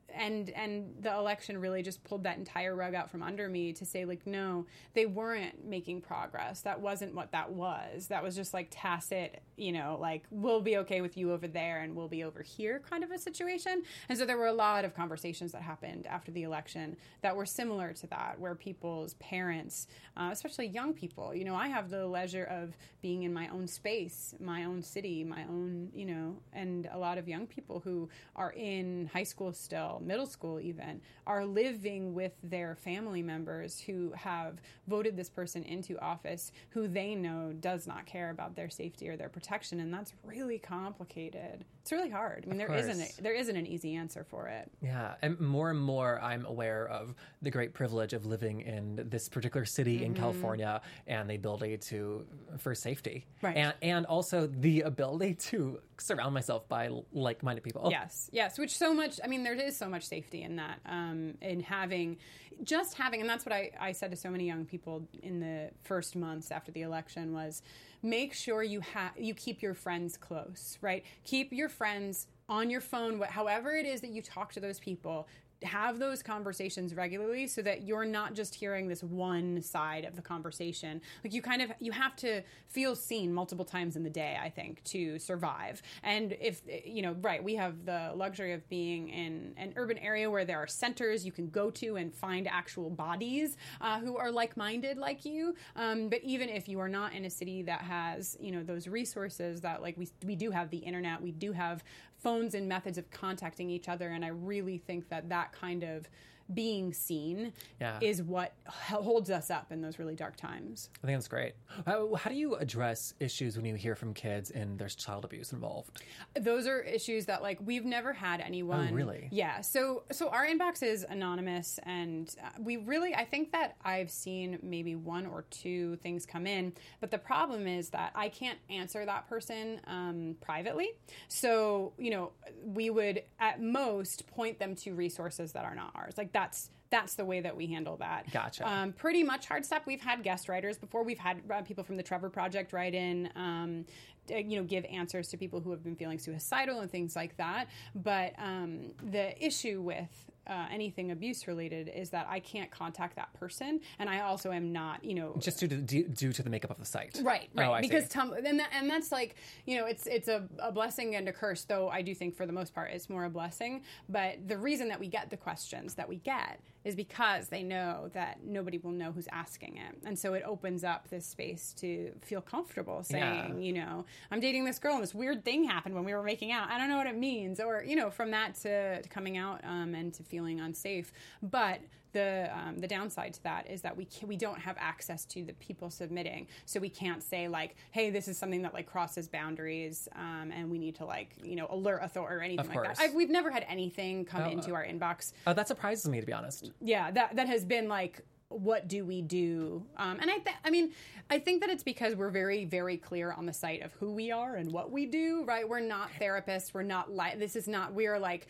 and 0.09 0.49
and 0.51 0.95
the 1.01 1.13
election 1.13 1.59
really 1.59 1.83
just 1.83 2.03
pulled 2.03 2.25
that 2.25 2.39
entire 2.39 2.75
rug 2.75 2.95
out 2.95 3.11
from 3.11 3.23
under 3.23 3.47
me 3.47 3.75
to 3.75 3.85
say 3.85 4.07
like, 4.07 4.27
no, 4.27 4.65
they 4.95 5.05
weren't 5.05 5.67
making 5.67 6.01
progress. 6.01 6.63
That 6.63 6.81
wasn't 6.81 7.15
what 7.15 7.33
that 7.33 7.53
was. 7.53 8.07
That 8.07 8.23
was 8.23 8.35
just 8.35 8.55
like 8.55 8.69
tacit, 8.71 9.43
you 9.57 9.73
know, 9.73 9.97
like 10.01 10.25
we'll 10.31 10.61
be 10.61 10.77
okay 10.79 11.01
with 11.01 11.17
you 11.17 11.33
over 11.33 11.47
there 11.47 11.81
and 11.81 11.95
we'll 11.95 12.09
be 12.09 12.25
over 12.25 12.43
here 12.43 12.81
kind 12.89 13.05
of 13.05 13.11
a 13.11 13.19
situation. 13.19 13.83
And 14.09 14.19
so 14.19 14.27
there 14.27 14.37
were 14.37 14.47
a 14.47 14.53
lot 14.53 14.85
of 14.85 14.95
conversations 14.95 15.53
that 15.53 15.63
happened 15.63 16.07
after 16.07 16.33
the 16.33 16.43
election 16.43 16.97
that 17.23 17.37
were 17.37 17.47
similar 17.47 17.93
to 17.93 18.07
that, 18.09 18.39
where 18.39 18.55
people's 18.55 19.15
parents, 19.15 19.87
uh, 20.17 20.31
especially 20.33 20.67
young 20.67 20.93
people, 20.93 21.35
you 21.35 21.45
know, 21.45 21.55
I 21.55 21.69
have 21.69 21.91
the 21.91 22.07
leisure 22.07 22.45
of 22.45 22.77
being 23.03 23.23
in 23.23 23.33
my 23.33 23.49
own 23.49 23.67
space, 23.67 24.35
my 24.41 24.65
own 24.65 24.83
city, 24.83 25.25
my 25.25 25.45
own, 25.45 25.91
you 25.95 26.07
know, 26.07 26.37
and 26.53 26.89
a 26.93 26.99
lot 26.99 27.19
of 27.19 27.29
young 27.29 27.47
people 27.47 27.81
who 27.81 28.09
are 28.35 28.53
in 28.53 29.09
high 29.13 29.23
school 29.23 29.53
still, 29.53 30.01
middle 30.05 30.27
school 30.27 30.59
even, 30.61 31.01
are 31.27 31.45
living 31.45 32.15
with 32.15 32.33
their 32.43 32.75
family 32.75 33.23
members 33.23 33.81
who 33.81 34.13
have 34.13 34.61
voted 34.89 35.17
this 35.17 35.31
person 35.31 35.63
into 35.63 35.99
office 36.01 36.53
who 36.71 36.89
they 36.89 37.15
know 37.15 37.53
does 37.61 37.87
not 37.87 38.07
care 38.07 38.31
about 38.31 38.57
their 38.57 38.71
safety 38.71 39.09
or 39.09 39.17
their 39.17 39.29
protection. 39.29 39.44
And 39.81 39.93
that's 39.93 40.13
really 40.25 40.59
complicated. 40.59 41.65
It's 41.83 41.93
really 41.93 42.11
hard. 42.11 42.45
I 42.47 42.49
mean, 42.49 42.59
there 42.59 42.67
course. 42.69 42.87
isn't 42.87 43.19
a, 43.19 43.23
there 43.23 43.35
isn't 43.35 43.57
an 43.57 43.67
easy 43.67 43.95
answer 43.95 44.25
for 44.25 44.49
it. 44.49 44.71
Yeah, 44.81 45.15
and 45.23 45.39
more 45.39 45.71
and 45.71 45.81
more 45.81 46.21
I'm 46.23 46.47
aware 46.47 46.89
of 46.89 47.15
the 47.43 47.51
great 47.51 47.75
privilege 47.75 48.13
of 48.13 48.25
living 48.27 48.63
in 48.63 49.07
this 49.11 49.29
particular 49.29 49.65
city 49.65 49.85
Mm-hmm. 49.95 50.05
in 50.05 50.15
California 50.15 50.81
and 51.07 51.29
the 51.29 51.35
ability 51.35 51.77
to 51.77 52.27
for 52.59 52.75
safety. 52.75 53.27
Right. 53.43 53.57
And 53.57 53.75
and 53.83 54.07
also 54.07 54.47
the 54.47 54.81
ability 54.83 55.35
to 55.35 55.79
surround 55.99 56.35
myself 56.35 56.67
by 56.69 56.89
like-minded 57.13 57.63
people. 57.63 57.89
Yes, 57.91 58.31
yes. 58.33 58.59
Which 58.59 58.77
so 58.77 58.93
much. 58.95 59.21
I 59.23 59.27
mean, 59.29 59.45
there 59.45 59.55
is 59.55 59.77
so 59.77 59.89
much 59.89 60.05
safety 60.05 60.43
in 60.43 60.57
that. 60.57 60.81
Um, 60.87 61.35
in 61.41 61.61
having, 61.61 62.17
just 62.63 62.95
having, 62.95 63.21
and 63.21 63.29
that's 63.29 63.45
what 63.47 63.53
I, 63.53 63.71
I 63.81 63.93
said 63.93 64.11
to 64.11 64.17
so 64.17 64.31
many 64.31 64.47
young 64.47 64.65
people 64.65 65.07
in 65.23 65.39
the 65.41 65.71
first 65.83 66.17
months 66.17 66.51
after 66.51 66.73
the 66.73 66.83
election 66.83 67.33
was, 67.33 67.63
make 68.05 68.35
sure 68.35 68.63
you 68.63 68.81
have 68.81 69.13
you 69.17 69.35
keep 69.35 69.63
your 69.63 69.75
friends 69.75 70.17
close, 70.17 70.79
right? 70.81 71.05
Keep 71.25 71.53
your 71.53 71.69
friends 71.69 72.27
on 72.49 72.69
your 72.69 72.83
phone, 72.83 73.21
however 73.23 73.75
it 73.75 73.87
is 73.87 74.03
that 74.03 74.11
you 74.11 74.21
talk 74.21 74.53
to 74.53 74.61
those 74.61 74.79
people. 74.79 75.27
Have 75.65 75.99
those 75.99 76.23
conversations 76.23 76.95
regularly 76.95 77.47
so 77.47 77.63
that 77.63 77.83
you're 77.83 78.05
not 78.05 78.35
just 78.35 78.55
hearing 78.55 78.89
this 78.89 79.03
one 79.03 79.63
side 79.63 80.05
of 80.05 80.17
the 80.17 80.23
conversation. 80.23 81.01
Like 81.23 81.33
you 81.33 81.43
kind 81.43 81.63
of 81.63 81.73
you 81.81 81.93
have 81.93 82.17
to 82.17 82.43
feel 82.69 82.95
seen 82.95 83.33
multiple 83.33 83.65
times 83.65 83.97
in 83.97 84.03
the 84.03 84.11
day, 84.11 84.39
I 84.41 84.51
think, 84.51 84.83
to 84.85 85.19
survive. 85.19 85.83
And 86.03 86.37
if 86.41 86.63
you 86.85 87.03
know, 87.03 87.17
right, 87.23 87.43
we 87.43 87.55
have 87.57 87.85
the 87.85 88.13
luxury 88.15 88.53
of 88.53 88.69
being 88.69 89.09
in 89.09 89.55
an 89.57 89.73
urban 89.77 89.99
area 89.99 90.31
where 90.31 90.45
there 90.45 90.59
are 90.59 90.67
centers 90.67 91.25
you 91.25 91.33
can 91.33 91.49
go 91.49 91.71
to 91.71 91.97
and 91.97 92.15
find 92.15 92.47
actual 92.49 92.91
bodies 92.91 93.57
uh, 93.81 94.01
who 94.01 94.17
are 94.17 94.31
like-minded 94.31 94.99
like 94.99 95.25
you. 95.25 95.55
Um, 95.77 96.09
but 96.09 96.23
even 96.23 96.49
if 96.49 96.69
you 96.69 96.81
are 96.81 96.89
not 96.89 97.13
in 97.13 97.25
a 97.25 97.31
city 97.31 97.63
that 97.63 97.81
has 97.81 98.37
you 98.41 98.53
know 98.53 98.63
those 98.63 98.87
resources 98.89 99.61
that 99.63 99.83
like 99.83 99.97
we 99.97 100.09
we 100.25 100.37
do 100.37 100.51
have 100.51 100.71
the 100.71 100.79
internet, 100.79 101.21
we 101.23 101.33
do 101.33 101.53
have 101.53 101.83
phones 102.25 102.55
and 102.55 102.67
methods 102.67 102.99
of 102.99 103.09
contacting 103.11 103.69
each 103.71 103.89
other, 103.89 104.09
and 104.09 104.25
I 104.25 104.29
really 104.29 104.79
think 104.79 105.09
that 105.11 105.29
that 105.29 105.53
kind 105.53 105.85
of 105.85 106.09
being 106.53 106.93
seen 106.93 107.53
Yeah. 107.81 107.99
is 108.03 108.23
what 108.23 108.53
holds 108.67 109.31
us 109.31 109.51
up 109.51 109.73
in 109.73 109.81
those 109.81 109.99
really 109.99 110.15
dark 110.15 110.37
times. 110.37 110.91
I 111.03 111.07
think 111.07 111.17
that's 111.17 111.29
great. 111.29 111.55
How, 111.87 112.15
how 112.15 112.29
do 112.31 112.37
you 112.37 112.55
address 112.57 113.15
issues 113.21 113.57
when 113.57 113.65
you 113.65 113.75
hear 113.77 113.95
from 113.95 114.13
kids 114.13 114.51
and 114.51 114.79
there's 114.79 114.95
child 114.95 115.25
abuse 115.25 115.53
involved? 115.53 116.03
those 116.39 116.67
are 116.67 116.81
issues 116.81 117.27
that 117.27 117.43
like 117.43 117.59
we've 117.65 117.85
never 117.85 118.13
had 118.13 118.41
anyone 118.41 118.89
Oh, 118.91 118.95
really? 118.95 119.29
yeah 119.31 119.61
so 119.61 120.03
so 120.11 120.29
our 120.29 120.45
inbox 120.47 120.83
is 120.83 121.07
anonymous 121.09 121.79
and 121.85 122.35
uh, 122.43 122.49
we 122.59 122.77
really 122.77 123.15
i 123.15 123.25
think 123.25 123.53
that 123.53 123.77
i've 123.85 124.11
seen 124.11 124.59
maybe 124.63 124.95
one 124.97 125.27
or 125.27 125.45
two 125.51 125.97
things 125.97 126.27
come 126.27 126.47
in 126.47 126.73
but 127.01 127.11
the 127.11 127.19
problem 127.19 127.67
is 127.67 127.91
that 127.91 128.11
i 128.15 128.29
can't 128.29 128.59
answer 128.69 129.05
that 129.07 129.29
person 129.29 129.81
um, 129.87 130.35
privately 130.41 130.91
so 131.29 131.93
you 131.99 132.11
know 132.11 132.33
we 132.65 132.91
would 132.91 133.23
at 133.39 133.63
most 133.63 134.27
point 134.27 134.59
them 134.59 134.75
to 134.75 134.95
resources 134.95 135.53
that 135.53 135.65
are 135.65 135.75
not 135.75 135.93
ours 135.95 136.15
like 136.19 136.33
that's 136.35 136.71
that's 136.91 137.15
the 137.15 137.25
way 137.25 137.41
that 137.41 137.57
we 137.57 137.67
handle 137.67 137.97
that. 137.97 138.31
Gotcha. 138.31 138.69
Um, 138.69 138.93
pretty 138.93 139.25
much 139.25 139.47
hard 139.47 139.65
stop. 139.65 139.83
We've 139.85 140.01
had 140.01 140.23
guest 140.23 140.49
writers 140.49 140.79
before. 140.79 141.03
We've 141.03 141.19
had 141.19 141.41
uh, 141.51 141.63
people 141.63 141.83
from 141.83 141.97
the 141.97 142.05
Trevor 142.05 142.31
Project 142.31 142.73
write 142.73 142.95
in, 142.95 143.31
um, 143.35 143.85
to, 144.29 144.41
you 144.41 144.59
know, 144.59 144.65
give 144.65 144.85
answers 144.85 145.29
to 145.29 145.37
people 145.37 145.61
who 145.61 145.73
have 145.73 145.83
been 145.83 145.97
feeling 145.97 146.21
suicidal 146.21 146.81
and 146.81 146.91
things 146.91 147.17
like 147.17 147.37
that. 147.39 147.67
But 147.97 148.35
um, 148.39 148.93
the 149.03 149.45
issue 149.45 149.81
with 149.81 150.31
uh, 150.47 150.67
anything 150.71 151.11
abuse 151.11 151.47
related 151.47 151.89
is 151.95 152.11
that 152.11 152.27
I 152.29 152.41
can't 152.41 152.71
contact 152.71 153.17
that 153.17 153.33
person, 153.35 153.81
and 153.99 154.09
I 154.09 154.21
also 154.21 154.53
am 154.53 154.73
not, 154.73 155.05
you 155.05 155.15
know, 155.15 155.35
Just 155.39 155.61
due 155.61 155.69
to, 155.69 155.77
due, 155.77 156.05
due 156.05 156.33
to 156.33 156.43
the 156.43 156.51
makeup 156.51 156.71
of 156.71 156.79
the 156.79 156.85
site. 156.85 157.21
Right, 157.23 157.49
right. 157.55 157.69
Oh, 157.69 157.73
I 157.73 157.81
because 157.81 158.05
see. 158.05 158.11
Tum- 158.11 158.35
and 158.45 158.59
that, 158.61 158.69
and 158.73 158.89
that's 158.91 159.11
like 159.13 159.37
you 159.67 159.77
know 159.79 159.87
it's 159.87 160.07
it's 160.07 160.29
a, 160.29 160.47
a 160.59 160.71
blessing 160.73 161.17
and 161.17 161.29
a 161.29 161.33
curse. 161.33 161.65
Though 161.65 161.89
I 161.89 162.03
do 162.03 162.15
think 162.15 162.35
for 162.37 162.47
the 162.47 162.53
most 162.53 162.75
part 162.75 162.91
it's 162.91 163.09
more 163.09 163.25
a 163.25 163.31
blessing. 163.31 163.83
But 164.09 164.47
the 164.49 164.59
reason 164.59 164.89
that 164.89 165.01
we 165.01 165.09
get 165.09 165.31
the 165.31 165.37
questions 165.37 165.95
that 165.95 166.09
we 166.09 166.17
get 166.17 166.61
is 166.85 166.95
because 166.95 167.49
they 167.49 167.63
know 167.63 168.11
that 168.13 168.45
nobody 168.45 168.77
will 168.77 168.91
know 168.91 169.11
who's 169.11 169.27
asking 169.33 169.79
it. 169.79 169.97
And 170.05 170.19
so 170.19 170.35
it 170.35 170.43
opens 170.45 170.85
up 170.85 171.09
this 171.09 171.25
space 171.25 171.73
to 171.79 172.13
feel 172.21 172.43
comfortable 172.43 173.03
saying, 173.03 173.55
Yeah. 173.55 173.59
you 173.59 173.73
know, 173.73 174.05
I'm 174.31 174.39
dating 174.39 174.67
this 174.67 174.79
girl 174.79 174.93
and 174.95 175.03
this 175.03 175.15
weird 175.15 175.47
thing 175.47 175.65
happened 175.65 175.95
when 175.95 176.05
we 176.05 176.13
were 176.13 176.23
making 176.23 176.53
out. 176.53 176.69
I 176.69 176.77
don't 176.77 176.91
know 176.91 176.99
what 176.99 177.07
it 177.07 177.17
means. 177.17 177.59
Or, 177.59 177.83
you 177.83 177.97
know, 177.97 178.11
from 178.11 178.31
that 178.33 178.57
to, 178.57 179.01
to 179.01 179.09
coming 179.09 179.39
out 179.39 179.63
um, 179.65 179.95
and 179.95 180.13
to 180.13 180.23
feeling 180.35 180.61
unsafe. 180.61 181.13
But 181.43 181.81
the 182.13 182.49
um, 182.57 182.79
the 182.79 182.87
downside 182.89 183.35
to 183.35 183.43
that 183.45 183.69
is 183.69 183.83
that 183.83 183.97
we 183.97 184.05
can, 184.05 184.29
we 184.29 184.37
don't 184.37 184.59
have 184.59 184.77
access 184.79 185.25
to 185.27 185.45
the 185.45 185.53
people 185.55 185.91
submitting, 185.91 186.47
so 186.65 186.79
we 186.81 186.89
can't 186.89 187.23
say 187.23 187.47
like, 187.49 187.77
"Hey, 187.93 188.11
this 188.11 188.27
is 188.29 188.37
something 188.39 188.63
that 188.63 188.73
like 188.75 188.87
crosses 188.87 189.27
boundaries, 189.29 190.09
um, 190.17 190.51
and 190.55 190.71
we 190.71 190.79
need 190.79 190.95
to 190.97 191.05
like 191.05 191.31
you 191.43 191.57
know 191.57 191.67
alert 191.71 192.01
authority 192.03 192.37
or 192.37 192.43
anything 192.43 192.69
like 192.75 192.85
that." 192.97 193.01
I've, 193.01 193.15
we've 193.15 193.31
never 193.31 193.51
had 193.51 193.65
anything 193.69 194.25
come 194.25 194.43
Oh, 194.45 194.51
into 194.51 194.75
our 194.75 194.85
inbox 194.85 195.33
Oh, 195.47 195.55
that 195.55 195.69
surprises 195.69 196.09
me 196.09 196.21
to 196.21 196.27
be 196.27 196.33
honest. 196.33 196.71
yeah 196.81 197.11
that 197.13 197.35
that 197.37 197.49
has 197.49 197.65
been 197.65 197.89
like 197.89 198.21
what 198.49 198.87
do 198.87 199.05
we 199.05 199.21
do 199.23 199.85
um, 199.97 200.19
and 200.21 200.31
i 200.31 200.35
th- 200.39 200.57
i 200.65 200.71
mean 200.71 200.93
i 201.31 201.39
think 201.39 201.61
that 201.63 201.71
it's 201.71 201.83
because 201.83 202.15
we're 202.15 202.31
very 202.31 202.65
very 202.65 202.97
clear 202.97 203.33
on 203.33 203.47
the 203.47 203.53
site 203.53 203.83
of 203.83 203.91
who 203.95 204.13
we 204.13 204.31
are 204.31 204.55
and 204.57 204.71
what 204.71 204.93
we 204.93 205.07
do 205.07 205.43
right 205.45 205.69
we're 205.69 205.81
not 205.81 206.09
therapists 206.21 206.73
we're 206.75 206.83
not 206.83 207.11
like 207.11 207.39
this 207.41 207.57
is 207.57 207.67
not 207.67 207.93
we're 207.95 208.19
like 208.19 208.47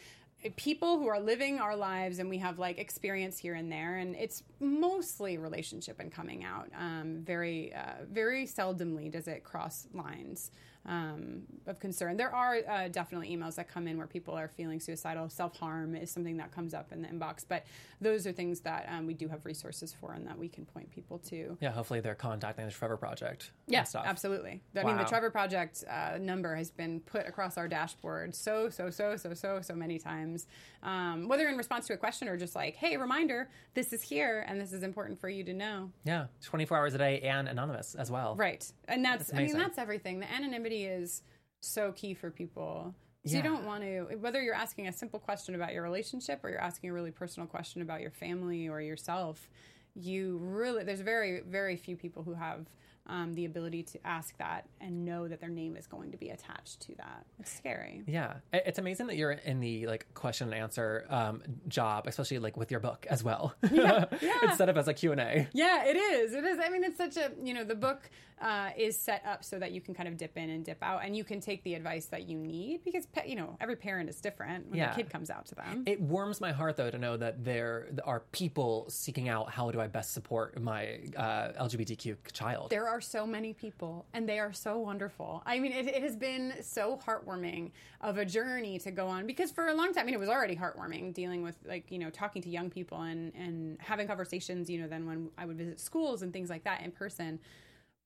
people 0.51 0.99
who 0.99 1.09
are 1.09 1.21
living 1.21 1.59
our 1.59 1.77
lives 1.77 2.19
and 2.19 2.29
we 2.29 2.39
have 2.39 2.59
like 2.59 2.79
experience 2.79 3.39
here 3.39 3.55
and 3.55 3.71
there 3.71 3.97
and 3.97 4.15
it's 4.17 4.43
mostly 4.61 5.39
relationship 5.39 6.01
and 6.01 6.13
coming 6.13 6.45
out. 6.45 6.69
Um, 6.79 7.23
very 7.25 7.75
uh, 7.75 8.05
very 8.11 8.47
seldomly 8.47 9.11
does 9.11 9.29
it 9.29 9.45
cross 9.45 9.87
lines 9.93 10.51
um, 10.87 11.43
of 11.67 11.81
concern. 11.81 12.17
There 12.17 12.35
are 12.35 12.57
uh, 12.69 12.89
definitely 12.89 13.35
emails 13.35 13.55
that 13.57 13.69
come 13.69 13.89
in 13.89 13.97
where 13.97 14.07
people 14.07 14.35
are 14.35 14.49
feeling 14.49 14.81
suicidal. 14.81 15.29
Self 15.29 15.57
harm 15.57 15.95
is 15.95 16.11
something 16.11 16.37
that 16.37 16.53
comes 16.53 16.75
up 16.75 16.93
in 16.93 17.03
the 17.03 17.09
inbox, 17.09 17.45
but 17.47 17.65
those 18.01 18.27
are 18.27 18.33
things 18.33 18.61
that 18.61 18.87
um, 18.91 19.07
we 19.07 19.15
do 19.15 19.29
have 19.29 19.45
resources 19.45 19.95
for 19.99 20.13
and 20.13 20.27
that 20.27 20.39
we 20.39 20.49
can 20.49 20.65
point 20.65 20.91
people 20.91 21.19
to. 21.19 21.57
Yeah, 21.61 21.71
hopefully 21.71 22.01
they're 22.01 22.15
contacting 22.15 22.67
the 22.67 22.73
Trevor 22.73 22.97
Project. 22.97 23.51
and 23.67 23.75
Yeah, 23.75 23.85
absolutely. 24.05 24.61
I 24.77 24.85
mean, 24.85 24.97
the 24.97 25.05
Trevor 25.05 25.31
Project 25.31 25.85
uh, 25.89 26.19
number 26.21 26.55
has 26.55 26.71
been 26.71 27.01
put 27.01 27.27
across 27.27 27.57
our 27.57 27.69
dashboard 27.69 28.35
so, 28.35 28.69
so, 28.69 28.91
so, 28.91 29.17
so, 29.17 29.35
so, 29.35 29.61
so 29.63 29.75
many 29.75 29.99
times. 29.99 30.47
Um, 30.83 31.29
whether 31.29 31.49
in 31.49 31.57
response 31.57 31.87
to 31.87 31.95
a 31.95 31.97
question 31.97 32.29
or 32.29 32.37
just 32.37 32.55
like, 32.55 32.77
hey, 32.77 32.97
reminder, 32.99 33.49
this 33.73 33.93
is 33.93 34.03
here 34.03 34.45
and 34.47 34.61
this 34.61 34.73
is 34.73 34.83
important 34.83 35.19
for 35.19 35.31
you 35.31 35.43
to 35.45 35.55
know. 35.55 35.91
Yeah, 36.05 36.27
24 36.45 36.77
hours 36.77 36.95
a 36.95 36.99
day 36.99 37.21
and 37.21 37.49
anonymous 37.49 37.95
as 37.95 38.11
well. 38.11 38.35
Right. 38.37 38.71
And 38.87 39.03
that's, 39.03 39.29
That's 39.29 39.39
I 39.39 39.45
mean, 39.45 39.57
that's 39.57 39.79
everything. 39.79 40.21
The 40.21 40.31
anonymity 40.31 40.74
is 40.83 41.23
so 41.61 41.93
key 41.93 42.13
for 42.15 42.31
people. 42.31 42.95
So 43.25 43.31
Yeah. 43.31 43.37
you 43.39 43.43
don't 43.43 43.65
want 43.65 43.83
to, 43.85 44.17
whether 44.19 44.43
you're 44.43 44.55
asking 44.55 44.87
a 44.89 44.93
simple 44.93 45.19
question 45.19 45.55
about 45.55 45.73
your 45.73 45.83
relationship 45.83 46.45
or 46.45 46.51
you're 46.51 46.61
asking 46.61 46.91
a 46.91 46.93
really 46.93 47.11
personal 47.11 47.47
question 47.47 47.81
about 47.81 48.03
your 48.03 48.11
family 48.11 48.69
or 48.69 48.83
yourself, 48.83 49.49
you 49.95 50.39
really, 50.43 50.85
there's 50.85 51.01
very, 51.01 51.41
very 51.41 51.77
few 51.77 51.97
people 51.97 52.23
who 52.23 52.35
have 52.35 52.67
um, 53.07 53.35
the 53.35 53.45
ability 53.45 53.83
to 53.83 54.07
ask 54.07 54.37
that 54.39 54.67
and 54.81 55.05
know 55.05 55.29
that 55.29 55.41
their 55.41 55.51
name 55.51 55.77
is 55.77 55.87
going 55.87 56.11
to 56.13 56.17
be 56.17 56.31
attached 56.31 56.81
to 56.81 56.95
that. 56.97 57.27
It's 57.39 57.53
scary. 57.55 58.03
Yeah, 58.07 58.35
it's 58.53 58.79
amazing 58.79 59.09
that 59.09 59.17
you're 59.17 59.33
in 59.33 59.61
the 59.61 59.87
like 59.87 60.07
question 60.15 60.53
and 60.53 60.61
answer 60.63 61.05
um, 61.11 61.43
job, 61.69 62.07
especially 62.07 62.39
like 62.39 62.57
with 62.57 62.71
your 62.71 62.81
book 62.81 63.07
as 63.11 63.23
well, 63.23 63.55
yeah. 63.71 64.07
instead 64.43 64.69
of 64.69 64.77
as 64.79 64.89
a 64.89 64.95
Q 64.95 65.13
and 65.13 65.21
A. 65.21 65.49
Yeah, 65.53 65.85
it 65.85 65.97
is. 65.97 66.33
It 66.33 66.45
is. 66.45 66.59
I 66.63 66.69
mean, 66.71 66.83
it's 66.85 66.97
such 66.97 67.17
a, 67.17 67.31
you 67.43 67.53
know, 67.55 67.65
the 67.65 67.75
book 67.75 68.09
uh, 68.41 68.71
is 68.77 68.99
set 68.99 69.23
up 69.27 69.45
so 69.45 69.59
that 69.59 69.73
you 69.73 69.81
can 69.81 69.95
kind 69.95 70.09
of 70.09 70.17
dip 70.17 70.37
in 70.37 70.51
and 70.51 70.65
dip 70.65 70.83
out 70.83 71.05
and 71.05 71.17
you 71.17 71.23
can 71.25 71.41
take 71.41 71.63
the 71.63 71.75
advice 71.75 72.07
that 72.07 72.29
you 72.29 72.37
need 72.39 72.83
because, 72.85 73.07
you 73.27 73.37
know, 73.37 73.57
every 73.61 73.77
parent 73.77 74.09
is 74.11 74.21
different 74.21 74.69
when 74.69 74.79
Yeah. 74.79 74.91
the 74.91 74.97
kid 75.03 75.11
comes 75.11 75.31
out 75.31 75.47
to 75.47 75.55
them. 75.55 75.85
It 75.87 76.01
warms 76.01 76.41
my 76.41 76.53
heart 76.53 76.77
though 76.77 76.91
to 76.91 76.99
know 76.99 77.17
that 77.17 77.45
there 77.45 77.89
are 78.05 78.21
people 78.33 78.87
seeking 78.89 79.29
out 79.29 79.51
how 79.51 79.71
do 79.71 79.81
I 79.81 79.87
best 79.87 80.13
support 80.13 80.61
my 80.61 80.99
uh, 81.17 81.53
LGBTQ 81.65 82.17
child. 82.33 82.71
there 82.71 82.89
are 82.89 82.94
so 83.01 83.27
many 83.27 83.53
people 83.53 84.07
and 84.13 84.29
they 84.29 84.39
are 84.39 84.53
so 84.53 84.79
wonderful. 84.79 85.43
I 85.47 85.59
mean, 85.59 85.73
it, 85.73 85.87
it 85.87 86.03
has 86.03 86.17
been 86.17 86.55
so 86.63 86.99
heartwarming 87.05 87.71
of 88.01 88.19
a 88.19 88.25
journey 88.25 88.79
to 88.81 88.91
go 88.91 89.07
on 89.07 89.27
because 89.27 89.51
for 89.51 89.67
a 89.67 89.75
long 89.75 89.93
time, 89.93 90.03
I 90.03 90.07
mean, 90.07 90.15
it 90.15 90.21
was 90.21 90.29
already 90.29 90.57
heartwarming 90.57 91.15
dealing 91.15 91.43
with 91.43 91.57
like, 91.65 91.91
you 91.91 91.99
know, 91.99 92.11
talking 92.11 92.43
to 92.43 92.49
young 92.49 92.71
people 92.71 93.03
and, 93.03 93.33
and 93.35 93.79
having 93.81 94.07
conversations, 94.07 94.69
you 94.69 94.81
know, 94.81 94.89
then 94.89 95.07
when 95.07 95.31
I 95.39 95.47
would 95.47 95.57
visit 95.57 95.81
schools 95.81 96.23
and 96.23 96.33
things 96.33 96.51
like 96.51 96.65
that 96.65 96.83
in 96.83 96.91
person. 96.91 97.41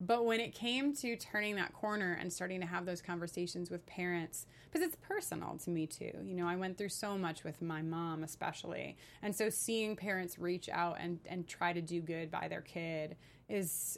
But 0.01 0.25
when 0.25 0.39
it 0.39 0.53
came 0.53 0.95
to 0.97 1.17
turning 1.17 1.55
that 1.55 1.73
corner 1.73 2.17
and 2.19 2.31
starting 2.31 2.61
to 2.61 2.65
have 2.65 2.85
those 2.85 3.01
conversations 3.01 3.69
with 3.69 3.85
parents, 3.85 4.45
because 4.71 4.85
it's 4.85 4.95
personal 4.95 5.57
to 5.57 5.69
me 5.69 5.87
too. 5.87 6.11
You 6.23 6.35
know, 6.35 6.47
I 6.47 6.55
went 6.55 6.77
through 6.77 6.89
so 6.89 7.17
much 7.17 7.43
with 7.43 7.61
my 7.61 7.81
mom, 7.81 8.23
especially. 8.23 8.95
And 9.21 9.35
so 9.35 9.49
seeing 9.49 9.97
parents 9.97 10.39
reach 10.39 10.69
out 10.69 10.97
and, 11.01 11.19
and 11.25 11.47
try 11.47 11.73
to 11.73 11.81
do 11.81 11.99
good 11.99 12.31
by 12.31 12.47
their 12.47 12.61
kid 12.61 13.17
is 13.49 13.97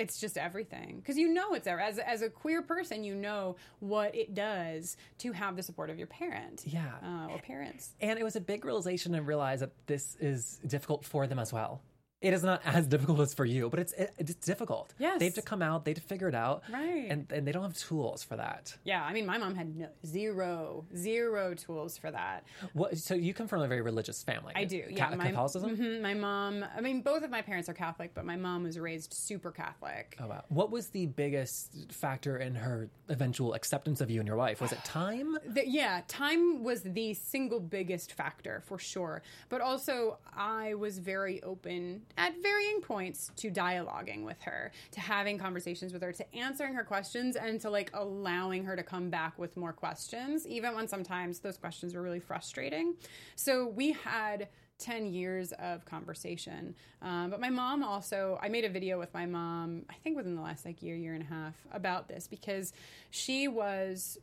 it's 0.00 0.18
just 0.18 0.36
everything 0.38 0.96
because 0.96 1.16
you 1.18 1.28
know 1.32 1.52
it's 1.54 1.66
as, 1.66 1.98
as 1.98 2.22
a 2.22 2.28
queer 2.30 2.62
person 2.62 3.04
you 3.04 3.14
know 3.14 3.56
what 3.80 4.14
it 4.14 4.34
does 4.34 4.96
to 5.18 5.32
have 5.32 5.56
the 5.56 5.62
support 5.62 5.90
of 5.90 5.98
your 5.98 6.06
parent 6.06 6.62
Yeah. 6.66 6.86
uh, 7.04 7.32
or 7.32 7.38
parents 7.38 7.90
And 8.00 8.18
it 8.18 8.22
was 8.24 8.36
a 8.36 8.40
big 8.40 8.64
realization 8.64 9.12
to 9.12 9.22
realize 9.22 9.60
that 9.60 9.72
this 9.86 10.16
is 10.20 10.58
difficult 10.66 11.04
for 11.04 11.26
them 11.26 11.38
as 11.38 11.52
well. 11.52 11.82
It 12.20 12.34
is 12.34 12.42
not 12.42 12.60
as 12.66 12.86
difficult 12.86 13.18
as 13.20 13.32
for 13.32 13.46
you, 13.46 13.70
but 13.70 13.80
it's 13.80 13.92
it, 13.94 14.12
it's 14.18 14.34
difficult. 14.34 14.92
Yes. 14.98 15.18
they 15.18 15.24
have 15.24 15.34
to 15.34 15.42
come 15.42 15.62
out, 15.62 15.84
they 15.86 15.92
have 15.92 15.96
to 16.02 16.02
figure 16.06 16.28
it 16.28 16.34
out, 16.34 16.62
Right. 16.70 17.06
And 17.10 17.30
and 17.32 17.46
they 17.46 17.52
don't 17.52 17.62
have 17.62 17.76
tools 17.78 18.22
for 18.22 18.36
that. 18.36 18.76
yeah 18.84 19.02
i 19.02 19.12
mean 19.14 19.24
my 19.24 19.38
mom 19.38 19.54
had 19.54 19.74
no, 19.74 19.88
zero 20.04 20.84
zero 20.94 21.54
tools 21.54 21.96
for 21.96 22.10
that 22.10 22.44
What? 22.74 22.98
So 22.98 23.14
you 23.14 23.32
come 23.32 23.48
from 23.48 23.62
a 23.62 23.68
very 23.68 23.80
religious 23.80 24.22
family. 24.22 24.52
I 24.54 24.64
do. 24.64 24.82
Ca- 24.82 24.88
Yeah, 24.90 25.14
my, 25.16 25.26
Catholicism. 25.28 25.76
Mhm, 25.76 26.02
my 26.02 26.12
mom. 26.14 26.64
I 26.76 26.80
mean, 26.82 27.00
both 27.00 27.22
of 27.22 27.30
my 27.30 27.42
parents 27.42 27.68
are 27.70 27.74
Catholic, 27.74 28.10
but 28.14 28.24
my 28.26 28.36
mom 28.36 28.64
was 28.64 28.78
raised 28.78 29.12
super 29.14 29.50
Catholic. 29.50 30.16
Oh 30.20 30.26
wow! 30.28 30.44
What 30.48 30.70
was 30.70 30.88
the 30.88 31.06
biggest 31.06 31.90
factor 31.90 32.36
in 32.36 32.54
her 32.54 32.90
eventual 33.08 33.54
acceptance 33.54 34.00
of 34.02 34.10
you 34.10 34.20
and 34.20 34.26
your 34.26 34.36
wife? 34.36 34.60
Was 34.60 34.72
it 34.72 34.84
time? 34.84 35.38
The- 35.56 35.66
yeah, 35.68 36.02
time 36.06 36.62
was 36.62 36.82
the 36.82 37.14
single 37.14 37.60
biggest 37.60 38.12
factor 38.12 38.62
for 38.66 38.78
sure. 38.78 39.22
But 39.48 39.60
also, 39.62 40.18
I 40.36 40.74
was 40.74 40.98
very 40.98 41.42
open 41.42 42.02
at 42.16 42.40
varying 42.42 42.80
points 42.80 43.30
to 43.36 43.50
dialoguing 43.50 44.24
with 44.24 44.40
her, 44.42 44.70
to 44.92 45.00
having 45.00 45.38
conversations 45.38 45.92
with 45.92 46.02
her, 46.02 46.12
to 46.12 46.34
answering 46.34 46.74
her 46.74 46.84
questions, 46.84 47.36
and 47.36 47.60
to 47.60 47.70
like 47.70 47.90
allowing 47.94 48.64
her 48.64 48.76
to 48.76 48.82
come 48.82 49.10
back 49.10 49.38
with 49.38 49.56
more 49.56 49.72
questions, 49.72 50.46
even 50.46 50.74
when 50.74 50.88
sometimes 50.88 51.40
those 51.40 51.56
questions 51.56 51.94
were 51.94 52.02
really 52.02 52.20
frustrating. 52.20 52.94
So 53.36 53.66
we 53.66 53.92
had 53.92 54.48
10 54.80 55.06
years 55.06 55.52
of 55.52 55.84
conversation. 55.84 56.74
Um, 57.02 57.30
but 57.30 57.40
my 57.40 57.50
mom 57.50 57.84
also, 57.84 58.38
I 58.42 58.48
made 58.48 58.64
a 58.64 58.68
video 58.68 58.98
with 58.98 59.12
my 59.14 59.26
mom, 59.26 59.82
I 59.90 59.94
think 60.02 60.16
within 60.16 60.34
the 60.34 60.42
last 60.42 60.64
like 60.64 60.82
year, 60.82 60.96
year 60.96 61.14
and 61.14 61.22
a 61.22 61.26
half 61.26 61.54
about 61.72 62.08
this 62.08 62.26
because 62.26 62.72
she 63.10 63.46
was 63.46 64.18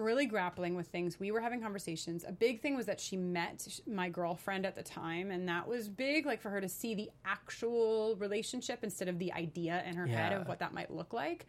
really 0.00 0.26
grappling 0.26 0.74
with 0.74 0.88
things. 0.88 1.20
We 1.20 1.30
were 1.30 1.40
having 1.40 1.60
conversations. 1.60 2.24
A 2.26 2.32
big 2.32 2.60
thing 2.60 2.76
was 2.76 2.86
that 2.86 3.00
she 3.00 3.16
met 3.16 3.66
my 3.86 4.08
girlfriend 4.08 4.66
at 4.66 4.74
the 4.74 4.82
time, 4.82 5.30
and 5.30 5.48
that 5.48 5.68
was 5.68 5.88
big, 5.88 6.26
like 6.26 6.40
for 6.40 6.50
her 6.50 6.60
to 6.60 6.68
see 6.68 6.94
the 6.94 7.10
actual 7.24 8.16
relationship 8.16 8.80
instead 8.82 9.08
of 9.08 9.18
the 9.18 9.32
idea 9.32 9.82
in 9.86 9.96
her 9.96 10.06
head 10.06 10.32
of 10.32 10.48
what 10.48 10.58
that 10.58 10.74
might 10.74 10.90
look 10.90 11.12
like. 11.12 11.46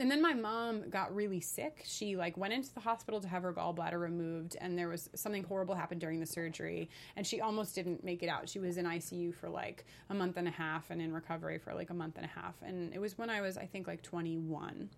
And 0.00 0.10
then 0.10 0.22
my 0.22 0.32
mom 0.32 0.88
got 0.88 1.14
really 1.14 1.40
sick. 1.40 1.82
She 1.84 2.16
like 2.16 2.38
went 2.38 2.54
into 2.54 2.72
the 2.72 2.80
hospital 2.80 3.20
to 3.20 3.28
have 3.28 3.42
her 3.42 3.52
gallbladder 3.52 4.00
removed 4.00 4.56
and 4.58 4.78
there 4.78 4.88
was 4.88 5.10
something 5.14 5.44
horrible 5.44 5.74
happened 5.74 6.00
during 6.00 6.20
the 6.20 6.26
surgery 6.26 6.88
and 7.16 7.26
she 7.26 7.42
almost 7.42 7.74
didn't 7.74 8.02
make 8.02 8.22
it 8.22 8.28
out. 8.28 8.48
She 8.48 8.58
was 8.58 8.78
in 8.78 8.86
ICU 8.86 9.34
for 9.34 9.50
like 9.50 9.84
a 10.08 10.14
month 10.14 10.38
and 10.38 10.48
a 10.48 10.52
half 10.52 10.90
and 10.90 11.02
in 11.02 11.12
recovery 11.12 11.58
for 11.58 11.74
like 11.74 11.90
a 11.90 11.94
month 11.94 12.16
and 12.16 12.24
a 12.24 12.40
half. 12.40 12.54
And 12.62 12.94
it 12.94 12.98
was 12.98 13.18
when 13.18 13.28
I 13.28 13.42
was 13.42 13.58
I 13.58 13.66
think 13.66 13.86
like 13.86 14.00
21 14.00 14.88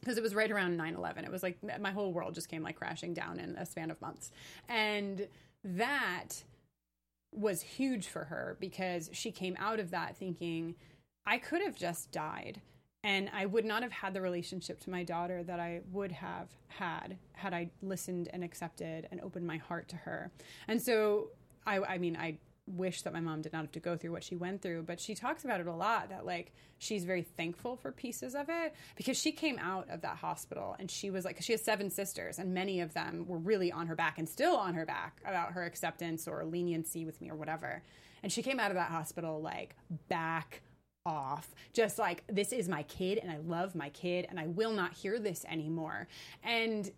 because 0.00 0.18
it 0.18 0.22
was 0.22 0.34
right 0.34 0.50
around 0.50 0.78
9-11 0.78 1.24
it 1.24 1.30
was 1.32 1.42
like 1.42 1.58
my 1.80 1.90
whole 1.90 2.12
world 2.12 2.34
just 2.34 2.48
came 2.48 2.62
like 2.62 2.76
crashing 2.76 3.14
down 3.14 3.38
in 3.40 3.56
a 3.56 3.66
span 3.66 3.90
of 3.90 4.00
months. 4.00 4.30
And 4.68 5.28
that 5.64 6.44
was 7.32 7.62
huge 7.62 8.06
for 8.06 8.24
her 8.24 8.56
because 8.60 9.10
she 9.12 9.32
came 9.32 9.56
out 9.58 9.80
of 9.80 9.90
that 9.90 10.16
thinking 10.16 10.74
i 11.26 11.36
could 11.36 11.60
have 11.60 11.74
just 11.74 12.12
died 12.12 12.60
and 13.02 13.28
i 13.34 13.44
would 13.44 13.64
not 13.64 13.82
have 13.82 13.90
had 13.90 14.14
the 14.14 14.20
relationship 14.20 14.78
to 14.78 14.88
my 14.88 15.02
daughter 15.02 15.42
that 15.42 15.58
i 15.58 15.80
would 15.90 16.12
have 16.12 16.48
had 16.68 17.16
had 17.32 17.52
i 17.52 17.68
listened 17.82 18.28
and 18.32 18.44
accepted 18.44 19.08
and 19.10 19.20
opened 19.20 19.46
my 19.46 19.56
heart 19.56 19.88
to 19.88 19.96
her. 19.96 20.30
And 20.68 20.80
so 20.80 21.30
i 21.66 21.78
i 21.78 21.98
mean 21.98 22.16
i 22.16 22.38
wish 22.66 23.02
that 23.02 23.12
my 23.12 23.20
mom 23.20 23.42
did 23.42 23.52
not 23.52 23.62
have 23.62 23.72
to 23.72 23.80
go 23.80 23.96
through 23.96 24.10
what 24.10 24.24
she 24.24 24.36
went 24.36 24.62
through 24.62 24.82
but 24.82 24.98
she 24.98 25.14
talks 25.14 25.44
about 25.44 25.60
it 25.60 25.66
a 25.66 25.72
lot 25.74 26.08
that 26.08 26.24
like 26.24 26.52
she's 26.78 27.04
very 27.04 27.22
thankful 27.22 27.76
for 27.76 27.92
pieces 27.92 28.34
of 28.34 28.46
it 28.48 28.74
because 28.96 29.18
she 29.18 29.32
came 29.32 29.58
out 29.58 29.88
of 29.90 30.00
that 30.00 30.16
hospital 30.16 30.74
and 30.78 30.90
she 30.90 31.10
was 31.10 31.24
like 31.24 31.40
she 31.42 31.52
has 31.52 31.62
seven 31.62 31.90
sisters 31.90 32.38
and 32.38 32.54
many 32.54 32.80
of 32.80 32.94
them 32.94 33.26
were 33.26 33.38
really 33.38 33.70
on 33.70 33.86
her 33.86 33.94
back 33.94 34.18
and 34.18 34.28
still 34.28 34.56
on 34.56 34.74
her 34.74 34.86
back 34.86 35.20
about 35.26 35.52
her 35.52 35.64
acceptance 35.64 36.26
or 36.26 36.44
leniency 36.44 37.04
with 37.04 37.20
me 37.20 37.30
or 37.30 37.36
whatever. 37.36 37.82
And 38.22 38.32
she 38.32 38.42
came 38.42 38.58
out 38.58 38.70
of 38.70 38.76
that 38.76 38.90
hospital 38.90 39.40
like 39.42 39.76
back 40.08 40.62
off 41.06 41.54
just 41.74 41.98
like 41.98 42.24
this 42.28 42.50
is 42.50 42.66
my 42.66 42.82
kid 42.84 43.18
and 43.18 43.30
i 43.30 43.36
love 43.44 43.74
my 43.74 43.90
kid 43.90 44.26
and 44.30 44.40
i 44.40 44.46
will 44.46 44.72
not 44.72 44.94
hear 44.94 45.18
this 45.18 45.44
anymore. 45.46 46.08
And 46.42 46.90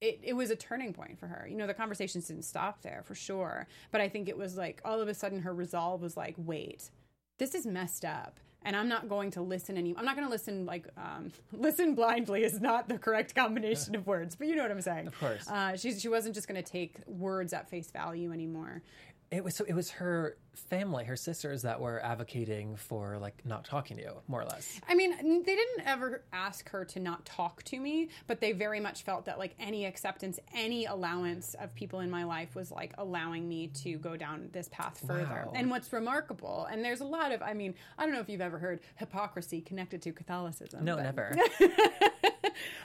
it, 0.00 0.20
it 0.22 0.32
was 0.32 0.50
a 0.50 0.56
turning 0.56 0.92
point 0.92 1.18
for 1.18 1.26
her. 1.26 1.46
You 1.48 1.56
know, 1.56 1.66
the 1.66 1.74
conversations 1.74 2.28
didn't 2.28 2.44
stop 2.44 2.82
there 2.82 3.02
for 3.04 3.14
sure. 3.14 3.66
But 3.90 4.00
I 4.00 4.08
think 4.08 4.28
it 4.28 4.36
was 4.36 4.56
like 4.56 4.80
all 4.84 5.00
of 5.00 5.08
a 5.08 5.14
sudden 5.14 5.40
her 5.42 5.52
resolve 5.52 6.00
was 6.02 6.16
like, 6.16 6.34
wait, 6.38 6.90
this 7.38 7.54
is 7.54 7.66
messed 7.66 8.04
up. 8.04 8.38
And 8.62 8.76
I'm 8.76 8.88
not 8.88 9.08
going 9.08 9.30
to 9.32 9.40
listen 9.40 9.78
any. 9.78 9.94
I'm 9.96 10.04
not 10.04 10.16
going 10.16 10.26
to 10.26 10.30
listen 10.30 10.66
like 10.66 10.86
um, 10.98 11.32
listen 11.52 11.94
blindly 11.94 12.44
is 12.44 12.60
not 12.60 12.88
the 12.88 12.98
correct 12.98 13.34
combination 13.34 13.94
of 13.94 14.06
words, 14.06 14.36
but 14.36 14.48
you 14.48 14.54
know 14.54 14.62
what 14.62 14.70
I'm 14.70 14.82
saying. 14.82 15.06
Of 15.06 15.18
course. 15.18 15.48
uh, 15.48 15.76
she 15.76 15.94
she 15.98 16.08
wasn't 16.08 16.34
just 16.34 16.46
going 16.46 16.62
to 16.62 16.70
take 16.70 16.96
words 17.06 17.54
at 17.54 17.70
face 17.70 17.90
value 17.90 18.32
anymore. 18.32 18.82
It 19.30 19.44
was 19.44 19.54
so 19.54 19.64
it 19.64 19.74
was 19.74 19.90
her 19.92 20.36
family, 20.54 21.04
her 21.04 21.14
sisters 21.16 21.62
that 21.62 21.80
were 21.80 22.02
advocating 22.04 22.74
for 22.74 23.16
like 23.18 23.46
not 23.46 23.64
talking 23.64 23.96
to 23.98 24.02
you, 24.02 24.12
more 24.26 24.42
or 24.42 24.44
less. 24.44 24.80
I 24.88 24.96
mean, 24.96 25.42
they 25.44 25.54
didn't 25.54 25.86
ever 25.86 26.22
ask 26.32 26.68
her 26.70 26.84
to 26.86 26.98
not 26.98 27.24
talk 27.24 27.62
to 27.64 27.78
me, 27.78 28.08
but 28.26 28.40
they 28.40 28.50
very 28.50 28.80
much 28.80 29.02
felt 29.04 29.24
that 29.26 29.38
like 29.38 29.54
any 29.60 29.84
acceptance, 29.86 30.40
any 30.52 30.86
allowance 30.86 31.54
of 31.60 31.72
people 31.76 32.00
in 32.00 32.10
my 32.10 32.24
life 32.24 32.56
was 32.56 32.72
like 32.72 32.92
allowing 32.98 33.48
me 33.48 33.68
to 33.68 33.98
go 33.98 34.16
down 34.16 34.48
this 34.52 34.68
path 34.72 35.00
further. 35.06 35.44
Wow. 35.46 35.52
And 35.54 35.70
what's 35.70 35.92
remarkable, 35.92 36.66
and 36.70 36.84
there's 36.84 37.00
a 37.00 37.04
lot 37.06 37.30
of, 37.30 37.40
I 37.40 37.54
mean, 37.54 37.74
I 37.98 38.04
don't 38.06 38.14
know 38.14 38.20
if 38.20 38.28
you've 38.28 38.40
ever 38.40 38.58
heard 38.58 38.80
hypocrisy 38.96 39.60
connected 39.60 40.02
to 40.02 40.12
Catholicism. 40.12 40.84
No, 40.84 40.96
but- 40.96 41.02
never. 41.04 41.36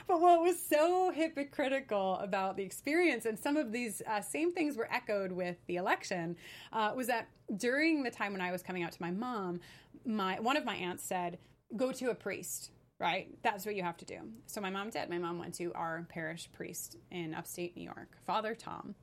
but 0.06 0.20
what 0.20 0.40
was 0.40 0.60
so 0.60 1.10
hypocritical 1.10 2.16
about 2.16 2.56
the 2.56 2.62
experience, 2.62 3.26
and 3.26 3.38
some 3.38 3.56
of 3.56 3.72
these 3.72 4.02
uh, 4.06 4.20
same 4.20 4.52
things 4.52 4.76
were 4.76 4.88
echoed 4.92 5.32
with 5.32 5.56
the 5.66 5.76
election, 5.76 6.36
uh, 6.72 6.92
was 6.94 7.06
that 7.06 7.28
during 7.56 8.02
the 8.02 8.10
time 8.10 8.32
when 8.32 8.40
I 8.40 8.52
was 8.52 8.62
coming 8.62 8.82
out 8.82 8.92
to 8.92 9.02
my 9.02 9.10
mom, 9.10 9.60
my 10.04 10.38
one 10.40 10.56
of 10.56 10.64
my 10.64 10.76
aunts 10.76 11.02
said, 11.02 11.38
"Go 11.76 11.92
to 11.92 12.10
a 12.10 12.14
priest." 12.14 12.70
Right, 12.98 13.28
that's 13.42 13.66
what 13.66 13.76
you 13.76 13.82
have 13.82 13.98
to 13.98 14.06
do. 14.06 14.20
So 14.46 14.58
my 14.62 14.70
mom 14.70 14.88
did. 14.88 15.10
My 15.10 15.18
mom 15.18 15.38
went 15.38 15.52
to 15.56 15.70
our 15.74 16.06
parish 16.08 16.48
priest 16.50 16.96
in 17.10 17.34
upstate 17.34 17.76
New 17.76 17.82
York, 17.82 18.16
Father 18.26 18.54
Tom, 18.54 18.94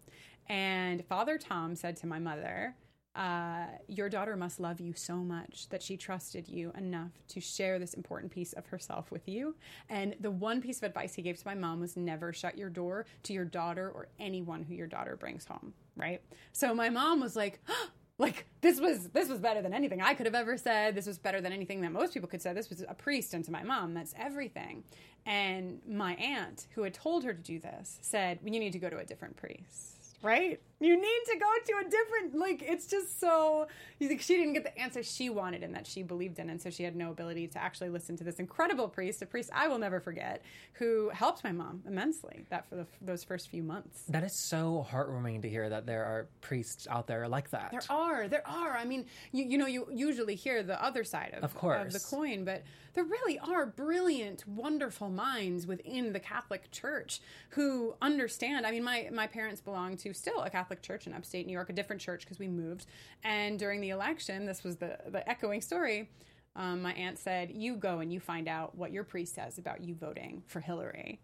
and 0.49 1.05
Father 1.05 1.38
Tom 1.38 1.76
said 1.76 1.95
to 1.97 2.07
my 2.07 2.17
mother, 2.17 2.76
uh, 3.16 3.66
your 3.88 4.09
daughter 4.09 4.36
must 4.36 4.59
love 4.59 4.80
you 4.80 4.93
so 4.93 5.18
much 5.18 5.68
that 5.70 5.84
she 5.84 5.97
trusted 5.97 6.47
you 6.47 6.72
enough 6.78 7.11
to 7.28 7.39
share 7.39 7.78
this 7.78 7.93
important 7.93 8.32
piece 8.32 8.53
of 8.53 8.66
herself 8.68 9.11
with 9.11 9.28
you. 9.28 9.55
And 9.89 10.16
the 10.20 10.32
one 10.32 10.61
piece 10.61 10.78
of 10.78 10.84
advice 10.84 11.14
he 11.14 11.22
gave 11.22 11.38
to 11.38 11.47
my 11.47 11.53
mom 11.53 11.80
was 11.80 11.95
never 11.95 12.34
shut 12.34 12.57
your 12.57 12.70
door 12.70 13.05
to 13.24 13.34
your 13.34 13.45
daughter 13.45 13.89
or 13.89 14.07
anyone 14.20 14.64
who 14.64 14.74
your 14.74 14.88
daughter 14.88 15.16
brings 15.16 15.45
home. 15.45 15.74
Right. 15.95 16.22
So 16.53 16.74
my 16.74 16.89
mom 16.89 17.20
was 17.20 17.36
like, 17.36 17.59
like 18.18 18.45
this 18.61 18.80
was 18.80 19.09
this 19.09 19.28
was 19.28 19.39
better 19.39 19.61
than 19.61 19.74
anything 19.74 20.01
I 20.01 20.14
could 20.14 20.26
have 20.26 20.36
ever 20.36 20.57
said. 20.57 20.95
This 20.95 21.07
was 21.07 21.18
better 21.18 21.41
than 21.41 21.51
anything 21.51 21.82
that 21.82 21.91
most 21.91 22.14
people 22.14 22.30
could 22.30 22.41
say. 22.41 22.53
This 22.53 22.70
was 22.70 22.84
a 22.88 22.93
priest, 22.93 23.34
and 23.34 23.43
to 23.45 23.51
my 23.51 23.64
mom, 23.64 23.93
that's 23.93 24.14
everything. 24.18 24.84
And 25.26 25.82
my 25.88 26.16
aunt, 26.16 26.68
who 26.76 26.84
had 26.84 26.93
told 26.93 27.24
her 27.24 27.34
to 27.34 27.41
do 27.41 27.59
this, 27.59 27.99
said, 28.01 28.39
well, 28.43 28.53
"You 28.53 28.59
need 28.59 28.74
to 28.74 28.80
go 28.80 28.89
to 28.89 28.97
a 28.97 29.05
different 29.05 29.36
priest." 29.36 30.18
Right? 30.22 30.61
You 30.84 30.96
need 30.96 31.22
to 31.32 31.38
go 31.40 31.52
to 31.66 31.88
a 31.88 31.90
different 31.90 32.36
like 32.36 32.62
it's 32.62 32.88
just 32.88 33.20
so 33.20 33.68
think 34.08 34.22
she 34.22 34.36
didn't 34.36 34.54
get 34.54 34.64
the 34.64 34.78
answer 34.80 35.04
she 35.04 35.30
wanted 35.30 35.64
and 35.64 35.74
that 35.76 35.88
she 35.88 36.04
believed 36.04 36.40
in 36.40 36.50
and 36.50 36.62
so 36.62 36.70
she 36.70 36.84
had 36.84 36.96
no 36.96 37.12
ability 37.12 37.48
to 37.48 37.62
actually 37.62 37.90
listen 37.90 38.16
to 38.18 38.24
this 38.24 38.36
incredible 38.36 38.88
priest, 38.88 39.22
a 39.22 39.26
priest 39.26 39.50
I 39.54 39.68
will 39.68 39.78
never 39.78 40.00
forget, 40.00 40.44
who 40.74 41.10
helped 41.10 41.44
my 41.44 41.52
mom 41.52 41.84
immensely 41.88 42.46
that 42.50 42.68
for 42.68 42.76
the, 42.76 42.88
those 43.02 43.24
first 43.24 43.50
few 43.50 43.64
months. 43.64 44.04
That 44.10 44.24
is 44.24 44.36
so 44.36 44.86
heartwarming 44.90 45.42
to 45.44 45.50
hear 45.50 45.70
that 45.70 45.86
there 45.86 46.04
are 46.06 46.28
priests 46.42 46.88
out 46.90 47.08
there 47.08 47.28
like 47.28 47.50
that. 47.52 47.72
There 47.72 47.82
are, 47.90 48.28
there 48.28 48.48
are. 48.48 48.78
I 48.78 48.86
mean, 48.86 49.06
you, 49.32 49.46
you 49.46 49.58
know, 49.58 49.68
you 49.68 49.88
usually 49.92 50.36
hear 50.36 50.64
the 50.64 50.84
other 50.84 51.04
side 51.04 51.34
of, 51.36 51.44
Of 51.44 51.56
course. 51.56 51.94
the 51.94 52.16
coin, 52.16 52.46
but 52.46 52.64
there 52.94 53.04
really 53.04 53.40
are 53.40 53.66
brilliant, 53.66 54.48
wonderful 54.48 55.10
minds 55.10 55.66
within 55.66 56.14
the 56.14 56.20
Catholic 56.20 56.70
Church 56.72 57.22
who 57.50 57.96
understand. 58.02 58.66
I 58.66 58.72
mean, 58.72 58.84
my 58.84 59.10
my 59.12 59.28
parents 59.28 59.62
belong 59.62 59.98
to 59.98 60.14
still 60.14 60.42
a 60.42 60.50
Catholic 60.50 60.72
church 60.82 61.07
in 61.07 61.13
upstate 61.13 61.45
New 61.45 61.53
York, 61.53 61.69
a 61.69 61.74
different 61.74 62.01
church 62.01 62.21
because 62.21 62.39
we 62.39 62.47
moved. 62.47 62.86
And 63.24 63.59
during 63.59 63.82
the 63.82 63.89
election, 63.89 64.45
this 64.45 64.63
was 64.63 64.78
the 64.78 64.97
the 65.07 65.28
echoing 65.30 65.61
story. 65.61 66.09
Um, 66.55 66.82
my 66.82 66.93
aunt 66.93 67.17
said, 67.17 67.51
"You 67.51 67.76
go 67.76 67.99
and 67.99 68.11
you 68.13 68.19
find 68.19 68.47
out 68.47 68.76
what 68.76 68.91
your 68.91 69.03
priest 69.03 69.36
says 69.36 69.57
about 69.57 69.84
you 69.84 69.95
voting 69.95 70.43
for 70.47 70.59
Hillary." 70.59 71.19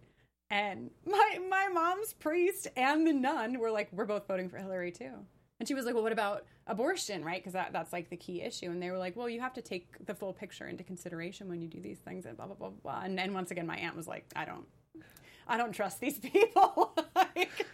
And 0.50 0.90
my 1.06 1.40
my 1.50 1.68
mom's 1.68 2.14
priest 2.14 2.68
and 2.76 3.06
the 3.06 3.14
nun 3.14 3.60
were 3.60 3.72
like, 3.72 3.90
"We're 3.92 4.06
both 4.06 4.28
voting 4.28 4.50
for 4.50 4.58
Hillary 4.58 4.92
too." 4.92 5.12
And 5.60 5.68
she 5.68 5.76
was 5.76 5.86
like, 5.86 5.94
"Well, 5.94 6.04
what 6.04 6.12
about 6.14 6.46
abortion, 6.66 7.24
right? 7.24 7.40
Because 7.40 7.54
that, 7.54 7.74
that's 7.74 7.92
like 7.94 8.10
the 8.10 8.18
key 8.18 8.42
issue." 8.42 8.72
And 8.72 8.82
they 8.82 8.90
were 8.90 8.98
like, 8.98 9.16
"Well, 9.16 9.30
you 9.30 9.42
have 9.42 9.54
to 9.54 9.62
take 9.62 10.04
the 10.06 10.16
full 10.16 10.34
picture 10.34 10.68
into 10.68 10.84
consideration 10.84 11.50
when 11.50 11.62
you 11.62 11.68
do 11.68 11.82
these 11.82 12.00
things." 12.00 12.26
And 12.26 12.36
blah 12.36 12.48
blah 12.48 12.56
blah 12.56 12.70
blah. 12.70 13.02
And, 13.04 13.20
and 13.20 13.34
once 13.36 13.52
again, 13.52 13.68
my 13.68 13.78
aunt 13.78 13.96
was 13.96 14.08
like, 14.08 14.26
"I 14.36 14.46
don't, 14.46 14.66
I 15.48 15.58
don't 15.58 15.74
trust 15.74 16.00
these 16.00 16.18
people." 16.34 16.96
Like- 17.16 17.66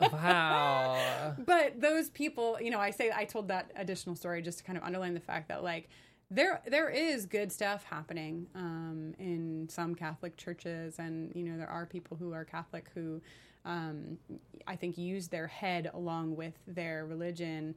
Wow. 0.12 1.34
but 1.38 1.80
those 1.80 2.10
people, 2.10 2.58
you 2.60 2.70
know, 2.70 2.80
I 2.80 2.90
say 2.90 3.12
I 3.14 3.24
told 3.24 3.48
that 3.48 3.70
additional 3.76 4.16
story 4.16 4.42
just 4.42 4.58
to 4.58 4.64
kind 4.64 4.76
of 4.76 4.84
underline 4.84 5.14
the 5.14 5.20
fact 5.20 5.48
that 5.48 5.62
like 5.62 5.88
there 6.30 6.62
there 6.66 6.90
is 6.90 7.26
good 7.26 7.52
stuff 7.52 7.84
happening 7.84 8.46
um, 8.54 9.14
in 9.18 9.68
some 9.70 9.94
Catholic 9.94 10.36
churches, 10.36 10.98
and 10.98 11.34
you 11.34 11.44
know 11.44 11.56
there 11.56 11.68
are 11.68 11.86
people 11.86 12.16
who 12.16 12.32
are 12.32 12.44
Catholic 12.44 12.90
who 12.94 13.20
um, 13.64 14.18
I 14.66 14.76
think 14.76 14.98
use 14.98 15.28
their 15.28 15.46
head 15.46 15.90
along 15.94 16.36
with 16.36 16.54
their 16.66 17.06
religion 17.06 17.74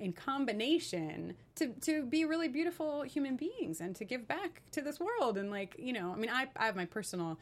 in 0.00 0.12
combination 0.12 1.34
to 1.56 1.68
to 1.82 2.04
be 2.04 2.24
really 2.24 2.48
beautiful 2.48 3.02
human 3.02 3.36
beings 3.36 3.80
and 3.80 3.94
to 3.96 4.04
give 4.04 4.26
back 4.26 4.62
to 4.72 4.80
this 4.80 4.98
world 4.98 5.36
and 5.36 5.50
like 5.50 5.76
you 5.78 5.92
know 5.92 6.10
I 6.12 6.16
mean 6.16 6.30
I 6.30 6.46
I 6.56 6.66
have 6.66 6.76
my 6.76 6.86
personal 6.86 7.38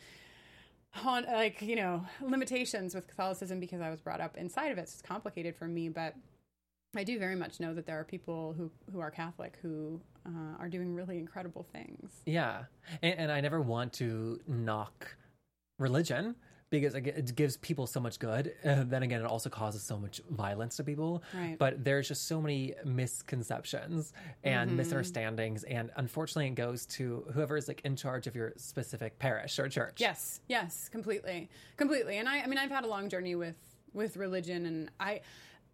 on 1.05 1.25
like 1.25 1.63
you 1.63 1.77
know 1.77 2.05
limitations 2.21 2.95
with 2.95 3.07
Catholicism 3.07 3.61
because 3.61 3.81
I 3.81 3.91
was 3.91 4.01
brought 4.01 4.21
up 4.21 4.37
inside 4.37 4.73
of 4.73 4.79
it. 4.79 4.89
So 4.89 4.95
it's 4.95 5.03
complicated 5.03 5.57
for 5.57 5.67
me, 5.67 5.89
but 5.89 6.15
I 6.97 7.05
do 7.05 7.19
very 7.19 7.37
much 7.37 7.61
know 7.61 7.75
that 7.75 7.87
there 7.87 7.99
are 7.99 8.05
people 8.05 8.55
who 8.57 8.71
who 8.93 9.01
are 9.01 9.11
Catholic 9.11 9.59
who 9.63 10.01
uh, 10.27 10.57
are 10.59 10.69
doing 10.69 10.95
really 10.95 11.19
incredible 11.19 11.67
things. 11.73 12.13
Yeah, 12.27 12.65
and, 13.03 13.19
and 13.19 13.33
I 13.33 13.41
never 13.41 13.61
want 13.61 13.93
to 13.95 14.41
knock 14.47 15.17
religion 15.79 16.37
because 16.73 16.95
it 16.97 17.07
it 17.07 17.37
gives 17.37 17.57
people 17.59 17.87
so 17.87 18.01
much 18.01 18.19
good. 18.19 18.55
Uh, 18.73 18.85
then 18.85 19.03
again, 19.03 19.21
it 19.21 19.27
also 19.27 19.51
causes 19.51 19.83
so 19.83 19.97
much 19.99 20.21
violence 20.31 20.77
to 20.79 20.85
people. 20.85 21.23
Right. 21.35 21.57
But 21.59 21.85
there's 21.85 22.09
just 22.09 22.27
so 22.27 22.41
many 22.41 22.75
misconceptions 22.85 24.13
and 24.45 24.69
Mm-hmm. 24.71 24.77
misunderstandings, 24.79 25.65
and 25.65 25.91
unfortunately, 25.97 26.47
it 26.49 26.55
goes 26.55 26.87
to 26.87 27.25
whoever 27.35 27.57
is 27.57 27.69
like 27.69 27.81
in 27.85 27.95
charge 27.97 28.27
of 28.27 28.35
your 28.35 28.53
specific 28.57 29.19
parish 29.19 29.59
or 29.59 29.69
church. 29.69 29.97
Yes, 30.01 30.41
yes, 30.49 30.89
completely, 30.89 31.49
completely. 31.77 32.17
And 32.19 32.29
I, 32.29 32.41
I 32.43 32.47
mean, 32.47 32.59
I've 32.59 32.71
had 32.71 32.85
a 32.85 32.89
long 32.89 33.09
journey 33.09 33.35
with 33.35 33.57
with 33.93 34.17
religion, 34.17 34.65
and 34.67 34.91
I, 34.99 35.21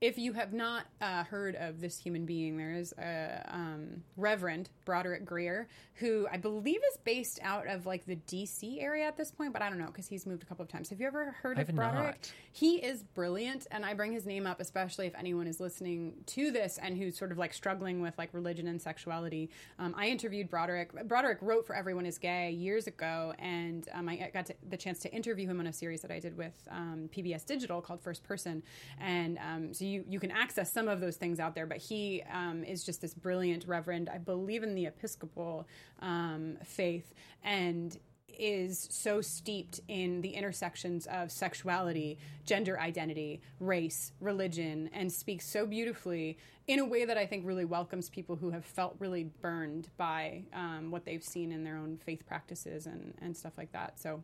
if 0.00 0.16
you 0.16 0.32
have 0.32 0.52
not 0.52 0.86
uh, 1.00 1.24
heard 1.24 1.56
of 1.56 1.80
this 1.80 1.98
human 1.98 2.24
being, 2.24 2.56
there 2.56 2.72
is 2.72 2.94
a 2.98 3.44
um, 3.48 4.02
Reverend 4.16 4.70
Broderick 4.84 5.24
Greer, 5.24 5.66
who 5.94 6.28
I 6.30 6.36
believe 6.36 6.80
is 6.92 6.98
based 7.02 7.40
out 7.42 7.66
of 7.66 7.84
like 7.84 8.06
the 8.06 8.14
D.C. 8.14 8.80
area 8.80 9.06
at 9.06 9.16
this 9.16 9.32
point, 9.32 9.52
but 9.52 9.60
I 9.60 9.68
don't 9.68 9.78
know 9.78 9.86
because 9.86 10.06
he's 10.06 10.24
moved 10.24 10.44
a 10.44 10.46
couple 10.46 10.62
of 10.62 10.68
times. 10.68 10.90
Have 10.90 11.00
you 11.00 11.06
ever 11.08 11.34
heard 11.42 11.58
I've 11.58 11.68
of 11.68 11.74
Broderick? 11.74 12.04
not. 12.04 12.32
He 12.52 12.76
is 12.76 13.02
brilliant, 13.02 13.66
and 13.72 13.84
I 13.84 13.94
bring 13.94 14.12
his 14.12 14.24
name 14.24 14.46
up 14.46 14.60
especially 14.60 15.06
if 15.06 15.14
anyone 15.16 15.46
is 15.46 15.58
listening 15.60 16.14
to 16.26 16.50
this 16.52 16.78
and 16.80 16.96
who's 16.96 17.18
sort 17.18 17.32
of 17.32 17.38
like 17.38 17.52
struggling 17.52 18.00
with 18.00 18.16
like 18.18 18.32
religion 18.32 18.68
and 18.68 18.80
sexuality. 18.80 19.50
Um, 19.78 19.94
I 19.96 20.08
interviewed 20.08 20.48
Broderick. 20.48 21.08
Broderick 21.08 21.38
wrote 21.40 21.66
for 21.66 21.74
Everyone 21.74 22.06
Is 22.06 22.18
Gay 22.18 22.52
years 22.52 22.86
ago, 22.86 23.34
and 23.38 23.88
um, 23.92 24.08
I 24.08 24.30
got 24.32 24.46
to, 24.46 24.54
the 24.68 24.76
chance 24.76 25.00
to 25.00 25.12
interview 25.12 25.48
him 25.48 25.58
on 25.58 25.66
a 25.66 25.72
series 25.72 26.02
that 26.02 26.12
I 26.12 26.20
did 26.20 26.36
with 26.36 26.54
um, 26.70 27.10
PBS 27.12 27.44
Digital 27.44 27.80
called 27.80 28.00
First 28.00 28.22
Person, 28.22 28.62
and 29.00 29.38
um, 29.38 29.74
so 29.74 29.87
you 29.88 30.04
you 30.08 30.20
can 30.20 30.30
access 30.30 30.72
some 30.72 30.88
of 30.88 31.00
those 31.00 31.16
things 31.16 31.40
out 31.40 31.54
there. 31.54 31.66
But 31.66 31.78
he 31.78 32.22
um, 32.32 32.64
is 32.64 32.84
just 32.84 33.00
this 33.00 33.14
brilliant 33.14 33.66
reverend. 33.66 34.08
I 34.08 34.18
believe 34.18 34.62
in 34.62 34.74
the 34.74 34.86
Episcopal 34.86 35.66
um, 36.00 36.58
faith, 36.64 37.14
and 37.42 37.96
is 38.38 38.86
so 38.90 39.20
steeped 39.20 39.80
in 39.88 40.20
the 40.20 40.30
intersections 40.30 41.06
of 41.06 41.30
sexuality, 41.30 42.18
gender 42.46 42.78
identity, 42.78 43.40
race, 43.58 44.12
religion, 44.20 44.88
and 44.92 45.12
speaks 45.12 45.44
so 45.44 45.66
beautifully 45.66 46.38
in 46.68 46.78
a 46.78 46.84
way 46.84 47.04
that 47.04 47.18
I 47.18 47.26
think 47.26 47.46
really 47.46 47.64
welcomes 47.64 48.08
people 48.08 48.36
who 48.36 48.50
have 48.50 48.64
felt 48.64 48.94
really 48.98 49.24
burned 49.24 49.88
by 49.96 50.44
um, 50.52 50.90
what 50.90 51.04
they've 51.04 51.22
seen 51.22 51.50
in 51.50 51.64
their 51.64 51.76
own 51.76 51.96
faith 51.96 52.24
practices 52.26 52.86
and, 52.86 53.14
and 53.20 53.36
stuff 53.36 53.54
like 53.58 53.72
that. 53.72 53.98
So 53.98 54.22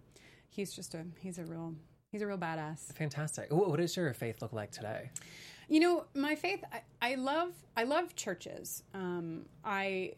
he's 0.49 0.73
just 0.73 0.95
a 0.95 1.05
he's 1.19 1.39
a 1.39 1.45
real 1.45 1.75
he's 2.11 2.23
a 2.23 2.27
real 2.27 2.39
badass. 2.39 2.93
Fantastic. 2.95 3.49
What 3.51 3.79
does 3.79 3.97
your 3.97 4.13
faith 4.15 4.41
look 4.41 4.53
like 4.53 4.71
today? 4.71 5.11
You 5.69 5.81
know, 5.81 6.05
my 6.15 6.35
faith. 6.35 6.63
I, 6.73 6.83
I 7.01 7.15
love. 7.17 7.53
I 7.77 7.85
love 7.85 8.15
churches. 8.15 8.83
Um, 8.95 9.47
I 9.65 10.13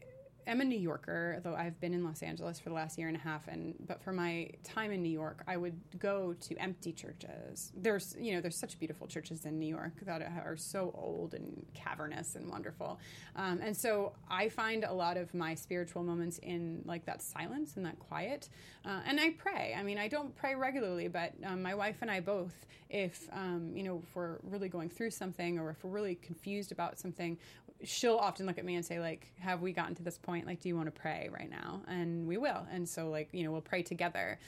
am 0.46 0.60
a 0.60 0.64
New 0.64 0.78
Yorker, 0.78 1.40
though 1.42 1.54
I've 1.54 1.78
been 1.80 1.92
in 1.92 2.04
Los 2.04 2.22
Angeles 2.22 2.60
for 2.60 2.68
the 2.68 2.74
last 2.74 2.98
year 2.98 3.08
and 3.08 3.16
a 3.16 3.20
half. 3.20 3.48
And 3.48 3.74
but 3.86 4.02
for 4.02 4.12
my 4.12 4.50
time 4.64 4.92
in 4.92 5.02
New 5.02 5.10
York, 5.10 5.42
I 5.46 5.56
would 5.56 5.78
go 5.98 6.34
to 6.40 6.56
empty 6.56 6.92
churches. 6.92 7.72
There's 7.76 8.16
you 8.18 8.34
know 8.34 8.40
there's 8.40 8.56
such 8.56 8.78
beautiful 8.78 9.06
churches 9.06 9.44
in 9.44 9.58
New 9.58 9.66
York 9.66 9.92
that 10.02 10.22
are 10.22 10.56
so 10.56 10.92
old 10.96 11.34
and 11.34 11.64
cavernous 11.74 12.36
and 12.36 12.48
wonderful. 12.48 12.98
Um, 13.34 13.60
and 13.62 13.76
so 13.76 14.12
I 14.30 14.48
find 14.48 14.84
a 14.84 14.92
lot 14.92 15.16
of 15.16 15.34
my 15.34 15.54
spiritual 15.54 16.02
moments 16.02 16.38
in 16.38 16.82
like 16.84 17.04
that 17.06 17.22
silence 17.22 17.76
and 17.76 17.84
that 17.84 17.98
quiet. 17.98 18.48
Uh, 18.84 19.00
and 19.06 19.20
I 19.20 19.30
pray. 19.30 19.74
I 19.76 19.82
mean, 19.82 19.98
I 19.98 20.08
don't 20.08 20.34
pray 20.36 20.54
regularly, 20.54 21.08
but 21.08 21.32
um, 21.44 21.62
my 21.62 21.74
wife 21.74 21.96
and 22.02 22.10
I 22.10 22.20
both, 22.20 22.66
if 22.88 23.28
um, 23.32 23.72
you 23.74 23.82
know, 23.82 24.02
if 24.06 24.14
we're 24.14 24.36
really 24.42 24.68
going 24.68 24.88
through 24.88 25.10
something 25.10 25.58
or 25.58 25.70
if 25.70 25.82
we're 25.82 25.90
really 25.90 26.14
confused 26.16 26.70
about 26.72 26.98
something, 26.98 27.36
she'll 27.84 28.16
often 28.16 28.46
look 28.46 28.58
at 28.58 28.64
me 28.64 28.74
and 28.74 28.84
say 28.84 29.00
like 29.00 29.32
have 29.38 29.60
we 29.60 29.72
gotten 29.72 29.94
to 29.96 30.02
this 30.02 30.18
point? 30.18 30.46
Like 30.46 30.60
do 30.60 30.68
you 30.68 30.76
want 30.76 30.86
to 30.86 31.00
pray 31.00 31.28
right 31.32 31.50
now? 31.50 31.82
And 31.88 32.26
we 32.26 32.36
will. 32.36 32.66
And 32.70 32.88
so 32.88 33.10
like 33.10 33.28
you 33.32 33.44
know 33.44 33.52
we'll 33.52 33.60
pray 33.60 33.82
together. 33.82 34.38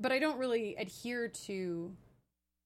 But 0.00 0.12
i 0.12 0.18
don't 0.18 0.38
really 0.38 0.74
adhere 0.76 1.28
to 1.28 1.92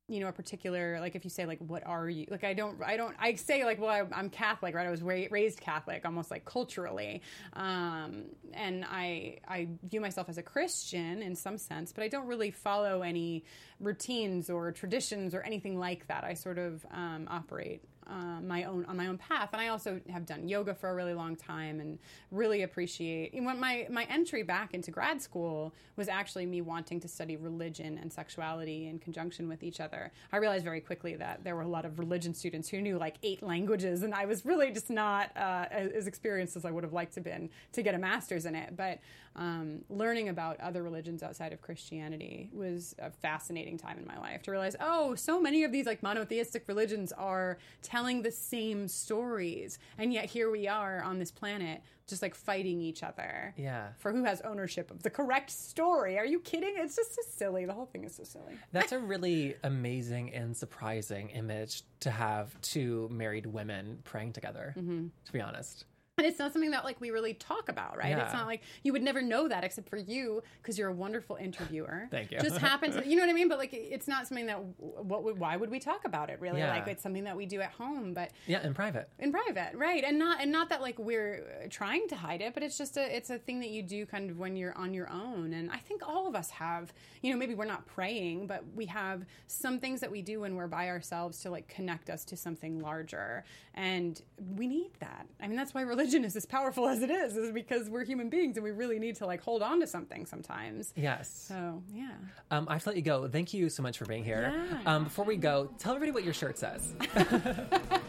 you 0.09 0.21
know 0.21 0.29
a 0.29 0.33
particular 0.33 1.01
like 1.01 1.17
if 1.17 1.25
you 1.25 1.31
say 1.31 1.45
like 1.47 1.59
what 1.59 1.85
are 1.85 2.09
you? 2.09 2.27
Like 2.31 2.45
i 2.45 2.55
don't 2.55 2.81
i 2.83 2.97
don't 2.97 3.15
i 3.19 3.35
say 3.35 3.65
like 3.65 3.81
well 3.81 3.91
I, 3.91 4.19
am 4.19 4.31
catholic 4.31 4.75
right? 4.75 4.87
I 4.87 4.91
was 4.91 5.03
ra- 5.03 5.27
raised 5.31 5.61
catholic 5.61 6.07
almost 6.07 6.31
like 6.31 6.45
culturally. 6.45 7.23
Um, 7.53 8.27
and 8.55 8.85
i 8.91 9.39
i 9.49 9.69
view 9.83 10.01
myself 10.01 10.29
as 10.29 10.39
a 10.39 10.43
christian 10.43 11.23
in 11.23 11.35
some 11.35 11.59
sense 11.59 11.93
but 11.93 12.05
i 12.05 12.09
don't 12.09 12.27
really 12.27 12.53
follow 12.53 13.03
any 13.03 13.45
routines 13.81 14.49
or 14.49 14.73
traditions 14.73 15.35
or 15.35 15.43
anything 15.43 15.79
like 15.79 16.07
that. 16.09 16.25
I 16.25 16.35
sort 16.35 16.59
of 16.59 16.85
um, 16.91 17.27
operate 17.31 17.83
uh, 18.09 18.41
my 18.41 18.65
own 18.65 18.85
on 18.87 18.97
my 18.97 19.09
own 19.09 19.19
path. 19.19 19.51
And 19.53 19.61
i 19.61 19.69
also 19.69 20.01
have 20.11 20.25
done 20.25 20.49
yoga 20.49 20.75
for 20.75 20.89
a 20.91 20.95
really 20.95 21.15
long 21.15 21.37
time 21.37 21.81
and 21.81 21.99
really 22.31 22.63
appreciate 22.63 23.35
when 23.35 23.61
my 23.61 23.87
my 23.91 24.05
entry 24.05 24.43
back 24.43 24.73
into 24.75 24.91
grad 24.91 25.21
school 25.21 25.75
was 25.97 26.09
actually 26.09 26.47
me 26.47 26.61
wanting 26.61 27.01
to 27.01 27.09
study 27.09 27.37
religion 27.37 27.99
and 28.01 28.13
sexuality 28.13 28.89
in 28.89 28.99
conjunction 28.99 29.49
with 29.49 29.63
each 29.63 29.81
other 29.81 30.13
i 30.33 30.37
realized 30.37 30.65
very 30.65 30.81
quickly 30.81 31.15
that 31.17 31.45
there 31.45 31.55
were 31.55 31.63
a 31.63 31.69
lot 31.69 31.85
of 31.85 31.99
religion 31.99 32.33
students 32.33 32.69
who 32.69 32.81
knew 32.81 32.99
like 32.99 33.17
eight 33.23 33.43
languages 33.43 34.03
and 34.03 34.15
i 34.15 34.25
was 34.25 34.45
really 34.45 34.71
just 34.71 34.91
not 34.91 35.31
uh, 35.37 35.67
as 35.71 36.07
experienced 36.07 36.57
as 36.57 36.65
i 36.65 36.71
would 36.71 36.85
have 36.85 36.93
liked 36.93 37.15
to 37.15 37.21
been 37.27 37.51
to 37.73 37.83
get 37.83 37.95
a 37.95 37.99
master's 37.99 38.47
in 38.47 38.55
it. 38.55 38.77
But 38.77 39.01
um, 39.35 39.81
learning 39.91 40.31
about 40.31 40.59
other 40.61 40.83
religions 40.83 41.23
outside 41.23 41.53
of 41.53 41.61
Christianity 41.61 42.49
was 42.55 42.95
a 42.99 43.11
fascinating 43.11 43.77
time 43.77 43.99
in 43.99 44.07
my 44.07 44.19
life 44.19 44.43
to 44.45 44.51
realize, 44.51 44.77
oh, 44.81 45.15
so 45.15 45.41
many 45.41 45.65
of 45.65 45.73
these 45.73 45.85
like 45.85 46.03
monotheistic 46.03 46.65
religions 46.69 47.13
are 47.13 47.59
telling 47.97 48.21
the 48.21 48.31
same 48.31 48.89
stories, 48.89 49.79
and 49.97 50.13
yet 50.13 50.27
here 50.27 50.51
we 50.51 50.69
are 50.69 51.03
on 51.03 51.19
this 51.19 51.31
planet 51.31 51.81
just 52.07 52.23
like 52.23 52.35
fighting 52.35 52.81
each 52.81 53.03
other. 53.03 53.55
Yeah. 53.57 53.89
For 53.99 54.13
who 54.13 54.23
has 54.25 54.41
ownership 54.43 54.91
of 54.91 55.03
the 55.03 55.11
correct 55.11 55.51
story. 55.51 56.19
Are 56.19 56.27
you 56.27 56.39
kidding? 56.41 56.75
It's 56.77 56.95
just 56.95 57.15
so 57.15 57.23
silly. 57.29 57.65
The 57.65 57.73
whole 57.73 57.87
thing 57.87 58.05
is 58.05 58.15
so 58.15 58.23
silly. 58.23 58.55
That's 58.71 58.93
a 58.93 58.99
really 58.99 59.57
amazing 59.65 60.33
and 60.35 60.57
surprising 60.57 61.31
image 61.31 61.83
to 62.01 62.11
have 62.11 62.61
two 62.61 63.09
married 63.11 63.47
women 63.47 63.99
praying 64.05 64.35
together, 64.35 64.75
mm-hmm. 64.77 65.07
to 65.25 65.33
be 65.33 65.41
honest 65.41 65.87
it's 66.25 66.39
not 66.39 66.53
something 66.53 66.71
that 66.71 66.85
like 66.85 66.99
we 67.01 67.11
really 67.11 67.35
talk 67.35 67.69
about 67.69 67.99
right? 67.99 68.09
Yeah. 68.09 68.25
it's 68.25 68.33
not 68.33 68.47
like 68.47 68.63
you 68.83 68.93
would 68.93 69.03
never 69.03 69.21
know 69.21 69.49
that 69.49 69.65
except 69.65 69.89
for 69.91 69.99
you 69.99 70.43
because 70.63 70.79
you're 70.79 70.89
a 70.89 70.95
wonderful 70.95 71.37
interviewer. 71.37 72.09
Thank 72.11 72.31
you. 72.31 72.39
Just 72.41 72.57
happens 72.59 72.97
you 73.07 73.17
know 73.17 73.23
what 73.23 73.29
i 73.29 73.35
mean? 73.35 73.49
But 73.49 73.59
like 73.59 73.75
it's 73.75 74.09
not 74.09 74.27
something 74.27 74.47
that 74.47 74.57
what 74.79 75.25
would 75.25 75.39
why 75.39 75.57
would 75.57 75.71
we 75.71 75.79
talk 75.79 76.07
about 76.07 76.31
it 76.31 76.41
really? 76.41 76.61
Yeah. 76.61 76.71
like 76.71 76.89
it's 76.89 77.03
something 77.03 77.25
that 77.25 77.37
we 77.37 77.45
do 77.45 77.61
at 77.61 77.71
home 77.73 78.15
but 78.15 78.31
yeah 78.47 78.67
in 78.67 78.73
private. 78.73 79.11
In 79.19 79.31
private 79.31 79.73
right. 79.75 80.05
And 80.05 80.19
not 80.19 80.41
and 80.41 80.51
not 80.51 80.71
that 80.71 80.81
like 80.81 80.99
we're 80.99 81.67
trying 81.69 82.09
to 82.09 82.17
hide 82.17 82.41
it 82.41 82.55
but 82.55 82.63
it's 82.63 82.79
just 82.79 82.97
a 82.97 83.15
it's 83.15 83.29
a 83.29 83.39
thing 83.39 83.61
that 83.61 83.69
you 83.69 83.83
do 83.83 84.07
kind 84.07 84.31
of 84.31 84.39
when 84.39 84.57
you're 84.57 84.77
on 84.77 84.95
your 84.95 85.11
own. 85.11 85.53
And 85.53 85.71
i 85.71 85.79
think 85.79 86.01
all 86.07 86.27
of 86.27 86.35
us 86.35 86.49
have 86.51 86.95
you 87.21 87.31
know 87.31 87.39
maybe 87.39 87.55
we're 87.55 87.67
not 87.67 87.87
praying 87.87 88.47
but 88.47 88.65
we 88.75 88.87
have 88.87 89.27
some 89.49 89.79
things 89.79 90.01
that 90.01 90.11
we 90.11 90.23
do 90.23 90.41
when 90.41 90.57
we're 90.57 90.67
by 90.67 90.89
ourselves 90.89 91.41
to 91.41 91.51
like 91.51 91.69
connect 91.69 92.09
us 92.09 92.25
to 92.25 92.37
something 92.39 92.81
larger. 92.81 93.45
And 93.75 94.21
we 94.57 94.67
need 94.67 94.93
that. 95.01 95.27
I 95.43 95.47
mean 95.47 95.57
that's 95.57 95.75
why 95.75 95.83
religion 95.83 96.06
religion 96.07 96.25
is 96.25 96.37
as 96.37 96.47
powerful 96.47 96.87
as 96.87 97.03
it 97.03 97.11
is 97.11 97.37
is 97.37 97.51
because 97.53 97.91
we're 97.91 98.05
human 98.05 98.29
beings 98.29 98.57
and 98.57 98.63
we 98.63 98.71
really 98.71 98.99
need 99.01 99.17
to 99.17 99.27
like 99.27 99.41
hold 99.43 99.61
on 99.61 99.81
to 99.81 99.87
something 99.89 100.25
sometimes. 100.25 100.93
Yes. 100.95 101.47
So 101.49 101.83
yeah. 101.93 102.11
Um, 102.53 102.67
I 102.69 102.75
have 102.75 102.85
to 102.85 102.91
let 102.91 102.97
you 102.97 103.03
go. 103.03 103.27
Thank 103.27 103.53
you 103.53 103.69
so 103.69 103.83
much 103.83 103.99
for 103.99 104.05
being 104.05 104.23
here. 104.23 104.55
Yeah. 104.55 104.95
Um, 104.95 105.05
before 105.05 105.25
we 105.25 105.37
go, 105.37 105.69
tell 105.79 105.95
everybody 105.95 106.13
what 106.13 106.23
your 106.23 106.35
shirt 106.35 106.59
says. 106.59 106.95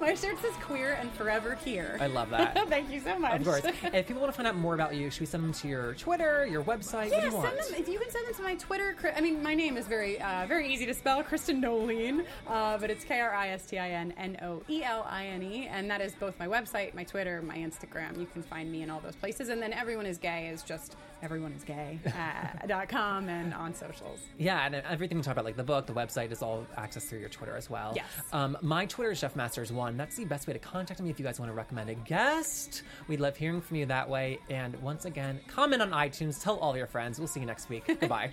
My 0.00 0.14
shirt 0.14 0.40
says 0.40 0.54
queer 0.62 0.94
and 0.94 1.10
forever 1.12 1.54
here. 1.54 1.98
I 2.00 2.06
love 2.06 2.30
that. 2.30 2.56
Thank 2.68 2.90
you 2.90 3.00
so 3.00 3.18
much. 3.18 3.40
Of 3.40 3.46
course. 3.46 3.62
if 3.64 4.06
people 4.06 4.22
want 4.22 4.32
to 4.32 4.36
find 4.36 4.46
out 4.46 4.56
more 4.56 4.74
about 4.74 4.94
you, 4.94 5.10
should 5.10 5.20
we 5.20 5.26
send 5.26 5.44
them 5.44 5.52
to 5.52 5.68
your 5.68 5.94
Twitter, 5.94 6.46
your 6.46 6.62
website? 6.62 7.10
Yeah, 7.10 7.24
you 7.24 7.30
send 7.30 7.44
them. 7.44 7.74
If 7.76 7.88
you 7.88 7.98
can 7.98 8.10
send 8.10 8.26
them 8.26 8.34
to 8.34 8.42
my 8.42 8.54
Twitter. 8.56 8.96
I 9.16 9.20
mean, 9.20 9.42
my 9.42 9.54
name 9.54 9.76
is 9.76 9.86
very, 9.86 10.20
uh, 10.20 10.46
very 10.46 10.72
easy 10.72 10.86
to 10.86 10.94
spell, 10.94 11.22
Kristin 11.22 11.60
Noeline, 11.60 12.24
uh, 12.48 12.78
but 12.78 12.90
it's 12.90 13.04
K 13.04 13.20
R 13.20 13.34
I 13.34 13.48
S 13.48 13.66
T 13.66 13.78
I 13.78 13.90
N 13.90 14.12
N 14.16 14.38
O 14.42 14.62
E 14.68 14.82
L 14.82 15.06
I 15.08 15.26
N 15.26 15.42
E, 15.42 15.66
and 15.66 15.90
that 15.90 16.00
is 16.00 16.14
both 16.14 16.38
my 16.38 16.46
website, 16.46 16.94
my 16.94 17.04
Twitter, 17.04 17.42
my 17.42 17.56
Instagram. 17.56 18.18
You 18.18 18.26
can 18.26 18.42
find 18.42 18.70
me 18.70 18.82
in 18.82 18.90
all 18.90 19.00
those 19.00 19.16
places, 19.16 19.48
and 19.48 19.60
then 19.60 19.72
everyone 19.72 20.06
is 20.06 20.18
gay 20.18 20.48
is 20.48 20.62
just 20.62 20.96
everyone 21.22 21.52
is 21.52 21.64
gay 21.64 21.98
uh, 22.06 22.66
dot 22.66 22.88
com 22.88 23.28
and 23.28 23.52
on 23.54 23.74
socials. 23.74 24.20
Yeah, 24.38 24.64
and 24.66 24.74
everything 24.74 25.18
we 25.18 25.22
talk 25.22 25.32
about, 25.32 25.44
like 25.44 25.56
the 25.56 25.64
book, 25.64 25.86
the 25.86 25.92
website, 25.92 26.30
is 26.32 26.42
all 26.42 26.66
accessed 26.76 27.08
through 27.08 27.20
your 27.20 27.28
Twitter 27.28 27.56
as 27.56 27.68
well. 27.68 27.92
Yes. 27.94 28.06
Um, 28.32 28.56
my 28.62 28.86
Twitter 28.86 29.12
is 29.12 29.18
Chef 29.18 29.36
Masters 29.36 29.72
One. 29.72 29.96
That's 29.96 30.16
the 30.16 30.24
best 30.24 30.46
way 30.46 30.52
to 30.52 30.58
contact 30.58 31.00
me 31.00 31.10
if 31.10 31.18
you 31.18 31.24
guys 31.24 31.38
want 31.38 31.50
to 31.50 31.54
recommend 31.54 31.90
a 31.90 31.94
guest. 31.94 32.82
We'd 33.08 33.20
love 33.20 33.36
hearing 33.36 33.60
from 33.60 33.76
you 33.76 33.86
that 33.86 34.08
way. 34.08 34.38
And 34.48 34.80
once 34.82 35.04
again, 35.04 35.40
comment 35.46 35.82
on 35.82 35.90
iTunes. 35.90 36.42
Tell 36.42 36.56
all 36.58 36.76
your 36.76 36.86
friends. 36.86 37.18
We'll 37.18 37.28
see 37.28 37.40
you 37.40 37.46
next 37.46 37.68
week. 37.68 37.84
Goodbye. 38.00 38.30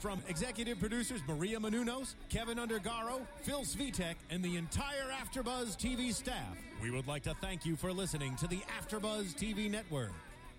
From 0.00 0.22
executive 0.28 0.80
producers 0.80 1.20
Maria 1.28 1.58
Menounos, 1.60 2.14
Kevin 2.30 2.56
Undergaro, 2.56 3.20
Phil 3.42 3.60
Svitek, 3.60 4.14
and 4.30 4.42
the 4.42 4.56
entire 4.56 5.10
AfterBuzz 5.22 5.76
TV 5.76 6.14
staff, 6.14 6.56
we 6.82 6.90
would 6.90 7.06
like 7.06 7.22
to 7.24 7.34
thank 7.42 7.66
you 7.66 7.76
for 7.76 7.92
listening 7.92 8.34
to 8.36 8.46
the 8.46 8.60
AfterBuzz 8.80 9.34
TV 9.34 9.70
network. 9.70 10.12